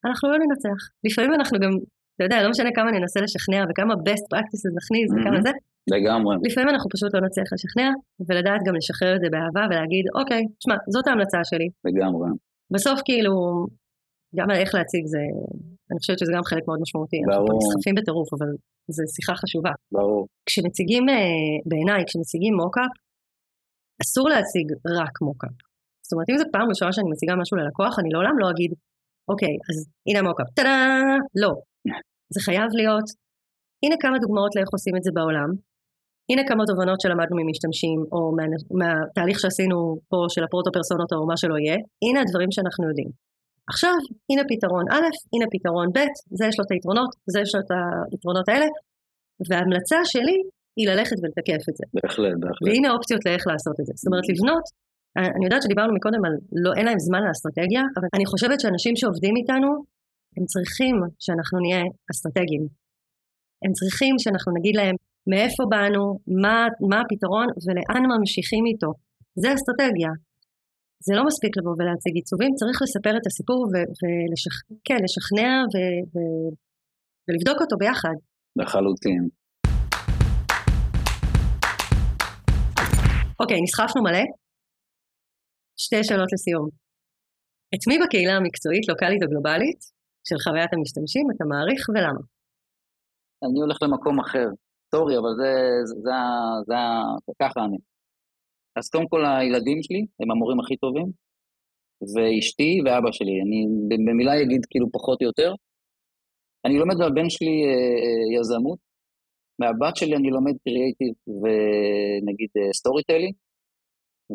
אנחנו 0.06 0.26
לא 0.32 0.38
ננצח, 0.44 0.80
לפעמים 1.08 1.34
אנחנו 1.34 1.56
גם, 1.64 1.72
אתה 2.16 2.24
יודע, 2.26 2.44
לא 2.44 2.50
משנה 2.50 2.70
כמה 2.78 2.90
ננסה 2.92 3.20
לשכנע 3.22 3.62
וכמה 3.70 3.94
best 4.08 4.26
practices 4.32 4.72
נכניס 4.80 5.08
mm-hmm. 5.12 5.22
וכמה 5.22 5.42
זה, 5.46 5.52
לגמרי. 5.94 6.36
לפעמים 6.48 6.70
אנחנו 6.70 6.90
פשוט 6.90 7.10
לא 7.16 7.22
נצליח 7.26 7.50
לשכנע, 7.54 7.90
ולדעת 8.28 8.62
גם 8.68 8.76
לשחרר 8.76 9.16
את 9.16 9.22
זה 9.24 9.28
באהבה 9.34 9.64
ולהגיד, 9.70 10.06
אוקיי, 10.20 10.42
שמע, 10.64 10.76
זאת 10.94 11.08
ההמלצה 11.08 11.40
שלי. 11.50 11.68
לגמרי. 11.88 12.30
בסוף 12.74 13.00
כאילו, 13.06 13.34
גם 14.38 14.48
על 14.50 14.58
איך 14.62 14.76
להציג 14.76 15.04
זה, 15.14 15.24
אני 15.92 16.00
חושבת 16.00 16.20
שזה 16.20 16.32
גם 16.36 16.44
חלק 16.44 16.64
מאוד 16.68 16.80
משמעותי. 16.82 17.20
ברור. 17.26 17.38
אנחנו 17.38 17.58
נסחפים 17.58 17.96
בטירוף, 17.98 18.30
אבל 18.36 18.50
זו 18.96 19.04
שיחה 19.16 19.36
חשובה. 19.42 19.74
ברור. 19.92 20.28
כשמציגים, 20.48 21.04
אה, 21.10 21.16
בעיניי, 21.70 22.02
כשמציגים 22.08 22.54
מוקאפ, 22.62 22.94
אסור 24.04 24.26
להציג 24.30 24.68
רק 25.00 25.16
מוקאפ. 25.28 25.56
זאת 26.04 26.14
אומרת, 26.14 26.28
אם 26.30 26.38
זו 26.38 26.46
פעם 26.56 26.68
ראשונה 26.70 26.92
שאני 26.94 27.10
מציגה 27.14 27.34
משהו 27.42 27.58
ללקוח, 27.58 27.94
אני 28.00 28.10
לעולם 28.14 28.36
לא 28.42 28.48
אגיד, 28.52 28.72
אוקיי, 29.32 29.54
אז 29.70 29.78
הנה 30.08 30.20
המוקאפ, 30.20 30.50
טאדה! 30.58 30.80
לא. 31.44 31.52
זה 32.34 32.40
חייב 32.46 32.70
להיות, 32.80 33.08
הנה 33.84 33.96
כמה 34.04 34.16
דוגמאות 34.24 34.56
לאיך 34.56 34.70
עושים 34.76 34.96
את 34.98 35.04
זה 35.04 35.12
בעולם, 35.18 35.50
הנה 36.30 36.44
כמה 36.50 36.64
תובנות 36.70 37.00
שלמדנו 37.02 37.36
ממשתמשים, 37.40 38.00
או 38.14 38.20
מה, 38.38 38.44
מהתהליך 38.80 39.38
שעשינו 39.40 39.78
פה 40.10 40.20
של 40.34 40.44
הפרוטו-פרסונות, 40.44 41.10
או 41.14 41.28
מה 41.32 41.38
שלא 41.38 41.56
יהיה, 41.58 41.78
הנה 42.04 42.20
הדברים 42.22 42.52
שאנחנו 42.52 42.84
יודעים. 42.90 43.10
עכשיו, 43.72 43.96
הנה 44.30 44.44
פתרון 44.52 44.86
א', 44.96 45.10
הנה 45.34 45.46
פתרון 45.54 45.88
ב', 45.96 46.00
זה 46.38 46.44
יש 46.50 46.56
לו 46.60 46.64
את 46.66 46.72
היתרונות, 46.72 47.12
זה 47.32 47.38
יש 47.44 47.52
לו 47.56 47.60
את 47.64 47.72
היתרונות 48.12 48.48
האלה, 48.50 48.68
וההמלצה 49.48 50.00
שלי 50.12 50.38
היא 50.78 50.88
ללכת 50.92 51.18
ולתקף 51.22 51.64
את 51.70 51.76
זה. 51.80 51.86
בהחלט, 51.94 52.38
בהחלט. 52.44 52.66
והנה 52.68 52.90
אופציות 52.96 53.22
לאיך 53.26 53.44
לעשות 53.52 53.76
את 53.80 53.86
זה. 53.88 53.94
זאת 54.00 54.08
אומרת, 54.10 54.26
לבנות, 54.32 54.66
אני 55.36 55.46
יודעת 55.48 55.64
שדיברנו 55.66 55.92
מקודם 55.98 56.22
על 56.26 56.34
לא, 56.64 56.72
אין 56.78 56.86
להם 56.86 57.00
זמן 57.08 57.22
לאסטרטגיה, 57.28 57.84
אבל 57.98 58.08
אני 58.16 58.26
חושבת 58.32 58.58
שאנשים 58.62 58.94
שעובדים 59.00 59.36
איתנו, 59.40 59.70
הם 60.38 60.46
צריכים 60.54 60.96
שאנחנו 61.24 61.58
נהיה 61.64 61.84
אסטרטגיים. 62.12 62.64
הם 63.64 63.72
צריכים 63.80 64.14
שאנחנו 64.24 64.50
נגיד 64.58 64.76
להם 64.80 64.96
מאיפה 65.32 65.64
באנו, 65.72 66.04
מה, 66.44 66.58
מה 66.92 66.98
הפתרון 67.02 67.48
ולאן 67.66 68.04
ממשיכים 68.12 68.64
איתו. 68.70 68.92
זה 69.42 69.48
אסטרטגיה. 69.56 70.12
זה 71.00 71.14
לא 71.16 71.24
מספיק 71.30 71.58
לבוא 71.58 71.76
ולהציג 71.78 72.14
עיצובים, 72.16 72.52
צריך 72.60 72.78
לספר 72.84 73.14
את 73.18 73.26
הסיפור 73.28 73.60
ולשכנע 73.70 74.78
כן, 74.88 75.02
ו, 75.74 75.78
ו, 76.14 76.18
ולבדוק 77.28 77.58
אותו 77.62 77.76
ביחד. 77.78 78.16
לחלוטין. 78.60 79.24
אוקיי, 83.40 83.58
נסחפנו 83.66 84.04
מלא. 84.04 84.26
שתי 85.84 86.04
שאלות 86.04 86.30
לסיום. 86.34 86.68
את 87.76 87.84
מי 87.88 87.96
בקהילה 88.02 88.34
המקצועית, 88.38 88.86
לוקאלית 88.90 89.24
או 89.24 89.28
גלובלית, 89.32 89.82
של 90.28 90.38
חוויית 90.44 90.72
המשתמשים, 90.74 91.26
אתה 91.32 91.44
מעריך 91.52 91.82
ולמה? 91.90 92.24
אני 93.46 93.60
הולך 93.64 93.78
למקום 93.84 94.20
אחר. 94.20 94.48
sorry, 94.92 95.16
אבל 95.20 95.34
זה, 95.42 95.52
זה, 95.86 95.96
זה, 96.68 96.80
זה 97.26 97.34
ככה 97.42 97.60
אני. 97.66 97.78
אז 98.78 98.90
קודם 98.90 99.08
כל 99.08 99.22
הילדים 99.26 99.84
שלי 99.84 100.06
הם 100.20 100.32
המורים 100.32 100.60
הכי 100.60 100.78
טובים, 100.78 101.08
ואשתי 102.14 102.72
ואבא 102.86 103.12
שלי. 103.12 103.42
אני 103.42 103.60
במילה 104.06 104.42
אגיד 104.42 104.66
כאילו 104.70 104.88
פחות 104.92 105.22
או 105.22 105.28
יותר. 105.28 105.54
אני 106.66 106.78
לומד 106.80 106.96
מהבן 106.96 107.30
שלי 107.30 107.56
אה, 107.66 107.70
אה, 108.04 108.40
יזמות, 108.40 108.80
מהבת 109.60 109.96
שלי 109.96 110.16
אני 110.16 110.30
לומד 110.30 110.56
קריאייטיב 110.64 111.14
ונגיד 111.42 112.50
story 112.74 113.02
אה, 113.10 113.16
telling, 113.16 113.34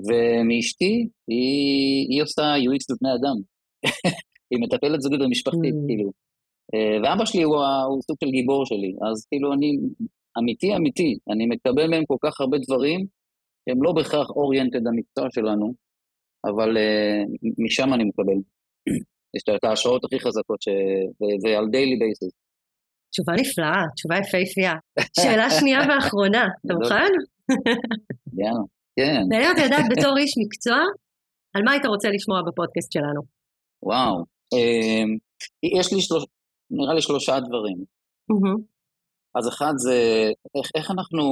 ומאשתי 0.07 1.09
היא, 1.29 2.07
היא 2.11 2.23
עושה 2.23 2.43
UX 2.43 2.83
לבני 2.91 3.13
אדם. 3.19 3.37
היא 4.51 4.61
מטפלת 4.63 5.01
זוגית 5.01 5.21
ומשפחתית, 5.21 5.75
mm. 5.75 5.87
כאילו. 5.87 6.11
ואבא 7.03 7.25
שלי 7.25 7.43
הוא, 7.43 7.57
הוא 7.89 8.03
סוג 8.03 8.17
של 8.25 8.31
גיבור 8.31 8.67
שלי, 8.67 8.93
אז 9.07 9.27
כאילו 9.29 9.53
אני 9.53 9.71
אמיתי 10.39 10.77
אמיתי, 10.77 11.19
אני 11.33 11.47
מקבל 11.47 11.87
מהם 11.91 12.05
כל 12.07 12.17
כך 12.25 12.41
הרבה 12.41 12.59
דברים, 12.67 13.07
שהם 13.69 13.83
לא 13.83 13.93
בהכרח 13.93 14.31
oriented 14.31 14.87
המקצוע 14.87 15.27
שלנו, 15.35 15.75
אבל 16.45 16.77
uh, 16.77 17.51
משם 17.59 17.95
אני 17.95 18.05
מקבל. 18.05 18.39
יש 19.37 19.43
את 19.57 19.65
ההשראות 19.65 20.05
הכי 20.05 20.21
חזקות, 20.21 20.63
ש... 20.63 20.69
זה 21.43 21.59
על 21.59 21.67
daily 21.71 21.97
basis. 21.99 22.33
תשובה 23.13 23.33
נפלאה, 23.41 23.83
תשובה 23.95 24.17
יפהפייה. 24.19 24.75
שאלה 25.21 25.51
שנייה 25.51 25.81
ואחרונה, 25.89 26.45
אתה 26.67 26.75
מוכן? 26.75 27.13
יאללה, 28.41 28.65
כן. 28.97 29.23
מעניין 29.29 29.51
אותי 29.51 29.65
לדעת 29.67 29.85
בתור 29.91 30.19
איש 30.19 30.33
מקצוע, 30.39 30.79
על 31.55 31.63
מה 31.65 31.73
היית 31.73 31.87
רוצה 31.87 32.09
לשמוע 32.09 32.39
בפודקאסט 32.47 32.93
שלנו? 32.93 33.21
וואו, 33.83 34.25
אמ, 34.55 35.17
יש 35.79 35.93
לי 35.93 36.01
שלוש, 36.01 36.25
נראה 36.71 36.95
לי 36.95 37.03
שלושה 37.03 37.41
דברים. 37.41 37.79
אז 39.35 39.49
אחד 39.49 39.73
זה, 39.77 40.31
איך, 40.59 40.71
איך 40.75 40.91
אנחנו 40.91 41.25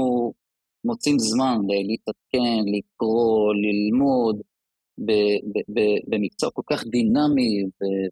מוצאים 0.91 1.17
זמן 1.19 1.59
להתעדכן, 1.89 2.61
לקרוא, 2.75 3.55
ללמוד, 3.65 4.37
במקצוע 6.11 6.49
כל 6.51 6.67
כך 6.71 6.81
דינמי 6.95 7.51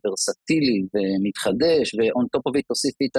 וורסטילי 0.05 0.79
ומתחדש, 0.93 1.87
ו-on 1.95 2.27
top 2.33 2.45
of 2.49 2.55
it 2.59 2.65
תוסיפי 2.69 3.07
את, 3.11 3.17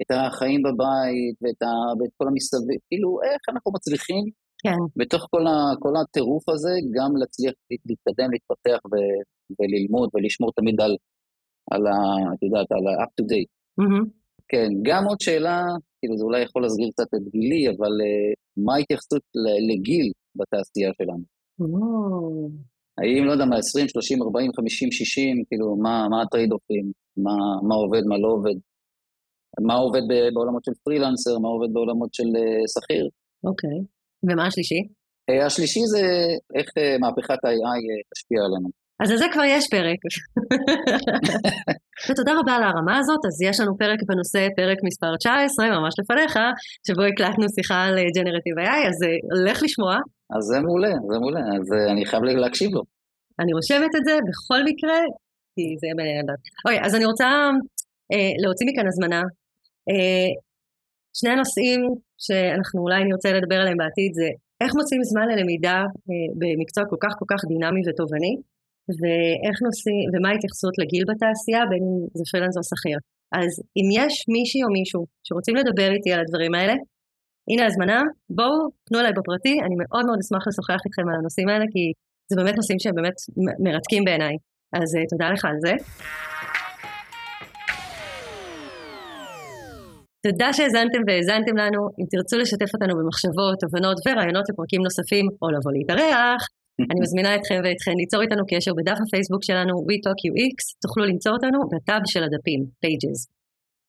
את 0.00 0.10
החיים 0.10 0.60
בבית 0.66 1.36
ואת, 1.42 1.62
ה, 1.62 1.72
ואת 1.96 2.12
כל 2.18 2.26
המסביב, 2.28 2.80
כאילו 2.88 3.10
איך 3.28 3.42
אנחנו 3.52 3.72
מצליחים 3.76 4.24
כן. 4.62 4.80
בתוך 4.96 5.22
כל, 5.30 5.46
ה, 5.46 5.56
כל 5.82 5.94
הטירוף 6.00 6.48
הזה 6.48 6.74
גם 6.96 7.10
להצליח 7.20 7.54
להתקדם, 7.88 8.28
להתפתח 8.34 8.80
ו, 8.90 8.94
וללמוד 9.56 10.08
ולשמור 10.14 10.50
תמיד 10.58 10.80
על, 10.80 10.96
על 11.72 11.86
ה... 11.86 11.96
את 12.34 12.42
יודעת, 12.42 12.68
על 12.76 12.84
ה-up 12.88 13.12
to 13.18 13.24
date. 13.32 13.52
Mm-hmm. 13.80 14.04
כן, 14.48 14.68
גם 14.88 15.02
עוד 15.08 15.20
שאלה, 15.20 15.62
כאילו 15.98 16.16
זה 16.18 16.24
אולי 16.24 16.40
יכול 16.42 16.62
להסגיר 16.62 16.88
קצת 16.90 17.10
את 17.14 17.24
גילי, 17.32 17.68
אבל 17.68 17.94
uh, 18.08 18.43
מה 18.56 18.74
ההתייחסות 18.74 19.22
לגיל 19.68 20.12
בתעשייה 20.36 20.90
שלנו? 20.98 21.24
האם, 22.98 23.24
לא 23.24 23.32
יודע 23.32 23.44
מה, 23.44 23.56
20, 23.58 23.88
30, 23.88 24.22
40, 24.22 24.50
50, 24.56 24.92
60, 24.92 25.44
כאילו, 25.48 25.76
מה, 25.76 26.06
מה 26.10 26.22
הטרייד-אופים, 26.22 26.92
מה, 27.16 27.36
מה 27.68 27.74
עובד, 27.74 28.02
מה 28.06 28.18
לא 28.18 28.28
עובד, 28.36 28.56
מה 29.60 29.74
עובד 29.74 30.02
בעולמות 30.34 30.64
של 30.64 30.72
פרילנסר, 30.84 31.38
מה 31.38 31.48
עובד 31.48 31.72
בעולמות 31.72 32.14
של 32.14 32.24
uh, 32.24 32.64
שכיר. 32.74 33.08
אוקיי, 33.44 33.70
okay. 33.70 34.30
ומה 34.30 34.46
השלישי? 34.46 34.80
Uh, 35.30 35.46
השלישי 35.46 35.80
זה 35.92 36.02
איך 36.54 36.68
uh, 36.68 36.98
מהפכת 37.00 37.44
ה-AI 37.44 37.80
תשפיע 38.14 38.40
עלינו. 38.46 38.68
אז 39.00 39.10
על 39.10 39.16
זה 39.16 39.24
כבר 39.32 39.44
יש 39.44 39.64
פרק. 39.70 39.98
ותודה 42.10 42.32
רבה 42.40 42.52
על 42.52 42.62
הרמה 42.62 42.98
הזאת, 42.98 43.20
אז 43.26 43.42
יש 43.42 43.60
לנו 43.60 43.78
פרק 43.78 43.98
בנושא, 44.08 44.48
פרק 44.56 44.78
מספר 44.84 45.16
19, 45.16 45.66
ממש 45.80 45.94
לפניך, 46.00 46.38
שבו 46.86 47.02
הקלטנו 47.02 47.46
שיחה 47.54 47.84
על 47.84 47.94
ג'נרטיב 48.16 48.58
AI, 48.58 48.88
אז 48.88 48.98
לך 49.46 49.62
לשמוע. 49.62 49.94
אז 50.36 50.42
זה 50.44 50.60
מעולה, 50.60 50.92
זה 51.10 51.18
מעולה, 51.18 51.40
אז 51.40 51.66
אני 51.92 52.06
חייב 52.06 52.22
להקשיב 52.22 52.70
לו. 52.74 52.82
אני 53.40 53.52
רושמת 53.52 53.92
את 53.96 54.04
זה 54.04 54.14
בכל 54.28 54.60
מקרה, 54.64 54.98
כי 55.54 55.64
זה 55.78 55.86
יהיה 55.86 55.94
מעניין 55.94 56.18
לדעת. 56.24 56.42
אוקיי, 56.64 56.80
אז 56.86 56.94
אני 56.94 57.04
רוצה 57.04 57.28
אה, 58.12 58.32
להוציא 58.42 58.66
מכאן 58.68 58.86
הזמנה. 58.86 59.22
אה, 59.90 60.30
שני 61.18 61.30
הנושאים 61.30 61.80
שאנחנו 62.18 62.80
אולי 62.80 63.04
נרצה 63.04 63.32
לדבר 63.32 63.58
עליהם 63.60 63.76
בעתיד 63.76 64.14
זה 64.14 64.28
איך 64.62 64.74
מוצאים 64.74 65.02
זמן 65.02 65.26
ללמידה 65.28 65.78
אה, 66.08 66.26
במקצוע 66.40 66.84
כל 66.90 66.96
כך 67.02 67.12
כל 67.18 67.28
כך 67.32 67.40
דינמי 67.48 67.80
ותובעני, 67.86 68.34
ואיך 68.98 69.56
נושאים, 69.66 70.06
ומה 70.12 70.28
ההתייחסות 70.30 70.74
לגיל 70.80 71.04
בתעשייה, 71.10 71.62
בין 71.70 71.82
אם 71.88 71.94
זה 72.18 72.24
פרילנס 72.30 72.56
או 72.58 72.64
שכיר. 72.70 72.98
אז 73.38 73.52
אם 73.78 73.86
יש 73.98 74.14
מישהי 74.34 74.62
או 74.64 74.70
מישהו 74.78 75.00
שרוצים 75.26 75.54
לדבר 75.60 75.88
איתי 75.96 76.10
על 76.12 76.20
הדברים 76.22 76.54
האלה, 76.54 76.74
הנה 77.50 77.62
הזמנה, 77.66 78.00
בואו, 78.38 78.56
תנו 78.86 78.98
אליי 79.00 79.12
בפרטי, 79.18 79.54
אני 79.66 79.76
מאוד 79.82 80.04
מאוד 80.06 80.18
אשמח 80.22 80.42
לשוחח 80.48 80.80
איתכם 80.86 81.06
על 81.08 81.16
הנושאים 81.18 81.48
האלה, 81.48 81.66
כי 81.74 81.84
זה 82.30 82.34
באמת 82.40 82.56
נושאים 82.60 82.78
שהם 82.82 82.94
באמת 82.98 83.18
מרתקים 83.64 84.02
בעיניי. 84.06 84.36
אז 84.78 84.88
uh, 84.96 84.98
תודה 85.12 85.26
לך 85.34 85.44
על 85.50 85.56
זה. 85.64 85.72
תודה 90.26 90.48
שהאזנתם 90.52 91.02
והאזנתם 91.06 91.56
לנו. 91.62 91.80
אם 91.98 92.06
תרצו 92.12 92.36
לשתף 92.38 92.70
אותנו 92.74 92.92
במחשבות, 92.98 93.56
תובנות 93.62 93.98
ורעיונות 94.04 94.44
לפרקים 94.50 94.82
נוספים, 94.86 95.26
או 95.42 95.46
לבוא 95.54 95.72
להתארח, 95.76 96.40
אני 96.90 97.00
מזמינה 97.04 97.30
אתכם 97.38 97.58
ואתכן 97.64 97.94
ליצור 98.02 98.20
איתנו 98.22 98.44
קשר 98.50 98.72
בדף 98.78 98.98
הפייסבוק 99.02 99.42
שלנו 99.48 99.72
WeTalkUX, 99.88 100.56
תוכלו 100.84 101.02
למצוא 101.10 101.32
אותנו 101.36 101.58
בטאב 101.72 102.02
של 102.12 102.22
הדפים, 102.26 102.60
Pages. 102.82 103.20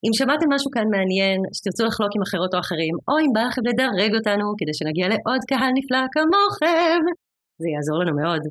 אם 0.06 0.14
שמעתם 0.20 0.48
משהו 0.56 0.70
כאן 0.76 0.88
מעניין, 0.96 1.40
שתרצו 1.56 1.84
לחלוק 1.90 2.12
עם 2.16 2.22
אחרות 2.28 2.52
או 2.54 2.60
אחרים, 2.66 2.96
או 3.08 3.14
אם 3.24 3.32
בא 3.36 3.44
לכם 3.50 3.64
לדרג 3.70 4.12
אותנו 4.20 4.46
כדי 4.60 4.74
שנגיע 4.78 5.06
לעוד 5.14 5.42
קהל 5.50 5.72
נפלא 5.78 6.04
כמוכם, 6.14 7.02
זה 7.62 7.68
יעזור 7.74 7.98
לנו 8.02 8.14
מאוד. 8.22 8.44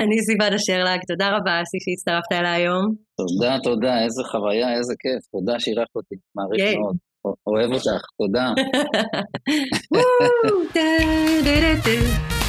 אני 0.00 0.16
סיוון 0.26 0.52
אשרלג, 0.58 1.00
תודה 1.10 1.28
רבה 1.36 1.52
אסי 1.62 1.78
שהצטרפת 1.84 2.32
אליי 2.32 2.54
היום. 2.60 2.84
תודה, 3.20 3.52
תודה, 3.68 3.94
איזה 4.04 4.22
חוויה, 4.30 4.68
איזה 4.78 4.94
כיף, 5.02 5.22
תודה 5.34 5.54
שאירחת 5.62 5.96
אותי, 5.96 6.16
מעריך 6.36 6.62
כן. 6.64 6.78
מאוד. 6.80 6.96
אוהב 7.46 7.70
אותך, 7.72 8.02
תודה. 8.18 8.46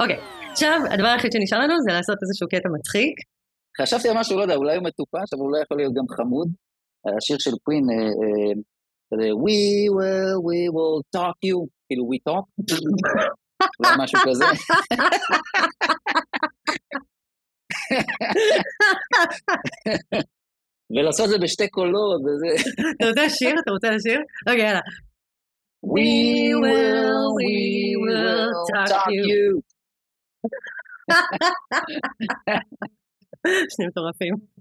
אוקיי, 0.00 0.18
עכשיו 0.50 0.80
הדבר 0.90 1.06
היחיד 1.06 1.32
שנשאר 1.32 1.58
לנו 1.58 1.74
זה 1.88 1.92
לעשות 1.92 2.18
איזשהו 2.22 2.48
קטע 2.48 2.68
מצחיק. 2.78 3.14
חשבתי 3.80 4.08
על 4.08 4.18
משהו, 4.18 4.36
לא 4.36 4.42
יודע, 4.42 4.54
אולי 4.54 4.76
הוא 4.76 4.84
מטופש, 4.84 5.32
אבל 5.32 5.42
אולי 5.42 5.62
יכול 5.62 5.76
להיות 5.76 5.94
גם 5.94 6.08
חמוד. 6.16 6.48
השיר 7.18 7.36
של 7.38 7.50
קווין, 7.64 7.84
אה, 7.90 7.96
אה, 7.96 8.52
We 9.14 9.58
will, 9.96 10.36
we 10.48 10.60
will 10.76 10.98
talk 11.16 11.36
you, 11.48 11.58
כאילו 11.86 12.04
we 12.12 12.18
talk, 12.28 12.44
אולי 13.80 13.92
משהו 13.98 14.18
כזה. 14.28 14.44
ולעשות 20.90 21.24
את 21.24 21.30
זה 21.30 21.38
בשתי 21.38 21.68
קולות 21.68 22.20
וזה. 22.20 22.46
אתה 22.96 23.06
רוצה 23.08 23.26
לשיר? 23.26 23.54
אתה 23.62 23.70
רוצה 23.70 23.90
לשיר? 23.90 24.20
אוקיי, 24.48 24.64
יאללה. 24.64 24.80
We 25.86 26.10
will, 26.62 27.24
we 27.40 27.56
will 28.04 28.50
talk 28.88 29.06
you. 29.06 29.73
שני 33.72 33.86
מטורפים. 33.86 34.53